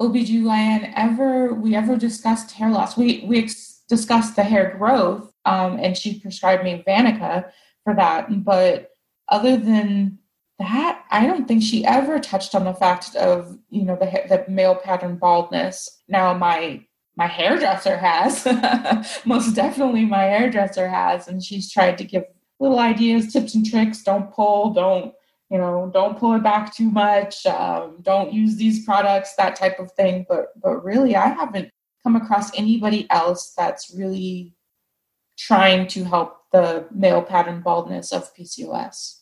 OBGYN 0.00 0.92
ever, 0.94 1.52
we 1.52 1.74
ever 1.74 1.96
discussed 1.96 2.52
hair 2.52 2.70
loss. 2.70 2.96
We, 2.96 3.24
we 3.26 3.40
ex- 3.42 3.82
discussed 3.88 4.36
the 4.36 4.42
hair 4.42 4.74
growth 4.78 5.32
um, 5.44 5.78
and 5.78 5.96
she 5.96 6.18
prescribed 6.18 6.64
me 6.64 6.82
Vaniqa 6.86 7.50
for 7.84 7.94
that. 7.94 8.42
But 8.42 8.95
other 9.28 9.56
than 9.56 10.18
that, 10.58 11.04
I 11.10 11.26
don't 11.26 11.46
think 11.46 11.62
she 11.62 11.84
ever 11.84 12.18
touched 12.18 12.54
on 12.54 12.64
the 12.64 12.72
fact 12.72 13.14
of 13.16 13.58
you 13.70 13.82
know 13.84 13.96
the 13.96 14.06
the 14.28 14.50
male 14.50 14.74
pattern 14.74 15.16
baldness. 15.16 16.02
Now 16.08 16.32
my 16.34 16.84
my 17.16 17.26
hairdresser 17.26 17.96
has, 17.96 18.46
most 19.24 19.54
definitely 19.54 20.04
my 20.04 20.24
hairdresser 20.24 20.88
has, 20.88 21.28
and 21.28 21.42
she's 21.42 21.72
tried 21.72 21.98
to 21.98 22.04
give 22.04 22.24
little 22.60 22.78
ideas, 22.78 23.32
tips 23.32 23.54
and 23.54 23.64
tricks. 23.64 24.02
Don't 24.02 24.32
pull, 24.32 24.72
don't 24.72 25.14
you 25.50 25.58
know, 25.58 25.90
don't 25.92 26.18
pull 26.18 26.34
it 26.34 26.42
back 26.42 26.74
too 26.74 26.90
much. 26.90 27.46
Um, 27.46 27.98
don't 28.02 28.32
use 28.32 28.56
these 28.56 28.84
products, 28.84 29.34
that 29.36 29.56
type 29.56 29.78
of 29.78 29.92
thing. 29.92 30.26
But 30.28 30.48
but 30.60 30.84
really, 30.84 31.16
I 31.16 31.28
haven't 31.28 31.70
come 32.02 32.16
across 32.16 32.56
anybody 32.56 33.06
else 33.10 33.52
that's 33.56 33.94
really 33.94 34.54
trying 35.38 35.86
to 35.88 36.04
help 36.04 36.38
the 36.52 36.86
male 36.90 37.22
pattern 37.22 37.60
baldness 37.60 38.12
of 38.12 38.34
PCOS. 38.34 39.15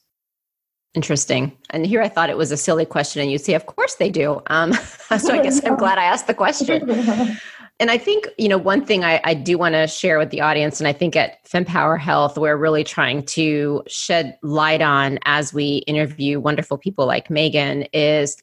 Interesting. 0.95 1.51
And 1.71 1.85
here 1.85 2.01
I 2.01 2.09
thought 2.09 2.31
it 2.31 2.37
was 2.37 2.53
a 2.53 2.57
silly 2.57 2.85
question, 2.85 3.21
and 3.21 3.31
you'd 3.31 3.41
say, 3.41 3.55
of 3.55 3.67
course 3.67 3.97
they 3.97 4.11
do. 4.11 4.41
Um, 4.47 4.73
so 5.19 5.35
I 5.35 5.43
guess 5.43 5.65
I'm 5.65 5.77
glad 5.85 5.99
I 5.99 6.05
asked 6.05 6.27
the 6.27 6.35
question. 6.35 7.37
And 7.81 7.91
I 7.91 7.99
think, 7.99 8.29
you 8.39 8.49
know, 8.49 8.57
one 8.57 8.85
thing 8.85 9.03
I, 9.03 9.21
I 9.25 9.35
do 9.35 9.59
want 9.59 9.75
to 9.75 9.89
share 9.89 10.17
with 10.17 10.31
the 10.31 10.41
audience, 10.41 10.81
and 10.81 10.87
I 10.87 10.93
think 10.93 11.17
at 11.17 11.45
FemPower 11.45 11.99
Health, 11.99 12.39
we're 12.39 12.57
really 12.57 12.85
trying 12.85 13.25
to 13.27 13.83
shed 13.89 14.39
light 14.45 14.81
on 14.81 15.19
as 15.25 15.53
we 15.53 15.79
interview 15.89 16.39
wonderful 16.39 16.79
people 16.79 17.05
like 17.05 17.31
Megan, 17.31 17.83
is 17.93 18.37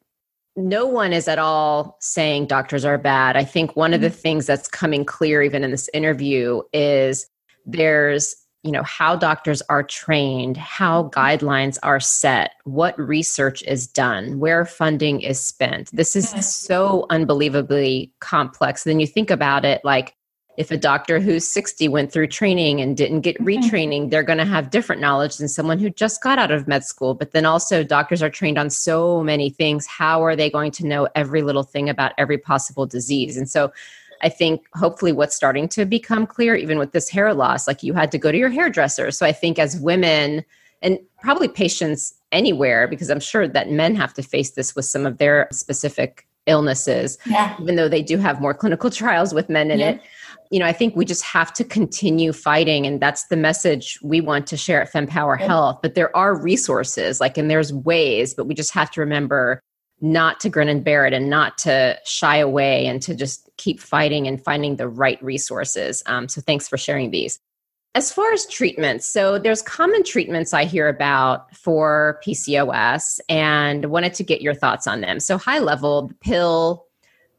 no 0.58 0.86
one 0.86 1.14
is 1.14 1.30
at 1.30 1.40
all 1.40 1.98
saying 2.02 2.48
doctors 2.48 2.84
are 2.84 2.98
bad. 2.98 3.38
I 3.38 3.46
think 3.46 3.78
one 3.78 3.94
of 3.94 4.02
the 4.02 4.08
mm-hmm. 4.08 4.18
things 4.18 4.46
that's 4.46 4.68
coming 4.68 5.06
clear, 5.06 5.42
even 5.42 5.64
in 5.64 5.72
this 5.72 5.90
interview, 5.94 6.62
is 6.74 7.26
there's 7.66 8.36
you 8.64 8.72
know 8.72 8.84
how 8.84 9.16
doctors 9.16 9.62
are 9.70 9.84
trained 9.84 10.56
how 10.56 11.10
guidelines 11.10 11.80
are 11.82 12.00
set 12.00 12.54
what 12.64 12.98
research 13.00 13.64
is 13.64 13.88
done 13.88 14.40
where 14.40 14.66
funding 14.66 15.22
is 15.22 15.40
spent. 15.40 15.90
This 15.92 16.16
is 16.16 16.28
mm-hmm. 16.28 16.42
so 16.42 17.06
unbelievably 17.10 18.14
complex. 18.20 18.84
Then 18.84 19.00
you 19.00 19.08
think 19.08 19.32
about 19.32 19.66
it 19.66 19.82
like 19.84 20.16
if 20.58 20.70
a 20.70 20.78
doctor 20.78 21.20
who's 21.20 21.48
60 21.48 21.88
went 21.88 22.12
through 22.12 22.28
training 22.28 22.82
and 22.82 22.96
didn't 22.96 23.22
get 23.22 23.38
mm-hmm. 23.38 23.48
retraining 23.48 24.10
they're 24.10 24.22
going 24.22 24.38
to 24.38 24.46
have 24.46 24.70
different 24.70 25.02
knowledge 25.02 25.38
than 25.38 25.48
someone 25.48 25.80
who 25.80 25.90
just 25.90 26.22
got 26.22 26.38
out 26.38 26.52
of 26.52 26.68
med 26.68 26.84
school. 26.84 27.16
But 27.16 27.32
then 27.32 27.46
also 27.46 27.84
doctors 27.84 28.22
are 28.22 28.30
trained 28.30 28.60
on 28.60 28.70
so 28.70 29.24
many 29.24 29.50
things. 29.50 29.88
How 29.88 30.24
are 30.24 30.36
they 30.36 30.50
going 30.52 30.72
to 30.74 30.86
know 30.86 31.08
every 31.16 31.42
little 31.42 31.64
thing 31.64 31.90
about 31.90 32.12
every 32.18 32.38
possible 32.38 32.86
disease? 32.86 33.38
And 33.38 33.50
so 33.50 33.72
I 34.22 34.30
think 34.30 34.66
hopefully 34.74 35.12
what's 35.12 35.36
starting 35.36 35.68
to 35.70 35.86
become 35.86 36.26
clear, 36.26 36.56
even 36.56 36.78
with 36.78 36.92
this 36.92 37.10
hair 37.10 37.34
loss, 37.34 37.68
like 37.68 37.84
you 37.84 37.94
had 37.94 38.12
to 38.12 38.18
go 38.18 38.32
to 38.32 38.38
your 38.38 38.50
hairdresser. 38.50 39.12
So 39.12 39.26
I 39.26 39.32
think 39.32 39.60
as 39.60 39.80
women 39.80 40.46
and 40.82 41.00
probably 41.22 41.48
patients 41.48 42.14
anywhere, 42.32 42.88
because 42.88 43.10
I'm 43.10 43.20
sure 43.20 43.48
that 43.48 43.70
men 43.70 43.96
have 43.96 44.14
to 44.16 44.24
face 44.24 44.52
this 44.52 44.76
with 44.76 44.86
some 44.86 45.06
of 45.06 45.18
their 45.18 45.48
specific 45.52 46.28
illnesses, 46.48 47.18
yeah. 47.26 47.56
even 47.60 47.76
though 47.76 47.90
they 47.90 48.02
do 48.02 48.18
have 48.18 48.42
more 48.42 48.54
clinical 48.54 48.90
trials 48.92 49.34
with 49.34 49.50
men 49.50 49.72
in 49.72 49.80
yeah. 49.80 49.90
it. 49.92 50.02
You 50.50 50.60
know, 50.60 50.66
I 50.66 50.74
think 50.74 50.96
we 50.96 51.06
just 51.06 51.24
have 51.24 51.54
to 51.54 51.64
continue 51.64 52.34
fighting. 52.34 52.86
And 52.86 53.00
that's 53.00 53.28
the 53.28 53.38
message 53.38 53.98
we 54.04 54.20
want 54.20 54.48
to 54.48 54.58
share 54.58 54.82
at 54.82 54.92
FemPower 54.92 55.40
yeah. 55.40 55.46
Health. 55.46 55.80
But 55.82 55.96
there 55.96 56.16
are 56.16 56.36
resources, 56.36 57.22
like, 57.22 57.38
and 57.38 57.50
there's 57.50 57.72
ways, 57.72 58.34
but 58.34 58.48
we 58.48 58.54
just 58.54 58.74
have 58.74 58.92
to 58.92 59.00
remember 59.00 59.62
not 60.02 60.40
to 60.40 60.50
grin 60.50 60.68
and 60.68 60.84
bear 60.84 61.06
it 61.06 61.14
and 61.14 61.30
not 61.30 61.58
to 61.60 61.98
shy 62.06 62.38
away 62.38 62.88
and 62.88 63.02
to 63.04 63.16
just 63.16 63.50
keep 63.58 63.80
fighting 63.80 64.28
and 64.28 64.44
finding 64.44 64.76
the 64.76 64.88
right 64.88 65.22
resources. 65.24 66.02
Um, 66.08 66.28
so 66.28 66.42
thanks 66.42 66.68
for 66.68 66.78
sharing 66.78 67.12
these. 67.12 67.40
As 67.94 68.12
far 68.12 68.32
as 68.32 68.46
treatments, 68.48 69.08
so 69.08 69.38
there's 69.38 69.62
common 69.62 70.04
treatments 70.04 70.54
I 70.54 70.64
hear 70.64 70.88
about 70.88 71.54
for 71.56 72.22
PCOS 72.26 73.20
and 73.28 73.86
wanted 73.86 74.14
to 74.16 74.24
get 74.24 74.42
your 74.42 74.54
thoughts 74.54 74.88
on 74.88 75.02
them. 75.02 75.20
So 75.20 75.38
high 75.38 75.60
level, 75.60 76.08
the 76.08 76.14
pill, 76.16 76.86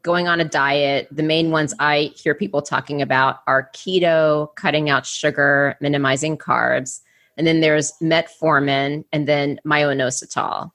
going 0.03 0.27
on 0.27 0.39
a 0.39 0.45
diet, 0.45 1.07
the 1.11 1.23
main 1.23 1.49
ones 1.49 1.73
I 1.79 2.11
hear 2.15 2.35
people 2.35 2.61
talking 2.61 3.01
about 3.01 3.37
are 3.47 3.69
keto, 3.73 4.53
cutting 4.55 4.89
out 4.89 5.05
sugar, 5.05 5.75
minimizing 5.81 6.37
carbs, 6.37 6.99
and 7.37 7.47
then 7.47 7.61
there's 7.61 7.93
metformin 8.01 9.05
and 9.11 9.27
then 9.27 9.59
myoinositol. 9.65 10.71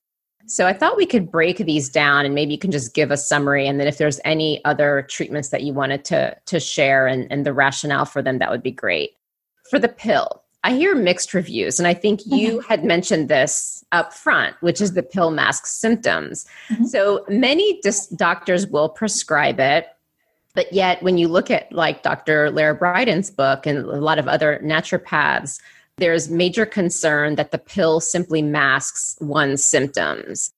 So 0.49 0.67
I 0.67 0.73
thought 0.73 0.97
we 0.97 1.07
could 1.07 1.31
break 1.31 1.59
these 1.59 1.89
down 1.89 2.25
and 2.25 2.35
maybe 2.35 2.53
you 2.53 2.59
can 2.59 2.71
just 2.71 2.95
give 2.95 3.11
a 3.11 3.17
summary 3.17 3.67
and 3.67 3.79
then 3.79 3.87
if 3.87 3.99
there's 3.99 4.19
any 4.25 4.65
other 4.65 5.07
treatments 5.09 5.51
that 5.51 5.63
you 5.63 5.75
wanted 5.75 6.05
to 6.07 6.37
to 6.47 6.59
share 6.59 7.07
and, 7.07 7.31
and 7.31 7.45
the 7.45 7.53
rationale 7.53 8.07
for 8.07 8.23
them, 8.23 8.39
that 8.39 8.51
would 8.51 8.63
be 8.63 8.71
great. 8.71 9.11
For 9.71 9.79
the 9.79 9.89
pill, 9.89 10.43
I 10.65 10.75
hear 10.75 10.95
mixed 10.95 11.35
reviews, 11.35 11.79
and 11.79 11.87
I 11.87 11.95
think 11.95 12.21
you 12.27 12.59
mm-hmm. 12.59 12.69
had 12.69 12.85
mentioned 12.85 13.29
this 13.29 13.85
up 13.93 14.13
front, 14.13 14.57
which 14.61 14.81
is 14.81 14.95
the 14.95 15.03
pill 15.03 15.31
masks 15.31 15.73
symptoms. 15.73 16.47
Mm-hmm. 16.69 16.87
So 16.87 17.25
many 17.29 17.81
dis- 17.83 18.09
doctors 18.09 18.67
will 18.67 18.89
prescribe 18.89 19.61
it, 19.61 19.87
but 20.55 20.73
yet 20.73 21.03
when 21.03 21.17
you 21.17 21.29
look 21.29 21.51
at 21.51 21.71
like 21.73 22.03
Dr. 22.03 22.51
Lara 22.51 22.77
Briden's 22.77 23.31
book 23.31 23.67
and 23.67 23.79
a 23.79 24.01
lot 24.01 24.19
of 24.19 24.27
other 24.27 24.61
naturopaths, 24.65 25.61
there's 25.99 26.31
major 26.31 26.65
concern 26.65 27.35
that 27.37 27.51
the 27.51 27.59
pill 27.59 28.01
simply 28.01 28.43
masks 28.43 29.17
one's 29.21 29.65
symptoms. 29.65 30.53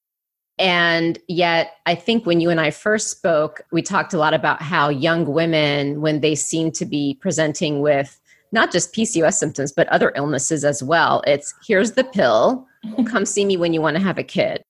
And 0.59 1.19
yet, 1.27 1.73
I 1.87 1.95
think 1.95 2.27
when 2.27 2.41
you 2.41 2.51
and 2.51 2.61
I 2.61 2.71
first 2.71 3.09
spoke, 3.09 3.63
we 3.73 3.81
talked 3.81 4.13
a 4.13 4.19
lot 4.19 4.35
about 4.35 4.61
how 4.61 4.91
young 4.91 5.25
women, 5.25 6.03
when 6.03 6.21
they 6.21 6.35
seem 6.35 6.71
to 6.73 6.85
be 6.85 7.17
presenting 7.21 7.81
with 7.81 8.21
not 8.53 8.71
just 8.71 8.93
PCOS 8.93 9.35
symptoms, 9.35 9.73
but 9.73 9.89
other 9.89 10.13
illnesses 10.17 10.65
as 10.65 10.83
well, 10.83 11.23
it's 11.27 11.55
here's 11.67 11.93
the 11.93 12.05
pill, 12.05 12.67
mm-hmm. 12.85 13.05
come 13.05 13.25
see 13.25 13.47
me 13.47 13.57
when 13.57 13.73
you 13.73 13.81
want 13.81 13.97
to 13.97 14.03
have 14.03 14.19
a 14.19 14.23
kid. 14.23 14.63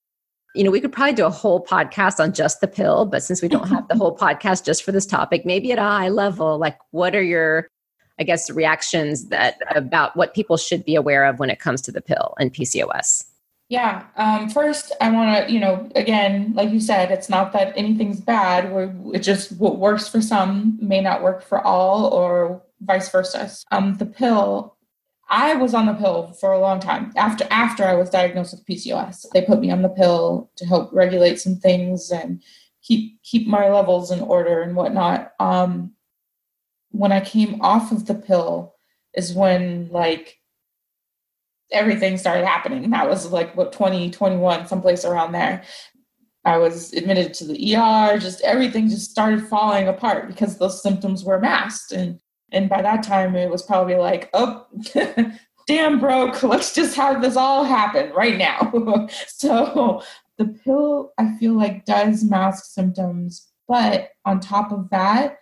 You 0.55 0.63
know, 0.63 0.71
we 0.71 0.81
could 0.81 0.93
probably 0.93 1.15
do 1.15 1.27
a 1.27 1.31
whole 1.31 1.65
podcast 1.65 2.21
on 2.21 2.33
just 2.33 2.61
the 2.61 2.69
pill, 2.69 3.05
but 3.07 3.23
since 3.23 3.43
we 3.43 3.49
don't 3.49 3.69
have 3.69 3.89
the 3.89 3.97
whole 3.97 4.17
podcast 4.19 4.65
just 4.65 4.85
for 4.85 4.93
this 4.93 5.07
topic, 5.07 5.45
maybe 5.45 5.73
at 5.73 5.79
a 5.79 5.83
high 5.83 6.09
level, 6.09 6.57
like 6.59 6.79
what 6.93 7.17
are 7.17 7.23
your 7.23 7.69
I 8.21 8.23
guess, 8.23 8.51
reactions 8.51 9.29
that 9.29 9.59
about 9.75 10.15
what 10.15 10.35
people 10.35 10.59
should 10.59 10.85
be 10.85 10.95
aware 10.95 11.25
of 11.25 11.39
when 11.39 11.49
it 11.49 11.59
comes 11.59 11.81
to 11.83 11.93
the 11.93 12.03
pill 12.03 12.35
and 12.39 12.53
PCOS? 12.53 13.25
Yeah. 13.71 14.05
Um, 14.17 14.51
first, 14.51 14.93
I 15.01 15.11
want 15.11 15.47
to, 15.47 15.53
you 15.53 15.61
know, 15.61 15.89
again, 15.95 16.53
like 16.55 16.71
you 16.71 16.81
said, 16.81 17.11
it's 17.13 17.31
not 17.31 17.53
that 17.53 17.73
anything's 17.77 18.21
bad. 18.21 18.73
We're, 18.73 18.93
it 19.15 19.21
just 19.21 19.53
what 19.59 19.79
works 19.79 20.07
for 20.07 20.21
some 20.21 20.77
may 20.83 21.01
not 21.01 21.23
work 21.23 21.43
for 21.43 21.65
all, 21.65 22.07
or 22.07 22.63
vice 22.81 23.09
versa. 23.11 23.51
Um, 23.71 23.95
the 23.95 24.07
pill. 24.07 24.77
I 25.33 25.55
was 25.55 25.75
on 25.75 25.87
the 25.87 25.95
pill 25.95 26.33
for 26.41 26.51
a 26.51 26.59
long 26.59 26.81
time 26.81 27.13
after 27.17 27.47
after 27.53 27.85
I 27.85 27.95
was 27.95 28.11
diagnosed 28.11 28.53
with 28.53 28.67
PCOS. 28.67 29.27
They 29.33 29.43
put 29.43 29.61
me 29.61 29.71
on 29.71 29.83
the 29.83 29.89
pill 29.89 30.51
to 30.57 30.67
help 30.67 30.93
regulate 30.93 31.39
some 31.39 31.55
things 31.55 32.11
and 32.11 32.43
keep 32.83 33.23
keep 33.23 33.47
my 33.47 33.69
levels 33.69 34.11
in 34.11 34.21
order 34.21 34.61
and 34.61 34.75
whatnot. 34.75 35.33
Um, 35.39 35.93
when 36.91 37.13
I 37.13 37.21
came 37.21 37.61
off 37.61 37.93
of 37.93 38.07
the 38.07 38.15
pill 38.15 38.75
is 39.15 39.35
when 39.35 39.89
like 39.91 40.39
everything 41.73 42.19
started 42.19 42.47
happening. 42.47 42.91
That 42.91 43.09
was 43.09 43.31
like 43.31 43.57
what 43.57 43.73
2021, 43.73 44.67
someplace 44.67 45.05
around 45.05 45.33
there. 45.33 45.63
I 46.45 46.57
was 46.57 46.93
admitted 46.95 47.35
to 47.35 47.45
the 47.45 47.77
ER, 47.77 48.19
just 48.19 48.41
everything 48.43 48.89
just 48.89 49.11
started 49.11 49.47
falling 49.47 49.89
apart 49.89 50.27
because 50.27 50.57
those 50.57 50.83
symptoms 50.83 51.25
were 51.25 51.39
masked. 51.39 51.93
And 51.93 52.19
and 52.53 52.69
by 52.69 52.83
that 52.83 53.03
time 53.03 53.37
it 53.37 53.51
was 53.51 53.63
probably 53.63 53.97
like, 53.97 54.31
oh 54.35 54.67
damn 55.67 56.01
broke, 56.01 56.43
let's 56.43 56.75
just 56.75 56.97
have 56.97 57.23
this 57.23 57.37
all 57.37 57.65
happen 57.65 58.13
right 58.13 58.39
now. 58.39 58.73
so 59.27 60.03
the 60.39 60.47
pill 60.47 61.13
I 61.19 61.37
feel 61.39 61.53
like 61.53 61.85
does 61.85 62.25
mask 62.25 62.65
symptoms, 62.65 63.47
but 63.69 64.11
on 64.25 64.41
top 64.41 64.73
of 64.73 64.89
that, 64.91 65.39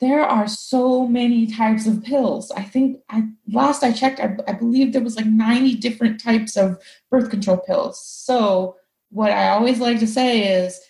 there 0.00 0.24
are 0.24 0.48
so 0.48 1.06
many 1.06 1.46
types 1.46 1.86
of 1.86 2.02
pills. 2.02 2.50
I 2.52 2.62
think 2.62 3.00
I 3.10 3.28
last 3.52 3.82
I 3.82 3.92
checked, 3.92 4.18
I, 4.18 4.36
I, 4.48 4.52
believe 4.52 4.92
there 4.92 5.02
was 5.02 5.16
like 5.16 5.26
90 5.26 5.76
different 5.76 6.22
types 6.22 6.56
of 6.56 6.80
birth 7.10 7.28
control 7.28 7.58
pills. 7.58 8.02
So 8.02 8.76
what 9.10 9.30
I 9.30 9.50
always 9.50 9.78
like 9.78 9.98
to 10.00 10.06
say 10.06 10.64
is 10.64 10.80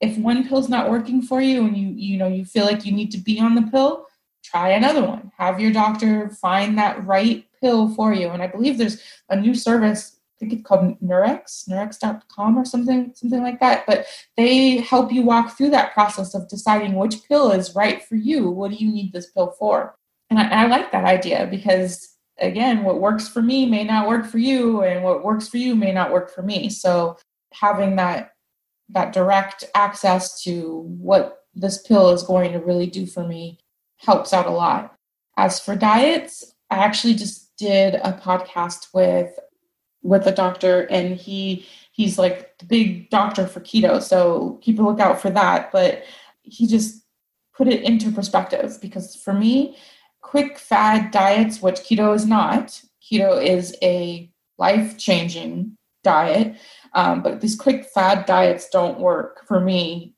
if 0.00 0.18
one 0.18 0.46
pill's 0.46 0.68
not 0.68 0.90
working 0.90 1.22
for 1.22 1.40
you 1.40 1.64
and 1.64 1.76
you 1.76 1.88
you 1.88 2.18
know 2.18 2.28
you 2.28 2.44
feel 2.44 2.66
like 2.66 2.84
you 2.84 2.92
need 2.92 3.10
to 3.12 3.18
be 3.18 3.40
on 3.40 3.54
the 3.54 3.62
pill, 3.62 4.06
try 4.44 4.70
another 4.70 5.02
one. 5.02 5.32
Have 5.38 5.60
your 5.60 5.72
doctor 5.72 6.28
find 6.28 6.76
that 6.78 7.04
right 7.06 7.46
pill 7.60 7.94
for 7.94 8.12
you. 8.12 8.28
And 8.28 8.42
I 8.42 8.46
believe 8.46 8.78
there's 8.78 9.02
a 9.28 9.36
new 9.36 9.54
service 9.54 10.17
think 10.38 10.52
it's 10.52 10.62
called 10.62 11.00
Nurx, 11.00 11.68
Nurx.com 11.68 12.58
or 12.58 12.64
something, 12.64 13.12
something 13.14 13.42
like 13.42 13.60
that. 13.60 13.86
But 13.86 14.06
they 14.36 14.78
help 14.78 15.12
you 15.12 15.22
walk 15.22 15.56
through 15.56 15.70
that 15.70 15.92
process 15.92 16.34
of 16.34 16.48
deciding 16.48 16.94
which 16.94 17.24
pill 17.28 17.50
is 17.50 17.74
right 17.74 18.02
for 18.02 18.16
you. 18.16 18.50
What 18.50 18.70
do 18.70 18.76
you 18.76 18.90
need 18.90 19.12
this 19.12 19.30
pill 19.30 19.54
for? 19.58 19.94
And 20.30 20.38
I, 20.38 20.64
I 20.64 20.66
like 20.66 20.92
that 20.92 21.04
idea 21.04 21.48
because 21.50 22.16
again, 22.40 22.84
what 22.84 23.00
works 23.00 23.28
for 23.28 23.42
me 23.42 23.66
may 23.66 23.84
not 23.84 24.08
work 24.08 24.26
for 24.26 24.38
you, 24.38 24.82
and 24.82 25.02
what 25.02 25.24
works 25.24 25.48
for 25.48 25.56
you 25.56 25.74
may 25.74 25.92
not 25.92 26.12
work 26.12 26.30
for 26.30 26.42
me. 26.42 26.70
So 26.70 27.16
having 27.52 27.96
that 27.96 28.32
that 28.90 29.12
direct 29.12 29.64
access 29.74 30.42
to 30.42 30.80
what 30.98 31.44
this 31.54 31.82
pill 31.82 32.10
is 32.10 32.22
going 32.22 32.52
to 32.52 32.58
really 32.58 32.86
do 32.86 33.04
for 33.04 33.26
me 33.26 33.58
helps 33.98 34.32
out 34.32 34.46
a 34.46 34.50
lot. 34.50 34.94
As 35.36 35.60
for 35.60 35.76
diets, 35.76 36.54
I 36.70 36.76
actually 36.76 37.14
just 37.14 37.54
did 37.56 37.96
a 37.96 38.12
podcast 38.12 38.88
with 38.94 39.38
with 40.08 40.26
a 40.26 40.32
doctor 40.32 40.82
and 40.90 41.16
he 41.16 41.66
he's 41.92 42.18
like 42.18 42.56
the 42.58 42.64
big 42.64 43.10
doctor 43.10 43.46
for 43.46 43.60
keto 43.60 44.02
so 44.02 44.58
keep 44.62 44.78
a 44.78 44.82
lookout 44.82 45.20
for 45.20 45.30
that 45.30 45.70
but 45.70 46.02
he 46.42 46.66
just 46.66 47.04
put 47.54 47.68
it 47.68 47.82
into 47.82 48.10
perspective 48.10 48.78
because 48.80 49.14
for 49.16 49.34
me 49.34 49.76
quick 50.22 50.58
fad 50.58 51.10
diets 51.10 51.60
which 51.60 51.76
keto 51.80 52.14
is 52.14 52.24
not 52.24 52.80
keto 53.02 53.42
is 53.42 53.76
a 53.82 54.30
life 54.56 54.96
changing 54.96 55.76
diet 56.02 56.56
um, 56.94 57.22
but 57.22 57.40
these 57.40 57.56
quick 57.56 57.84
fad 57.84 58.24
diets 58.24 58.68
don't 58.70 58.98
work 58.98 59.46
for 59.46 59.60
me 59.60 60.14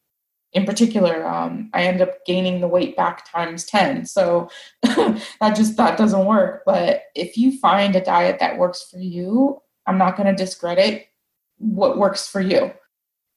in 0.53 0.67
particular. 0.67 1.27
Um, 1.27 1.71
i 1.75 1.83
end 1.83 2.01
up 2.01 2.25
gaining 2.27 2.61
the 2.61 2.69
weight 2.69 2.97
back 2.97 3.31
times 3.31 3.65
10 3.65 4.05
so 4.07 4.51
that 4.83 5.57
just 5.57 5.77
that 5.77 5.99
doesn't 5.99 6.27
work 6.27 6.63
but 6.67 7.03
if 7.15 7.37
you 7.37 7.59
find 7.59 7.97
a 7.97 8.05
diet 8.05 8.39
that 8.41 8.59
works 8.59 8.87
for 8.91 8.99
you 8.99 9.61
I'm 9.87 9.99
not 9.99 10.17
going 10.17 10.29
to 10.29 10.45
discredit 10.45 11.09
what 11.59 11.99
works 11.99 12.27
for 12.27 12.41
you. 12.41 12.73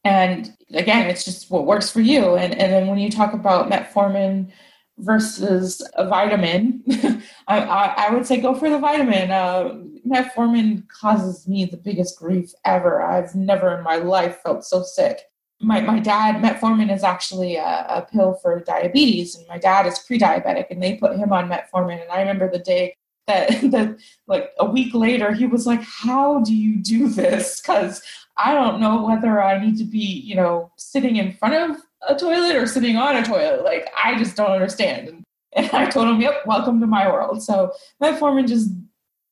And 0.03 0.55
again, 0.73 1.09
it's 1.09 1.23
just 1.23 1.49
what 1.49 1.65
works 1.65 1.89
for 1.89 2.01
you. 2.01 2.35
And, 2.35 2.53
and 2.53 2.73
then 2.73 2.87
when 2.87 2.99
you 2.99 3.09
talk 3.09 3.33
about 3.33 3.69
metformin 3.69 4.51
versus 4.97 5.81
a 5.95 6.07
vitamin, 6.07 6.83
I, 7.47 7.59
I, 7.59 7.85
I, 8.07 8.09
would 8.11 8.25
say 8.25 8.41
go 8.41 8.53
for 8.53 8.69
the 8.69 8.79
vitamin. 8.79 9.31
Uh, 9.31 9.75
metformin 10.07 10.87
causes 10.89 11.47
me 11.47 11.65
the 11.65 11.77
biggest 11.77 12.19
grief 12.19 12.51
ever. 12.65 13.01
I've 13.01 13.33
never 13.33 13.77
in 13.77 13.83
my 13.83 13.95
life 13.95 14.39
felt 14.43 14.65
so 14.65 14.83
sick. 14.83 15.21
My, 15.61 15.79
my 15.79 15.99
dad, 15.99 16.43
metformin 16.43 16.93
is 16.93 17.03
actually 17.03 17.55
a, 17.55 17.85
a 17.87 18.07
pill 18.11 18.37
for 18.41 18.59
diabetes, 18.59 19.35
and 19.35 19.47
my 19.47 19.57
dad 19.57 19.85
is 19.85 19.99
pre 19.99 20.19
diabetic, 20.19 20.65
and 20.69 20.83
they 20.83 20.97
put 20.97 21.15
him 21.15 21.31
on 21.31 21.49
metformin. 21.49 22.01
And 22.01 22.11
I 22.11 22.19
remember 22.19 22.51
the 22.51 22.59
day 22.59 22.95
that 23.27 23.49
that 23.71 23.97
like 24.27 24.51
a 24.59 24.65
week 24.65 24.93
later 24.93 25.33
he 25.33 25.45
was 25.45 25.65
like 25.65 25.81
how 25.83 26.41
do 26.41 26.55
you 26.55 26.77
do 26.77 27.09
this? 27.09 27.61
Because 27.61 28.01
i 28.37 28.51
don't 28.51 28.81
know 28.81 29.05
whether 29.05 29.39
i 29.39 29.63
need 29.63 29.77
to 29.77 29.83
be 29.83 29.99
you 29.99 30.33
know 30.33 30.71
sitting 30.75 31.17
in 31.17 31.31
front 31.33 31.53
of 31.53 31.77
a 32.07 32.15
toilet 32.15 32.55
or 32.55 32.65
sitting 32.65 32.97
on 32.97 33.15
a 33.15 33.23
toilet. 33.23 33.63
Like 33.63 33.89
i 34.01 34.17
just 34.17 34.35
don't 34.35 34.51
understand. 34.51 35.07
And, 35.09 35.25
and 35.55 35.71
i 35.73 35.89
told 35.89 36.09
him 36.09 36.21
yep 36.21 36.45
welcome 36.45 36.79
to 36.79 36.87
my 36.87 37.07
world. 37.07 37.43
So 37.43 37.71
my 37.99 38.11
metformin 38.11 38.47
just 38.47 38.69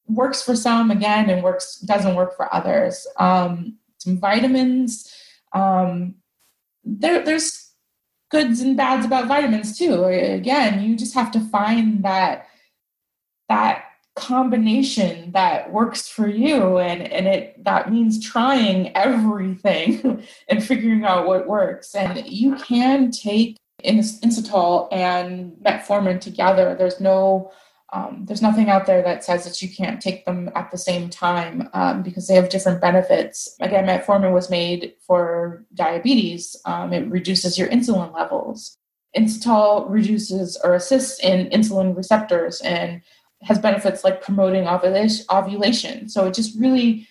works 0.07 0.41
for 0.41 0.55
some 0.55 0.91
again 0.91 1.29
and 1.29 1.43
works 1.43 1.79
doesn't 1.79 2.15
work 2.15 2.35
for 2.35 2.53
others. 2.53 3.07
Um, 3.17 3.77
some 3.97 4.17
vitamins. 4.17 5.13
Um, 5.53 6.15
there, 6.83 7.23
there's 7.23 7.71
goods 8.29 8.61
and 8.61 8.75
bads 8.75 9.05
about 9.05 9.27
vitamins 9.27 9.77
too. 9.77 10.05
Again 10.05 10.81
you 10.81 10.95
just 10.95 11.13
have 11.13 11.31
to 11.31 11.39
find 11.39 12.03
that 12.03 12.47
that 13.51 13.83
combination 14.15 15.31
that 15.33 15.71
works 15.71 16.07
for 16.07 16.27
you 16.27 16.77
and 16.77 17.01
and 17.01 17.27
it 17.27 17.63
that 17.63 17.91
means 17.91 18.23
trying 18.23 18.95
everything 18.95 20.23
and 20.49 20.63
figuring 20.63 21.03
out 21.03 21.27
what 21.27 21.47
works 21.47 21.93
and 21.95 22.25
you 22.27 22.55
can 22.55 23.11
take 23.11 23.57
inositol 23.85 24.87
and 24.91 25.53
metformin 25.65 26.19
together 26.19 26.75
there's 26.77 26.99
no 27.01 27.51
um, 27.93 28.23
there's 28.25 28.41
nothing 28.41 28.69
out 28.69 28.85
there 28.85 29.01
that 29.01 29.23
says 29.23 29.43
that 29.43 29.61
you 29.61 29.67
can't 29.67 30.01
take 30.01 30.23
them 30.23 30.49
at 30.55 30.71
the 30.71 30.77
same 30.77 31.09
time 31.09 31.67
um, 31.73 32.03
because 32.03 32.25
they 32.25 32.35
have 32.35 32.47
different 32.47 32.79
benefits. 32.79 33.53
Again, 33.59 33.85
metformin 33.85 34.33
was 34.33 34.49
made 34.49 34.93
for 35.05 35.65
diabetes. 35.73 36.55
Um, 36.63 36.93
it 36.93 37.05
reduces 37.11 37.57
your 37.57 37.67
insulin 37.67 38.13
levels. 38.13 38.77
Inositol 39.13 39.89
reduces 39.89 40.57
or 40.63 40.73
assists 40.73 41.19
in 41.19 41.49
insulin 41.49 41.93
receptors 41.97 42.61
and 42.61 43.01
has 43.43 43.59
benefits 43.59 44.03
like 44.03 44.21
promoting 44.21 44.67
ovulation. 44.67 46.09
So 46.09 46.27
it 46.27 46.33
just 46.33 46.59
really, 46.59 47.07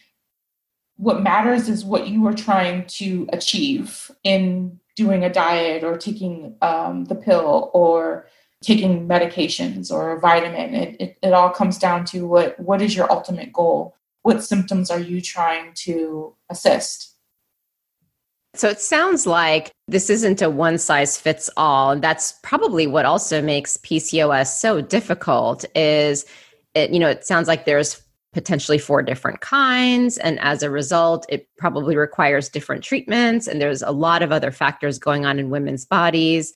what 0.97 1.22
matters 1.22 1.68
is 1.68 1.85
what 1.85 2.09
you 2.09 2.26
are 2.26 2.35
trying 2.35 2.87
to 2.87 3.28
achieve 3.33 4.11
in 4.22 4.78
doing 4.97 5.24
a 5.24 5.33
diet 5.33 5.83
or 5.83 5.97
taking 5.97 6.57
um, 6.62 7.07
the 7.07 7.14
pill 7.14 7.70
or 7.72 8.26
taking 8.62 9.09
medications 9.09 9.91
or 9.91 10.12
a 10.12 10.20
vitamin. 10.20 10.74
It, 10.74 10.97
it, 11.01 11.18
it 11.22 11.33
all 11.33 11.51
comes 11.51 11.78
down 11.78 12.05
to 12.07 12.26
what, 12.26 12.61
what 12.61 12.83
is 12.83 12.95
your 12.95 13.11
ultimate 13.11 13.53
goal? 13.53 13.97
What 14.22 14.45
symptoms 14.45 14.91
are 14.91 15.01
you 15.01 15.22
trying 15.22 15.72
to 15.74 16.35
assist? 16.51 17.10
So 18.55 18.69
it 18.69 18.81
sounds 18.81 19.27
like 19.27 19.71
this 19.87 20.11
isn't 20.11 20.43
a 20.43 20.51
one 20.51 20.79
size 20.79 21.17
fits 21.17 21.49
all. 21.57 21.93
And 21.93 22.03
that's 22.03 22.35
probably 22.43 22.87
what 22.87 23.05
also 23.05 23.41
makes 23.41 23.77
PCOS 23.79 24.59
so 24.59 24.81
difficult 24.81 25.65
is 25.75 26.25
it, 26.75 26.91
you 26.91 26.99
know, 26.99 27.09
it 27.09 27.25
sounds 27.25 27.47
like 27.47 27.65
there's 27.65 28.03
potentially 28.33 28.79
four 28.79 29.03
different 29.03 29.41
kinds. 29.41 30.19
And 30.19 30.39
as 30.41 30.63
a 30.63 30.71
result, 30.71 31.27
it 31.29 31.49
probably 31.59 31.97
requires 31.97 32.49
different 32.49 32.85
treatments. 32.85 33.47
And 33.47 33.61
there's 33.61 33.83
a 33.83 33.91
lot 33.91 34.23
of 34.23 34.33
other 34.33 34.51
factors 34.51 34.99
going 34.99 35.25
on 35.25 35.39
in 35.39 35.51
women's 35.51 35.85
bodies. 35.85 36.55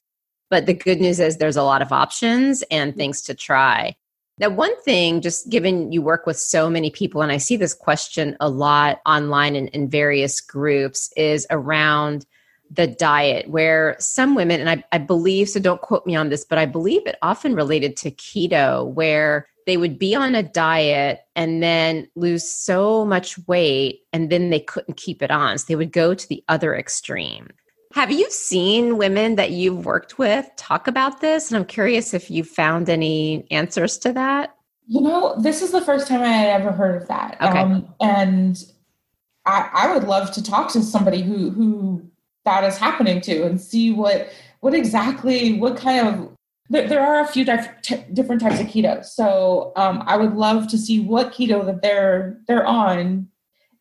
But 0.51 0.67
the 0.67 0.75
good 0.75 1.01
news 1.01 1.21
is 1.21 1.37
there's 1.37 1.57
a 1.57 1.63
lot 1.63 1.83
of 1.83 1.91
options 1.93 2.63
and 2.71 2.95
things 2.95 3.23
to 3.23 3.35
try. 3.35 3.97
Now, 4.39 4.49
one 4.49 4.81
thing, 4.83 5.21
just 5.21 5.49
given 5.49 5.93
you 5.93 6.03
work 6.03 6.27
with 6.27 6.37
so 6.37 6.69
many 6.69 6.91
people, 6.91 7.23
and 7.23 7.31
I 7.31 7.37
see 7.37 7.57
this 7.57 7.75
question 7.75 8.37
a 8.41 8.49
lot 8.49 9.01
online 9.07 9.55
in, 9.55 9.69
in 9.69 9.89
various 9.89 10.41
groups, 10.41 11.13
is 11.17 11.47
around 11.51 12.27
the 12.69 12.89
diet, 12.89 13.49
where 13.49 13.95
some 14.01 14.35
women, 14.35 14.61
and 14.61 14.69
I, 14.69 14.83
I 14.91 14.99
believe, 14.99 15.49
so 15.49 15.61
don't 15.61 15.81
quote 15.81 16.05
me 16.05 16.17
on 16.17 16.31
this, 16.31 16.45
but 16.45 16.59
I 16.59 16.67
believe 16.67 17.07
it 17.07 17.17
often 17.23 17.55
related 17.55 17.97
to 17.99 18.11
keto, 18.11 18.93
where 18.93 19.47
they 19.67 19.77
would 19.77 19.99
be 19.99 20.17
on 20.17 20.35
a 20.35 20.43
diet 20.43 21.21
and 21.37 21.63
then 21.63 22.09
lose 22.17 22.49
so 22.49 23.05
much 23.05 23.39
weight 23.47 24.01
and 24.13 24.31
then 24.31 24.51
they 24.51 24.61
couldn't 24.61 24.97
keep 24.97 25.23
it 25.23 25.31
on. 25.31 25.59
So 25.59 25.67
they 25.69 25.77
would 25.77 25.93
go 25.93 26.13
to 26.13 26.29
the 26.29 26.43
other 26.49 26.75
extreme. 26.75 27.49
Have 27.95 28.11
you 28.11 28.29
seen 28.29 28.99
women 28.99 29.37
that 29.37 29.53
you've 29.53 29.87
worked 29.87 30.19
with 30.19 30.51
talk 30.57 30.89
about 30.89 31.21
this? 31.21 31.49
And 31.49 31.57
I'm 31.57 31.65
curious 31.65 32.13
if 32.13 32.29
you 32.29 32.43
found 32.43 32.89
any 32.91 33.47
answers 33.53 33.99
to 33.99 34.13
that. 34.15 34.57
You 34.89 35.01
know, 35.01 35.37
this 35.39 35.63
is 35.63 35.71
the 35.71 35.81
first 35.81 36.09
time 36.09 36.21
I 36.21 36.27
had 36.27 36.61
ever 36.61 36.73
heard 36.73 37.01
of 37.01 37.07
that. 37.07 37.37
Okay. 37.41 37.57
Um, 37.57 37.95
and 38.01 38.61
I, 39.47 39.71
I 39.73 39.95
would 39.95 40.09
love 40.09 40.33
to 40.33 40.43
talk 40.43 40.73
to 40.73 40.83
somebody 40.83 41.23
who 41.23 41.51
who 41.51 42.05
that 42.45 42.65
is 42.65 42.77
happening 42.77 43.21
to 43.23 43.45
and 43.45 43.61
see 43.61 43.93
what 43.93 44.29
what 44.59 44.75
exactly 44.75 45.57
what 45.61 45.77
kind 45.77 46.09
of 46.09 46.33
there, 46.71 46.89
there 46.89 47.01
are 47.01 47.21
a 47.21 47.29
few 47.29 47.45
t- 47.45 48.05
different 48.13 48.43
types 48.43 48.59
of 48.59 48.67
keto. 48.67 49.05
So 49.05 49.73
um, 49.77 50.03
I 50.07 50.17
would 50.17 50.35
love 50.35 50.67
to 50.71 50.79
see 50.79 50.99
what 50.99 51.33
keto 51.33 51.65
that 51.65 51.81
they're 51.81 52.41
they're 52.49 52.67
on, 52.67 53.29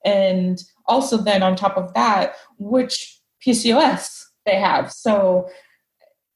and 0.05 0.63
also 0.85 1.17
then 1.17 1.41
on 1.41 1.55
top 1.55 1.77
of 1.77 1.95
that, 1.95 2.35
which 2.59 3.22
PCOS 3.45 4.23
they 4.45 4.59
have. 4.59 4.91
So 4.91 5.49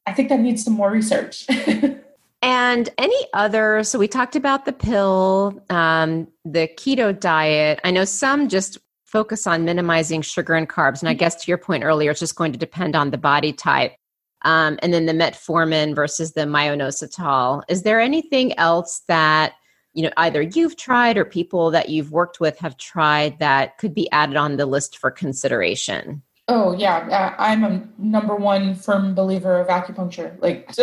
I 0.05 0.13
think 0.13 0.29
that 0.29 0.39
needs 0.39 0.63
some 0.63 0.73
more 0.73 0.89
research. 0.89 1.45
and 2.41 2.89
any 2.97 3.27
other, 3.33 3.83
so 3.83 3.99
we 3.99 4.07
talked 4.07 4.35
about 4.35 4.65
the 4.65 4.73
pill, 4.73 5.61
um, 5.69 6.27
the 6.45 6.69
keto 6.77 7.17
diet. 7.17 7.79
I 7.83 7.91
know 7.91 8.05
some 8.05 8.47
just 8.47 8.77
focus 9.05 9.47
on 9.47 9.65
minimizing 9.65 10.21
sugar 10.21 10.53
and 10.53 10.69
carbs. 10.69 11.01
And 11.01 11.09
I 11.09 11.13
guess 11.13 11.35
to 11.35 11.51
your 11.51 11.57
point 11.57 11.83
earlier, 11.83 12.11
it's 12.11 12.19
just 12.19 12.35
going 12.35 12.51
to 12.51 12.59
depend 12.59 12.95
on 12.95 13.11
the 13.11 13.17
body 13.17 13.53
type. 13.53 13.93
Um, 14.43 14.77
and 14.81 14.93
then 14.93 15.07
the 15.07 15.13
metformin 15.13 15.95
versus 15.95 16.33
the 16.33 16.45
myo-inositol. 16.45 17.63
Is 17.69 17.83
there 17.83 17.99
anything 17.99 18.57
else 18.59 19.01
that 19.07 19.53
you 19.93 20.03
know 20.03 20.11
either 20.17 20.43
you've 20.43 20.77
tried 20.77 21.17
or 21.17 21.25
people 21.25 21.71
that 21.71 21.89
you've 21.89 22.11
worked 22.11 22.39
with 22.39 22.59
have 22.59 22.77
tried 22.77 23.39
that 23.39 23.79
could 23.79 23.95
be 23.95 24.11
added 24.11 24.35
on 24.35 24.57
the 24.57 24.67
list 24.67 24.99
for 24.99 25.09
consideration? 25.09 26.21
Oh 26.49 26.73
yeah, 26.73 27.35
I'm 27.37 27.65
a 27.65 27.85
number 27.97 28.33
one 28.35 28.73
firm 28.73 29.13
believer 29.13 29.59
of 29.59 29.67
acupuncture. 29.67 30.41
Like 30.41 30.67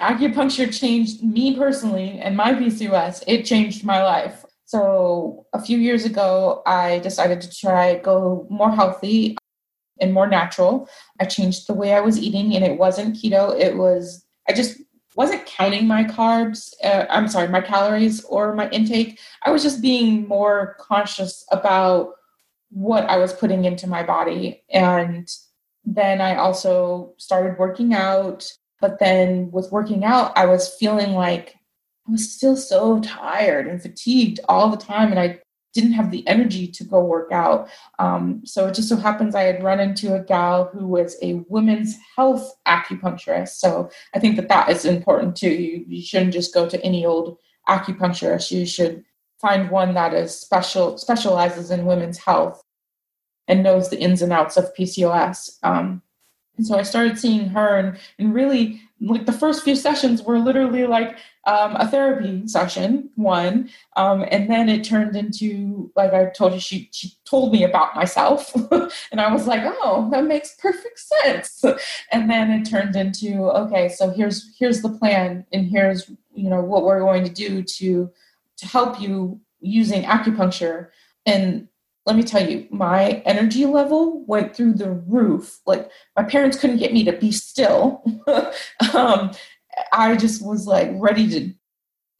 acupuncture 0.00 0.72
changed 0.78 1.22
me 1.22 1.54
personally 1.54 2.18
and 2.18 2.34
my 2.34 2.54
PCOS. 2.54 3.22
It 3.26 3.44
changed 3.44 3.84
my 3.84 4.02
life. 4.02 4.44
So 4.64 5.46
a 5.52 5.60
few 5.60 5.76
years 5.76 6.06
ago, 6.06 6.62
I 6.64 7.00
decided 7.00 7.42
to 7.42 7.54
try 7.54 7.96
go 7.98 8.46
more 8.48 8.72
healthy 8.72 9.36
and 10.00 10.14
more 10.14 10.26
natural. 10.26 10.88
I 11.20 11.26
changed 11.26 11.66
the 11.66 11.74
way 11.74 11.92
I 11.92 12.00
was 12.00 12.18
eating, 12.18 12.56
and 12.56 12.64
it 12.64 12.78
wasn't 12.78 13.16
keto. 13.16 13.58
It 13.58 13.76
was 13.76 14.24
I 14.48 14.54
just 14.54 14.80
wasn't 15.14 15.44
counting 15.44 15.86
my 15.86 16.04
carbs. 16.04 16.72
Uh, 16.82 17.04
I'm 17.10 17.28
sorry, 17.28 17.48
my 17.48 17.60
calories 17.60 18.24
or 18.24 18.54
my 18.54 18.70
intake. 18.70 19.20
I 19.44 19.50
was 19.50 19.62
just 19.62 19.82
being 19.82 20.26
more 20.26 20.76
conscious 20.80 21.44
about 21.52 22.14
what 22.74 23.04
I 23.04 23.16
was 23.18 23.32
putting 23.32 23.64
into 23.64 23.86
my 23.86 24.02
body. 24.02 24.64
And 24.68 25.30
then 25.84 26.20
I 26.20 26.36
also 26.36 27.14
started 27.18 27.58
working 27.58 27.94
out. 27.94 28.50
But 28.80 28.98
then 28.98 29.50
with 29.52 29.70
working 29.70 30.04
out, 30.04 30.36
I 30.36 30.46
was 30.46 30.74
feeling 30.74 31.12
like 31.12 31.54
I 32.06 32.12
was 32.12 32.30
still 32.30 32.56
so 32.56 33.00
tired 33.00 33.66
and 33.68 33.80
fatigued 33.80 34.40
all 34.48 34.70
the 34.70 34.76
time. 34.76 35.10
And 35.10 35.20
I 35.20 35.40
didn't 35.72 35.92
have 35.92 36.10
the 36.10 36.26
energy 36.26 36.66
to 36.68 36.84
go 36.84 37.04
work 37.04 37.30
out. 37.32 37.68
Um, 37.98 38.42
so 38.44 38.66
it 38.66 38.74
just 38.74 38.88
so 38.88 38.96
happens 38.96 39.34
I 39.34 39.42
had 39.42 39.62
run 39.62 39.80
into 39.80 40.14
a 40.14 40.22
gal 40.22 40.70
who 40.72 40.86
was 40.86 41.16
a 41.22 41.44
women's 41.48 41.96
health 42.16 42.54
acupuncturist. 42.66 43.56
So 43.56 43.90
I 44.14 44.18
think 44.18 44.36
that 44.36 44.48
that 44.48 44.68
is 44.68 44.84
important 44.84 45.36
too. 45.36 45.50
You, 45.50 45.84
you 45.86 46.02
shouldn't 46.02 46.32
just 46.32 46.54
go 46.54 46.68
to 46.68 46.82
any 46.84 47.06
old 47.06 47.38
acupuncturist. 47.68 48.50
You 48.50 48.66
should 48.66 49.04
find 49.40 49.70
one 49.70 49.94
that 49.94 50.14
is 50.14 50.34
special 50.34 50.96
specializes 50.96 51.70
in 51.70 51.84
women's 51.84 52.18
health 52.18 52.63
and 53.48 53.62
knows 53.62 53.90
the 53.90 54.00
ins 54.00 54.22
and 54.22 54.32
outs 54.32 54.56
of 54.56 54.74
PCOS. 54.74 55.58
Um, 55.62 56.02
and 56.56 56.66
so 56.66 56.78
I 56.78 56.82
started 56.82 57.18
seeing 57.18 57.48
her, 57.48 57.78
and, 57.78 57.98
and 58.18 58.32
really, 58.32 58.80
like 59.00 59.26
the 59.26 59.32
first 59.32 59.64
few 59.64 59.74
sessions 59.74 60.22
were 60.22 60.38
literally 60.38 60.86
like 60.86 61.18
um, 61.46 61.74
a 61.76 61.88
therapy 61.88 62.46
session, 62.46 63.10
one, 63.16 63.68
um, 63.96 64.24
and 64.30 64.48
then 64.48 64.68
it 64.68 64.84
turned 64.84 65.16
into 65.16 65.90
like 65.96 66.12
I 66.14 66.26
told 66.26 66.52
you, 66.52 66.60
she 66.60 66.88
she 66.92 67.12
told 67.24 67.52
me 67.52 67.64
about 67.64 67.96
myself, 67.96 68.54
and 69.10 69.20
I 69.20 69.32
was 69.32 69.48
like, 69.48 69.62
oh, 69.64 70.08
that 70.12 70.24
makes 70.24 70.54
perfect 70.54 71.00
sense. 71.00 71.64
And 72.12 72.30
then 72.30 72.50
it 72.52 72.64
turned 72.64 72.94
into 72.94 73.50
okay, 73.50 73.88
so 73.88 74.10
here's 74.10 74.54
here's 74.56 74.80
the 74.80 74.90
plan, 74.90 75.44
and 75.52 75.66
here's 75.66 76.08
you 76.34 76.48
know 76.48 76.60
what 76.60 76.84
we're 76.84 77.00
going 77.00 77.24
to 77.24 77.30
do 77.30 77.62
to 77.62 78.10
to 78.58 78.66
help 78.66 79.00
you 79.00 79.40
using 79.60 80.04
acupuncture 80.04 80.88
and 81.26 81.68
let 82.06 82.16
me 82.16 82.22
tell 82.22 82.48
you, 82.48 82.66
my 82.70 83.22
energy 83.24 83.64
level 83.64 84.24
went 84.26 84.54
through 84.54 84.74
the 84.74 84.90
roof. 84.90 85.60
Like 85.66 85.90
my 86.16 86.22
parents 86.22 86.58
couldn't 86.58 86.78
get 86.78 86.92
me 86.92 87.04
to 87.04 87.12
be 87.12 87.32
still. 87.32 88.04
um, 88.94 89.30
I 89.92 90.16
just 90.16 90.44
was 90.44 90.66
like 90.66 90.90
ready 90.94 91.28
to 91.30 91.54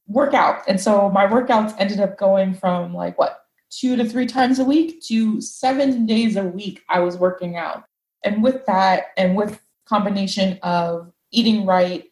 work 0.06 0.34
out. 0.34 0.62
And 0.66 0.80
so 0.80 1.10
my 1.10 1.26
workouts 1.26 1.74
ended 1.78 2.00
up 2.00 2.16
going 2.16 2.54
from 2.54 2.94
like 2.94 3.18
what, 3.18 3.40
two 3.70 3.96
to 3.96 4.04
three 4.08 4.26
times 4.26 4.58
a 4.58 4.64
week 4.64 5.02
to 5.02 5.40
seven 5.40 6.06
days 6.06 6.36
a 6.36 6.44
week 6.44 6.82
I 6.88 7.00
was 7.00 7.16
working 7.16 7.56
out. 7.56 7.84
And 8.24 8.42
with 8.42 8.64
that, 8.66 9.08
and 9.16 9.36
with 9.36 9.60
combination 9.86 10.58
of 10.62 11.12
eating 11.30 11.66
right, 11.66 12.04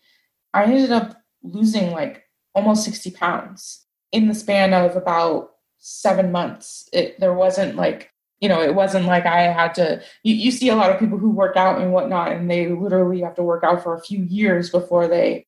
I 0.53 0.65
ended 0.65 0.93
up 0.93 1.23
losing 1.43 1.93
like 1.93 2.25
almost 2.55 2.85
60 2.85 3.13
pounds 3.13 3.87
in 4.11 4.29
the 4.29 4.35
span 4.35 4.75
of 4.75 4.95
about 4.97 5.53
seven 5.83 6.31
months. 6.33 6.89
It, 6.93 7.19
there 7.21 7.35
wasn't 7.35 7.75
like, 7.77 8.13
you 8.41 8.49
know, 8.49 8.63
it 8.63 8.75
wasn't 8.75 9.05
like 9.05 9.27
I 9.27 9.43
had 9.53 9.75
to. 9.75 10.01
You, 10.23 10.35
you 10.35 10.51
see 10.51 10.71
a 10.71 10.77
lot 10.77 10.91
of 10.91 10.99
people 10.99 11.19
who 11.19 11.31
work 11.31 11.57
out 11.57 11.81
and 11.81 11.93
whatnot, 11.93 12.33
and 12.33 12.51
they 12.51 12.69
literally 12.69 13.21
have 13.21 13.35
to 13.35 13.43
work 13.43 13.65
out 13.65 13.83
for 13.83 13.95
a 13.95 14.01
few 14.01 14.23
years 14.25 14.71
before 14.71 15.07
they 15.09 15.47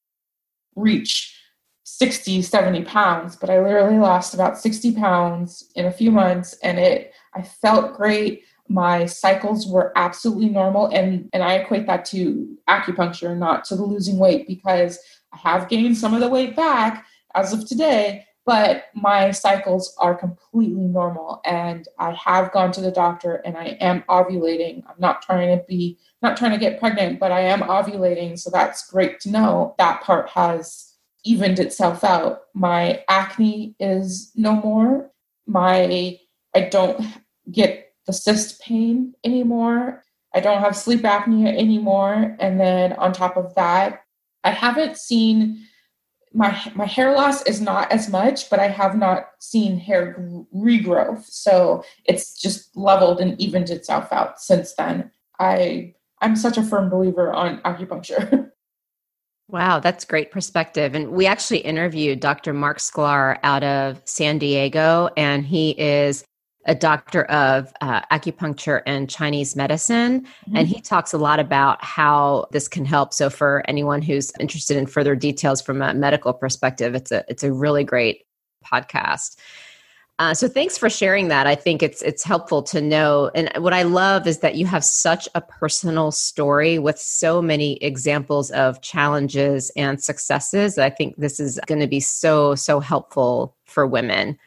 reach 0.77 1.35
60, 1.85 2.43
70 2.43 2.85
pounds. 2.85 3.37
But 3.37 3.49
I 3.49 3.61
literally 3.61 3.99
lost 3.99 4.35
about 4.35 4.59
60 4.59 4.93
pounds 4.95 5.71
in 5.77 5.87
a 5.87 5.93
few 5.93 6.11
months, 6.11 6.59
and 6.63 6.79
it, 6.79 7.13
I 7.35 7.43
felt 7.43 7.97
great. 7.97 8.43
My 8.69 9.07
cycles 9.07 9.69
were 9.69 9.93
absolutely 9.97 10.49
normal, 10.49 10.87
and 10.87 11.31
and 11.33 11.45
I 11.45 11.55
equate 11.55 11.87
that 11.87 12.05
to 12.07 12.59
acupuncture, 12.69 13.37
not 13.37 13.65
to 13.67 13.77
the 13.77 13.85
losing 13.85 14.19
weight, 14.19 14.49
because 14.49 14.99
I 15.33 15.37
have 15.37 15.69
gained 15.69 15.97
some 15.97 16.13
of 16.13 16.21
the 16.21 16.29
weight 16.29 16.57
back 16.57 17.07
as 17.35 17.53
of 17.53 17.69
today 17.69 18.27
but 18.47 18.87
my 18.95 19.31
cycles 19.31 19.95
are 19.99 20.15
completely 20.15 20.85
normal 20.85 21.41
and 21.45 21.89
i 21.99 22.13
have 22.13 22.53
gone 22.53 22.71
to 22.73 22.81
the 22.81 22.91
doctor 22.91 23.37
and 23.45 23.57
i 23.57 23.77
am 23.81 24.03
ovulating 24.09 24.83
i'm 24.89 24.99
not 24.99 25.23
trying 25.23 25.57
to 25.57 25.65
be 25.67 25.99
not 26.23 26.37
trying 26.37 26.53
to 26.53 26.59
get 26.59 26.79
pregnant 26.79 27.19
but 27.19 27.33
i 27.33 27.41
am 27.41 27.61
ovulating 27.61 28.39
so 28.39 28.51
that's 28.51 28.91
great 28.91 29.21
to 29.21 29.31
know 29.31 29.75
that 29.79 30.03
part 30.03 30.29
has 30.29 30.95
evened 31.25 31.59
itself 31.59 32.05
out. 32.05 32.43
My 32.55 33.03
acne 33.09 33.75
is 33.81 34.31
no 34.37 34.53
more. 34.53 35.11
My 35.47 36.19
I 36.55 36.61
don't 36.61 37.05
get 37.51 37.93
the 38.07 38.13
cyst 38.13 38.61
pain 38.61 39.15
anymore. 39.25 40.05
I 40.35 40.41
don't 40.41 40.61
have 40.61 40.77
sleep 40.77 41.03
apnea 41.03 41.49
anymore. 41.49 42.37
And 42.39 42.61
then 42.61 42.93
on 42.95 43.13
top 43.13 43.37
of 43.37 43.55
that, 43.55 44.05
I 44.45 44.51
haven't 44.51 44.99
seen 44.99 45.67
my 46.35 46.61
my 46.75 46.85
hair 46.85 47.15
loss 47.15 47.43
is 47.43 47.61
not 47.61 47.91
as 47.93 48.11
much, 48.11 48.51
but 48.51 48.59
I 48.59 48.69
have 48.69 48.97
not 48.97 49.29
seen 49.39 49.79
hair 49.79 50.17
regrowth. 50.55 51.25
So 51.25 51.85
it's 52.05 52.41
just 52.41 52.77
leveled 52.77 53.21
and 53.21 53.41
evened 53.41 53.71
itself 53.71 54.13
out 54.13 54.41
since 54.41 54.75
then. 54.75 55.11
I 55.39 55.95
I'm 56.21 56.37
such 56.37 56.59
a 56.59 56.63
firm 56.63 56.91
believer 56.91 57.33
on 57.33 57.61
acupuncture. 57.63 58.51
Wow, 59.49 59.79
that's 59.79 60.07
great 60.07 60.31
perspective. 60.31 60.95
And 60.95 61.11
we 61.13 61.27
actually 61.27 61.59
interviewed 61.59 62.19
Dr. 62.19 62.55
Mark 62.55 62.79
Sklar 62.79 63.39
out 63.43 63.63
of 63.63 64.01
San 64.07 64.39
Diego, 64.39 65.11
and 65.19 65.45
he 65.45 65.73
is 65.79 66.25
a 66.67 66.75
doctor 66.75 67.25
of 67.25 67.73
uh, 67.81 68.01
acupuncture 68.13 68.83
and 68.87 69.09
Chinese 69.09 69.57
medicine. 69.57 70.23
Mm-hmm. 70.23 70.57
And 70.57 70.69
he 70.69 70.81
talks 70.81 71.13
a 71.13 71.19
lot 71.19 71.41
about 71.41 71.83
how 71.85 72.47
this 72.53 72.69
can 72.69 72.85
help. 72.85 73.13
So, 73.13 73.31
for 73.31 73.63
anyone 73.69 74.03
who's 74.03 74.33
interested 74.41 74.77
in 74.77 74.87
further 74.87 75.15
details 75.15 75.61
from 75.61 75.83
a 75.83 75.95
medical 75.95 76.33
perspective, 76.33 76.95
it's 76.95 77.13
a, 77.13 77.25
it's 77.29 77.43
a 77.43 77.53
really 77.53 77.85
great 77.85 78.25
podcast. 78.65 79.37
Uh, 80.21 80.33
so 80.33 80.47
thanks 80.47 80.79
for 80.79 80.89
sharing 80.89 81.27
that. 81.27 81.49
I 81.49 81.57
think 81.57 81.83
it's 81.83 82.01
it's 82.03 82.23
helpful 82.23 82.63
to 82.65 82.81
know. 82.81 83.33
And 83.35 83.51
what 83.59 83.73
I 83.73 83.83
love 83.83 84.29
is 84.29 84.39
that 84.41 84.55
you 84.55 84.65
have 84.67 84.85
such 84.85 85.29
a 85.35 85.41
personal 85.41 86.13
story 86.13 86.79
with 86.79 87.01
so 87.01 87.43
many 87.43 87.79
examples 87.79 88.53
of 88.53 88.81
challenges 88.81 89.73
and 89.77 90.01
successes. 90.01 90.79
I 90.79 90.91
think 90.91 91.17
this 91.17 91.41
is 91.41 91.59
going 91.67 91.81
to 91.81 91.89
be 91.89 91.99
so 91.99 92.55
so 92.55 92.79
helpful 92.79 93.57
for 93.65 93.89
women. 93.89 94.39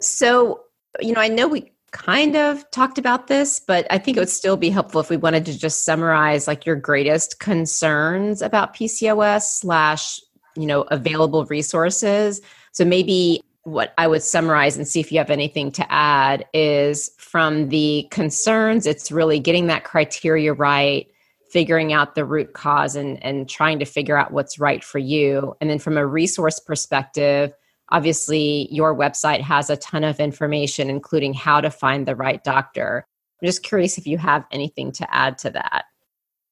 So 0.00 0.62
you 1.00 1.12
know, 1.12 1.20
I 1.20 1.28
know 1.28 1.48
we 1.48 1.72
kind 1.90 2.36
of 2.36 2.70
talked 2.70 2.98
about 2.98 3.28
this, 3.28 3.60
but 3.60 3.86
I 3.90 3.98
think 3.98 4.16
it 4.16 4.20
would 4.20 4.28
still 4.28 4.56
be 4.56 4.70
helpful 4.70 5.00
if 5.00 5.10
we 5.10 5.16
wanted 5.16 5.46
to 5.46 5.58
just 5.58 5.84
summarize 5.84 6.46
like 6.46 6.66
your 6.66 6.76
greatest 6.76 7.40
concerns 7.40 8.42
about 8.42 8.74
PCOS 8.74 9.42
slash, 9.42 10.20
you 10.56 10.66
know, 10.66 10.82
available 10.82 11.46
resources. 11.46 12.40
So 12.72 12.84
maybe 12.84 13.40
what 13.62 13.94
I 13.98 14.06
would 14.06 14.22
summarize 14.22 14.76
and 14.76 14.86
see 14.86 15.00
if 15.00 15.12
you 15.12 15.18
have 15.18 15.30
anything 15.30 15.70
to 15.72 15.92
add 15.92 16.46
is 16.52 17.10
from 17.18 17.68
the 17.68 18.06
concerns, 18.10 18.86
it's 18.86 19.12
really 19.12 19.38
getting 19.38 19.66
that 19.66 19.84
criteria 19.84 20.52
right, 20.52 21.06
figuring 21.50 21.92
out 21.92 22.14
the 22.14 22.24
root 22.24 22.52
cause 22.52 22.96
and, 22.96 23.22
and 23.22 23.48
trying 23.48 23.78
to 23.78 23.84
figure 23.84 24.16
out 24.16 24.32
what's 24.32 24.58
right 24.58 24.84
for 24.84 24.98
you. 24.98 25.54
And 25.60 25.70
then 25.70 25.78
from 25.78 25.96
a 25.96 26.06
resource 26.06 26.58
perspective, 26.60 27.52
Obviously, 27.90 28.68
your 28.70 28.94
website 28.94 29.40
has 29.40 29.70
a 29.70 29.76
ton 29.76 30.04
of 30.04 30.20
information, 30.20 30.90
including 30.90 31.34
how 31.34 31.60
to 31.60 31.70
find 31.70 32.06
the 32.06 32.16
right 32.16 32.42
doctor. 32.44 33.06
I'm 33.40 33.46
just 33.46 33.62
curious 33.62 33.98
if 33.98 34.06
you 34.06 34.18
have 34.18 34.44
anything 34.50 34.92
to 34.92 35.14
add 35.14 35.38
to 35.38 35.50
that. 35.50 35.84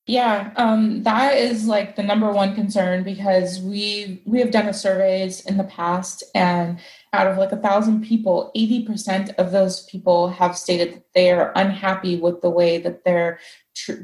Yeah, 0.07 0.53
um, 0.55 1.03
that 1.03 1.37
is 1.37 1.67
like 1.67 1.97
the 1.97 2.03
number 2.05 2.31
one 2.31 2.55
concern 2.55 3.03
because 3.03 3.61
we 3.61 4.23
we 4.25 4.39
have 4.39 4.53
done 4.53 4.73
surveys 4.73 5.41
in 5.47 5.57
the 5.57 5.65
past, 5.65 6.23
and 6.33 6.79
out 7.13 7.27
of 7.27 7.39
like 7.39 7.51
a 7.51 7.57
thousand 7.57 8.05
people, 8.05 8.53
eighty 8.55 8.85
percent 8.85 9.31
of 9.37 9.51
those 9.51 9.83
people 9.87 10.29
have 10.29 10.57
stated 10.57 10.95
that 10.95 11.13
they 11.13 11.33
are 11.33 11.53
unhappy 11.57 12.21
with 12.21 12.41
the 12.41 12.51
way 12.51 12.79
that 12.79 13.03
their 13.05 13.41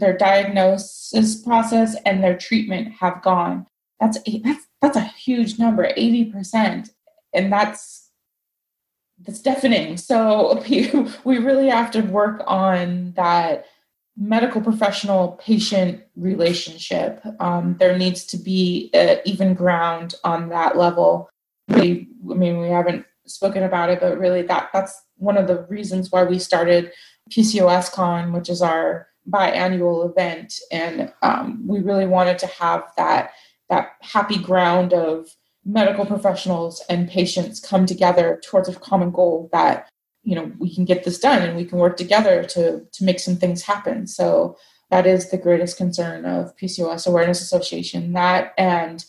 their 0.01 0.17
diagnosis 0.17 1.41
process 1.41 1.95
and 2.05 2.23
their 2.23 2.37
treatment 2.37 2.95
have 2.95 3.23
gone. 3.23 3.67
That's 4.01 4.19
that's 4.43 4.67
that's 4.81 4.97
a 4.97 5.05
huge 5.05 5.61
number, 5.61 5.93
eighty 5.97 6.25
percent, 6.25 6.91
and 7.33 7.53
that's 7.53 8.11
that's 9.25 9.41
deafening. 9.41 9.97
So 9.97 10.63
we 11.25 11.39
really 11.39 11.69
have 11.69 11.91
to 11.93 12.01
work 12.01 12.43
on 12.47 13.13
that 13.13 13.67
medical 14.17 14.61
professional 14.61 15.41
patient 15.43 16.03
relationship. 16.17 17.25
Um, 17.41 17.77
there 17.79 17.97
needs 17.97 18.25
to 18.27 18.37
be 18.37 18.91
even 19.25 19.55
ground 19.55 20.15
on 20.25 20.51
that 20.51 20.77
level. 20.77 21.31
I 21.71 22.07
mean, 22.25 22.59
we 22.59 22.69
haven't 22.69 23.07
spoken 23.27 23.63
about 23.63 23.91
it, 23.91 24.01
but 24.01 24.19
really 24.19 24.43
that 24.43 24.71
that's 24.73 25.01
one 25.17 25.39
of 25.39 25.47
the 25.47 25.63
reasons 25.69 26.11
why 26.11 26.25
we 26.25 26.39
started 26.39 26.93
PCOS 27.31 27.91
Con, 27.93 28.33
which 28.33 28.51
is 28.51 28.61
our 28.61 29.07
biannual 29.31 30.11
event, 30.11 30.55
and 30.73 31.13
um, 31.23 31.63
we 31.67 31.81
really 31.81 32.07
wanted 32.07 32.39
to 32.41 32.47
have 32.49 32.85
that 32.97 33.33
that 33.71 33.93
happy 34.01 34.39
ground 34.39 34.93
of 34.93 35.29
medical 35.65 36.05
professionals 36.05 36.83
and 36.89 37.09
patients 37.09 37.61
come 37.61 37.87
together 37.87 38.41
towards 38.45 38.69
a 38.69 38.75
common 38.75 39.11
goal 39.11 39.49
that 39.53 39.89
you 40.25 40.35
know 40.35 40.51
we 40.59 40.75
can 40.75 40.85
get 40.85 41.05
this 41.05 41.19
done 41.19 41.43
and 41.43 41.57
we 41.57 41.65
can 41.65 41.79
work 41.79 41.97
together 41.97 42.43
to 42.45 42.85
to 42.93 43.05
make 43.05 43.21
some 43.21 43.37
things 43.37 43.63
happen. 43.63 44.07
So 44.07 44.57
that 44.91 45.07
is 45.07 45.31
the 45.31 45.39
greatest 45.39 45.77
concern 45.77 46.25
of 46.27 46.55
pcos 46.57 47.07
awareness 47.07 47.41
association 47.41 48.13
that 48.13 48.53
and 48.59 49.05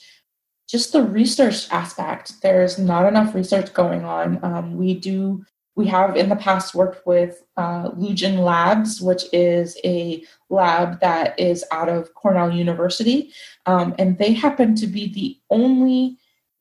just 0.68 0.92
the 0.92 1.04
research 1.04 1.70
aspect. 1.72 2.42
There's 2.42 2.80
not 2.80 3.06
enough 3.06 3.36
research 3.36 3.74
going 3.74 4.06
on. 4.06 4.44
Um, 4.44 4.76
we 4.76 4.96
do 4.96 5.46
we 5.76 5.88
have 5.88 6.16
in 6.16 6.30
the 6.30 6.36
past 6.36 6.76
worked 6.76 7.06
with 7.06 7.44
uh, 7.58 7.90
Labs, 7.96 9.02
which 9.02 9.24
is 9.34 9.78
a 9.84 10.24
lab 10.50 11.00
that 11.00 11.40
is 11.40 11.66
out 11.72 11.90
of 11.90 12.14
Cornell 12.14 12.52
University. 12.52 13.32
Um, 13.66 13.96
and 13.98 14.18
they 14.18 14.34
happen 14.34 14.76
to 14.76 14.88
be 14.88 15.12
the 15.12 15.38
only 15.50 16.18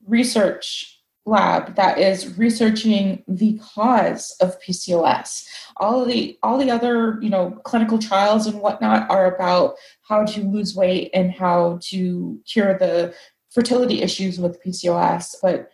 research 0.07 1.00
lab 1.24 1.76
that 1.76 1.98
is 1.98 2.36
researching 2.36 3.22
the 3.28 3.59
cause 3.74 4.34
of 4.40 4.61
PCOS. 4.61 5.46
All 5.76 6.05
the 6.05 6.38
all 6.42 6.59
the 6.59 6.70
other 6.70 7.18
you 7.22 7.30
know 7.30 7.53
clinical 7.64 7.98
trials 7.98 8.46
and 8.46 8.61
whatnot 8.61 9.11
are 9.11 9.34
about 9.34 9.74
how 10.03 10.24
to 10.24 10.40
lose 10.42 10.74
weight 10.74 11.11
and 11.14 11.32
how 11.32 11.78
to 11.84 12.40
cure 12.46 12.76
the 12.78 13.14
fertility 13.50 14.03
issues 14.03 14.40
with 14.40 14.62
PCOS, 14.62 15.36
but 15.42 15.70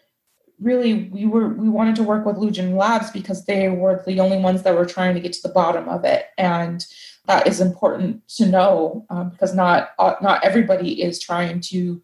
really 0.61 1.05
we 1.13 1.25
were 1.27 1.49
we 1.49 1.69
wanted 1.69 1.97
to 1.97 2.03
work 2.03 2.27
with 2.27 2.37
Lujan 2.37 2.77
Labs 2.77 3.11
because 3.11 3.45
they 3.45 3.69
were 3.69 4.03
the 4.07 4.21
only 4.21 4.39
ones 4.39 4.63
that 4.65 4.75
were 4.75 4.87
trying 4.87 5.15
to 5.15 5.21
get 5.21 5.33
to 5.33 5.43
the 5.43 5.55
bottom 5.55 5.89
of 5.89 6.05
it 6.05 6.27
and 6.37 6.85
that 7.27 7.47
is 7.47 7.61
important 7.61 8.27
to 8.27 8.47
know 8.47 9.07
um, 9.11 9.29
because 9.29 9.55
not 9.55 9.91
uh, 9.99 10.15
not 10.21 10.43
everybody 10.43 11.03
is 11.03 11.21
trying 11.21 11.61
to 11.61 12.03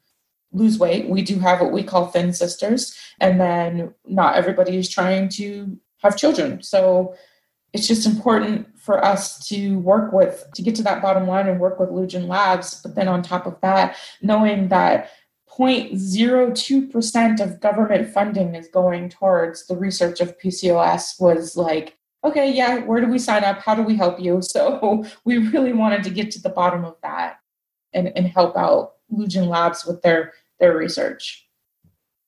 lose 0.54 0.78
weight. 0.78 1.08
We 1.08 1.22
do 1.22 1.38
have 1.40 1.60
what 1.60 1.72
we 1.72 1.82
call 1.82 2.06
thin 2.06 2.32
sisters, 2.32 2.96
and 3.20 3.40
then 3.40 3.94
not 4.06 4.36
everybody 4.36 4.76
is 4.76 4.88
trying 4.88 5.28
to 5.30 5.78
have 6.02 6.16
children. 6.16 6.62
So 6.62 7.14
it's 7.72 7.88
just 7.88 8.06
important 8.06 8.78
for 8.78 9.04
us 9.04 9.46
to 9.48 9.78
work 9.80 10.12
with 10.12 10.46
to 10.54 10.62
get 10.62 10.76
to 10.76 10.82
that 10.84 11.02
bottom 11.02 11.26
line 11.26 11.48
and 11.48 11.60
work 11.60 11.80
with 11.80 11.90
Lujan 11.90 12.28
Labs. 12.28 12.80
But 12.80 12.94
then 12.94 13.08
on 13.08 13.22
top 13.22 13.46
of 13.46 13.60
that, 13.62 13.96
knowing 14.22 14.68
that 14.68 15.10
0.02% 15.58 17.40
of 17.40 17.60
government 17.60 18.12
funding 18.12 18.54
is 18.54 18.68
going 18.68 19.08
towards 19.08 19.66
the 19.66 19.76
research 19.76 20.20
of 20.20 20.38
PCOS 20.38 21.20
was 21.20 21.56
like, 21.56 21.96
okay, 22.24 22.50
yeah, 22.50 22.78
where 22.78 23.00
do 23.00 23.06
we 23.06 23.18
sign 23.18 23.44
up? 23.44 23.58
How 23.58 23.74
do 23.74 23.82
we 23.82 23.96
help 23.96 24.18
you? 24.20 24.40
So 24.42 25.04
we 25.24 25.38
really 25.38 25.72
wanted 25.72 26.02
to 26.04 26.10
get 26.10 26.30
to 26.32 26.42
the 26.42 26.48
bottom 26.48 26.84
of 26.84 26.96
that 27.02 27.38
and, 27.92 28.12
and 28.16 28.26
help 28.26 28.56
out 28.56 28.92
Lujan 29.12 29.48
Labs 29.48 29.84
with 29.84 30.02
their 30.02 30.32
their 30.60 30.76
research. 30.76 31.46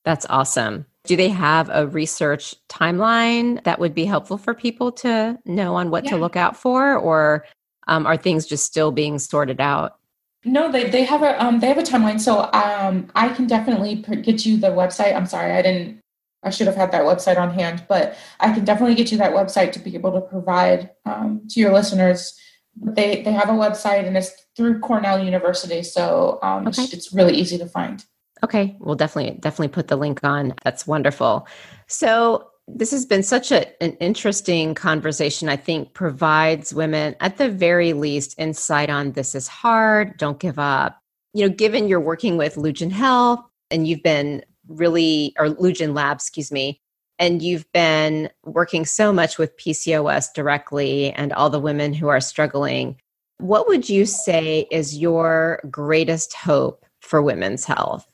That's 0.05 0.27
awesome. 0.31 0.87
Do 1.05 1.17
they 1.17 1.29
have 1.29 1.69
a 1.73 1.87
research 1.87 2.55
timeline 2.69 3.63
that 3.65 3.79
would 3.79 3.95
be 3.95 4.05
helpful 4.05 4.39
for 4.39 4.55
people 4.55 4.93
to 4.93 5.39
know 5.45 5.75
on 5.75 5.91
what 5.91 6.05
yeah. 6.05 6.11
to 6.11 6.17
look 6.17 6.37
out 6.37 6.57
for, 6.57 6.97
or 6.97 7.45
um, 7.89 8.07
are 8.07 8.17
things 8.17 8.47
just 8.47 8.65
still 8.65 8.93
being 8.93 9.19
sorted 9.19 9.61
out? 9.61 9.99
No, 10.45 10.71
they, 10.71 10.89
they 10.89 11.03
have 11.03 11.23
a 11.23 11.45
um, 11.45 11.59
they 11.59 11.67
have 11.67 11.79
a 11.79 11.83
timeline. 11.83 12.21
So 12.21 12.49
um, 12.53 13.11
I 13.17 13.29
can 13.31 13.49
definitely 13.49 13.97
get 13.97 14.47
you 14.47 14.57
the 14.57 14.69
website. 14.69 15.15
I'm 15.15 15.27
sorry, 15.27 15.53
I 15.53 15.63
didn't. 15.63 16.01
I 16.45 16.51
should 16.51 16.69
have 16.69 16.77
had 16.77 16.93
that 16.93 17.03
website 17.03 17.39
on 17.39 17.53
hand, 17.53 17.85
but 17.89 18.17
I 18.39 18.53
can 18.53 18.65
definitely 18.65 18.95
get 18.95 19.11
you 19.11 19.19
that 19.19 19.33
website 19.33 19.73
to 19.73 19.81
be 19.81 19.97
able 19.97 20.13
to 20.13 20.21
provide 20.21 20.91
um, 21.05 21.43
to 21.51 21.59
your 21.59 21.73
listeners. 21.73 22.39
They 22.77 23.23
they 23.23 23.33
have 23.33 23.49
a 23.49 23.53
website 23.53 24.07
and 24.07 24.17
it's 24.17 24.31
through 24.57 24.79
Cornell 24.81 25.19
University, 25.25 25.83
so 25.83 26.39
um, 26.43 26.69
okay. 26.69 26.85
it's 26.85 27.13
really 27.13 27.35
easy 27.35 27.59
to 27.59 27.67
find. 27.67 28.05
Okay, 28.45 28.77
we'll 28.81 28.97
definitely 28.97 29.39
definitely 29.41 29.69
put 29.69 29.89
the 29.89 29.97
link 29.97 30.21
on. 30.23 30.55
That's 30.63 30.87
wonderful. 30.87 31.49
So 31.87 32.49
this 32.69 32.91
has 32.91 33.07
been 33.07 33.23
such 33.23 33.53
a, 33.53 33.83
an 33.83 33.93
interesting 33.95 34.75
conversation. 34.75 35.49
I 35.49 35.57
think 35.57 35.95
provides 35.95 36.75
women, 36.75 37.15
at 37.21 37.39
the 37.39 37.49
very 37.49 37.93
least, 37.93 38.35
insight 38.39 38.91
on 38.91 39.13
this 39.13 39.35
is 39.35 39.49
hard. 39.49 40.17
Don't 40.19 40.41
give 40.41 40.59
up. 40.59 40.99
You 41.33 41.49
know, 41.49 41.55
given 41.55 41.89
you're 41.89 42.01
working 42.01 42.37
with 42.37 42.57
Lujan 42.57 42.91
Health 42.91 43.41
and 43.71 43.87
you've 43.87 44.03
been 44.03 44.45
really, 44.69 45.35
or 45.39 45.49
Lujan 45.49 45.95
Labs, 45.95 46.25
excuse 46.25 46.51
me, 46.51 46.81
and 47.19 47.41
you've 47.41 47.71
been 47.73 48.31
working 48.45 48.85
so 48.85 49.13
much 49.13 49.39
with 49.39 49.57
PCOS 49.57 50.33
directly 50.35 51.13
and 51.13 51.33
all 51.33 51.51
the 51.51 51.61
women 51.61 51.95
who 51.95 52.09
are 52.09 52.21
struggling. 52.21 52.97
What 53.39 53.69
would 53.69 53.89
you 53.89 54.07
say 54.07 54.67
is 54.71 54.99
your 54.99 55.61
greatest 55.71 56.35
hope 56.35 56.85
for 57.01 57.23
women's 57.23 57.65
health? 57.65 58.07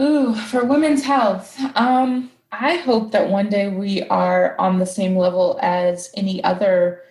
Ooh, 0.00 0.34
for 0.34 0.64
women's 0.64 1.04
health. 1.04 1.60
Um, 1.76 2.30
I 2.52 2.76
hope 2.76 3.12
that 3.12 3.28
one 3.28 3.50
day 3.50 3.68
we 3.68 4.02
are 4.04 4.56
on 4.58 4.78
the 4.78 4.86
same 4.86 5.14
level 5.14 5.58
as 5.60 6.10
any 6.16 6.42
other, 6.42 7.02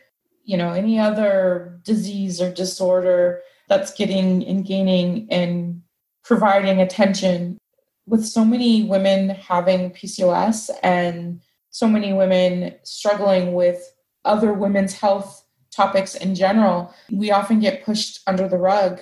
you 0.43 0.57
know, 0.57 0.71
any 0.71 0.97
other 0.97 1.79
disease 1.83 2.41
or 2.41 2.51
disorder 2.51 3.41
that's 3.67 3.93
getting 3.93 4.43
and 4.45 4.65
gaining 4.65 5.27
and 5.29 5.83
providing 6.23 6.81
attention. 6.81 7.59
With 8.07 8.25
so 8.25 8.43
many 8.43 8.81
women 8.81 9.29
having 9.29 9.91
PCOS 9.91 10.71
and 10.81 11.41
so 11.69 11.87
many 11.87 12.11
women 12.11 12.73
struggling 12.81 13.53
with 13.53 13.93
other 14.25 14.51
women's 14.51 14.93
health 14.93 15.45
topics 15.69 16.15
in 16.15 16.33
general, 16.33 16.91
we 17.11 17.29
often 17.29 17.59
get 17.59 17.85
pushed 17.85 18.21
under 18.25 18.47
the 18.47 18.57
rug. 18.57 18.99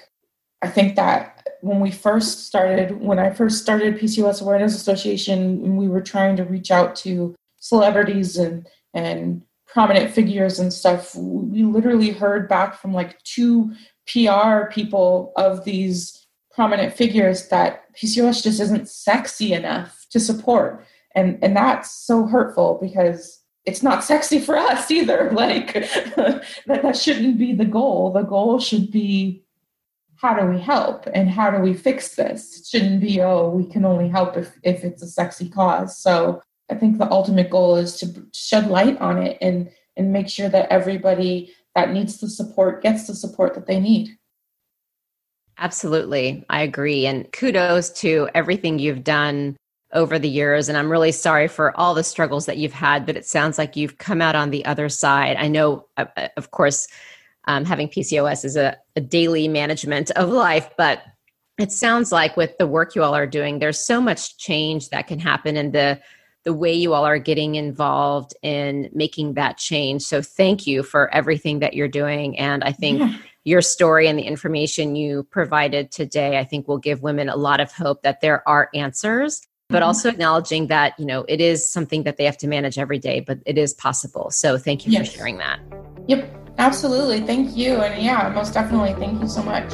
I 0.61 0.67
think 0.67 0.97
that 0.97 1.36
when 1.61 1.79
we 1.79 1.91
first 1.91 2.45
started, 2.45 3.01
when 3.01 3.19
I 3.19 3.31
first 3.31 3.61
started 3.61 3.97
PCOS 3.97 4.41
Awareness 4.41 4.75
Association, 4.75 5.75
we 5.75 5.87
were 5.87 6.01
trying 6.01 6.35
to 6.37 6.43
reach 6.43 6.71
out 6.71 6.95
to 6.97 7.35
celebrities 7.59 8.37
and 8.37 8.67
and 8.93 9.43
prominent 9.65 10.11
figures 10.11 10.59
and 10.59 10.71
stuff. 10.73 11.13
We 11.15 11.63
literally 11.63 12.11
heard 12.11 12.47
back 12.47 12.79
from 12.79 12.93
like 12.93 13.21
two 13.23 13.73
PR 14.07 14.71
people 14.71 15.33
of 15.35 15.65
these 15.65 16.25
prominent 16.51 16.93
figures 16.95 17.49
that 17.49 17.83
PCOS 17.95 18.41
just 18.41 18.59
isn't 18.59 18.89
sexy 18.89 19.53
enough 19.53 20.05
to 20.11 20.19
support. 20.19 20.85
And 21.15 21.39
and 21.43 21.55
that's 21.55 21.91
so 21.91 22.25
hurtful 22.25 22.79
because 22.81 23.41
it's 23.65 23.83
not 23.83 24.03
sexy 24.03 24.39
for 24.39 24.57
us 24.57 24.89
either. 24.89 25.29
Like 25.37 25.73
that, 25.73 26.43
that 26.65 26.97
shouldn't 26.97 27.37
be 27.37 27.53
the 27.53 27.65
goal. 27.65 28.11
The 28.11 28.23
goal 28.23 28.59
should 28.59 28.91
be 28.91 29.43
how 30.17 30.33
do 30.33 30.47
we 30.47 30.59
help 30.59 31.07
and 31.13 31.29
how 31.29 31.51
do 31.51 31.59
we 31.59 31.73
fix 31.73 32.15
this? 32.15 32.59
It 32.59 32.65
shouldn't 32.65 33.01
be, 33.01 33.21
oh, 33.21 33.49
we 33.49 33.65
can 33.65 33.85
only 33.85 34.09
help 34.09 34.35
if, 34.35 34.57
if 34.63 34.83
it's 34.83 35.01
a 35.01 35.07
sexy 35.07 35.49
cause. 35.49 35.97
So 35.97 36.41
I 36.69 36.75
think 36.75 36.97
the 36.97 37.09
ultimate 37.11 37.49
goal 37.49 37.77
is 37.77 37.97
to 37.99 38.27
shed 38.33 38.67
light 38.67 38.99
on 38.99 39.21
it 39.21 39.37
and 39.41 39.69
and 39.95 40.13
make 40.13 40.29
sure 40.29 40.47
that 40.47 40.71
everybody 40.71 41.53
that 41.73 41.91
needs 41.91 42.17
the 42.19 42.29
support 42.29 42.83
gets 42.83 43.07
the 43.07 43.15
support 43.15 43.55
that 43.55 43.65
they 43.65 43.79
need. 43.79 44.15
Absolutely. 45.57 46.45
I 46.49 46.61
agree. 46.61 47.07
And 47.07 47.31
kudos 47.31 47.89
to 48.01 48.29
everything 48.35 48.77
you've 48.77 49.03
done 49.03 49.57
over 49.93 50.19
the 50.19 50.29
years. 50.29 50.69
And 50.69 50.77
I'm 50.77 50.91
really 50.91 51.11
sorry 51.11 51.47
for 51.47 51.75
all 51.75 51.95
the 51.95 52.03
struggles 52.03 52.45
that 52.45 52.57
you've 52.57 52.73
had, 52.73 53.05
but 53.05 53.15
it 53.15 53.25
sounds 53.25 53.57
like 53.57 53.75
you've 53.75 53.97
come 53.97 54.21
out 54.21 54.35
on 54.35 54.51
the 54.51 54.65
other 54.65 54.89
side. 54.89 55.37
I 55.37 55.47
know, 55.47 55.87
uh, 55.97 56.05
uh, 56.15 56.27
of 56.37 56.51
course, 56.51 56.87
um, 57.47 57.65
having 57.65 57.87
PCOS 57.87 58.45
is 58.45 58.55
a, 58.55 58.77
a 58.95 59.01
daily 59.01 59.47
management 59.47 60.11
of 60.11 60.29
life, 60.29 60.69
but 60.77 61.01
it 61.57 61.71
sounds 61.71 62.11
like 62.11 62.37
with 62.37 62.57
the 62.57 62.67
work 62.67 62.95
you 62.95 63.03
all 63.03 63.15
are 63.15 63.25
doing, 63.25 63.59
there's 63.59 63.79
so 63.79 63.99
much 63.99 64.37
change 64.37 64.89
that 64.89 65.07
can 65.07 65.19
happen 65.19 65.57
in 65.57 65.71
the 65.71 65.99
the 66.43 66.53
way 66.53 66.71
you 66.71 66.93
all 66.93 67.05
are 67.05 67.19
getting 67.19 67.55
involved 67.55 68.33
in 68.41 68.89
making 68.93 69.33
that 69.33 69.57
change. 69.57 70.01
So 70.03 70.21
thank 70.21 70.65
you 70.65 70.81
for 70.81 71.13
everything 71.13 71.59
that 71.59 71.73
you're 71.73 71.89
doing. 71.89 72.39
And 72.39 72.63
I 72.63 72.71
think 72.71 72.99
yeah. 72.99 73.17
your 73.43 73.61
story 73.61 74.07
and 74.07 74.17
the 74.17 74.23
information 74.23 74.95
you 74.95 75.23
provided 75.23 75.91
today, 75.91 76.39
I 76.39 76.45
think 76.45 76.65
will 76.65 76.77
give 76.77 77.01
women 77.01 77.27
a 77.27 77.35
lot 77.35 77.59
of 77.59 77.73
hope 77.73 78.03
that 78.03 78.21
there 78.21 78.47
are 78.47 78.69
answers 78.73 79.41
but 79.69 79.79
mm-hmm. 79.79 79.87
also 79.87 80.09
acknowledging 80.09 80.67
that 80.67 80.97
you 80.97 81.05
know 81.05 81.25
it 81.27 81.41
is 81.41 81.69
something 81.69 82.03
that 82.03 82.17
they 82.17 82.23
have 82.23 82.37
to 82.37 82.47
manage 82.47 82.77
every 82.77 82.99
day 82.99 83.19
but 83.19 83.39
it 83.45 83.57
is 83.57 83.73
possible 83.73 84.31
so 84.31 84.57
thank 84.57 84.85
you 84.85 84.93
yes. 84.93 85.09
for 85.09 85.17
sharing 85.17 85.37
that 85.37 85.59
yep 86.07 86.46
absolutely. 86.57 87.21
Thank 87.21 87.55
you. 87.55 87.81
And 87.81 88.01
yeah 88.01 88.29
most 88.29 88.53
definitely. 88.53 88.93
Thank 88.95 89.21
you 89.21 89.27
so 89.27 89.43
much 89.43 89.73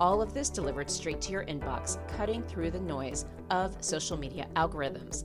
All 0.00 0.20
of 0.20 0.34
this 0.34 0.48
delivered 0.50 0.90
straight 0.90 1.20
to 1.22 1.32
your 1.32 1.44
inbox, 1.44 1.98
cutting 2.16 2.42
through 2.42 2.72
the 2.72 2.80
noise 2.80 3.26
of 3.50 3.76
social 3.80 4.16
media 4.16 4.48
algorithms. 4.56 5.24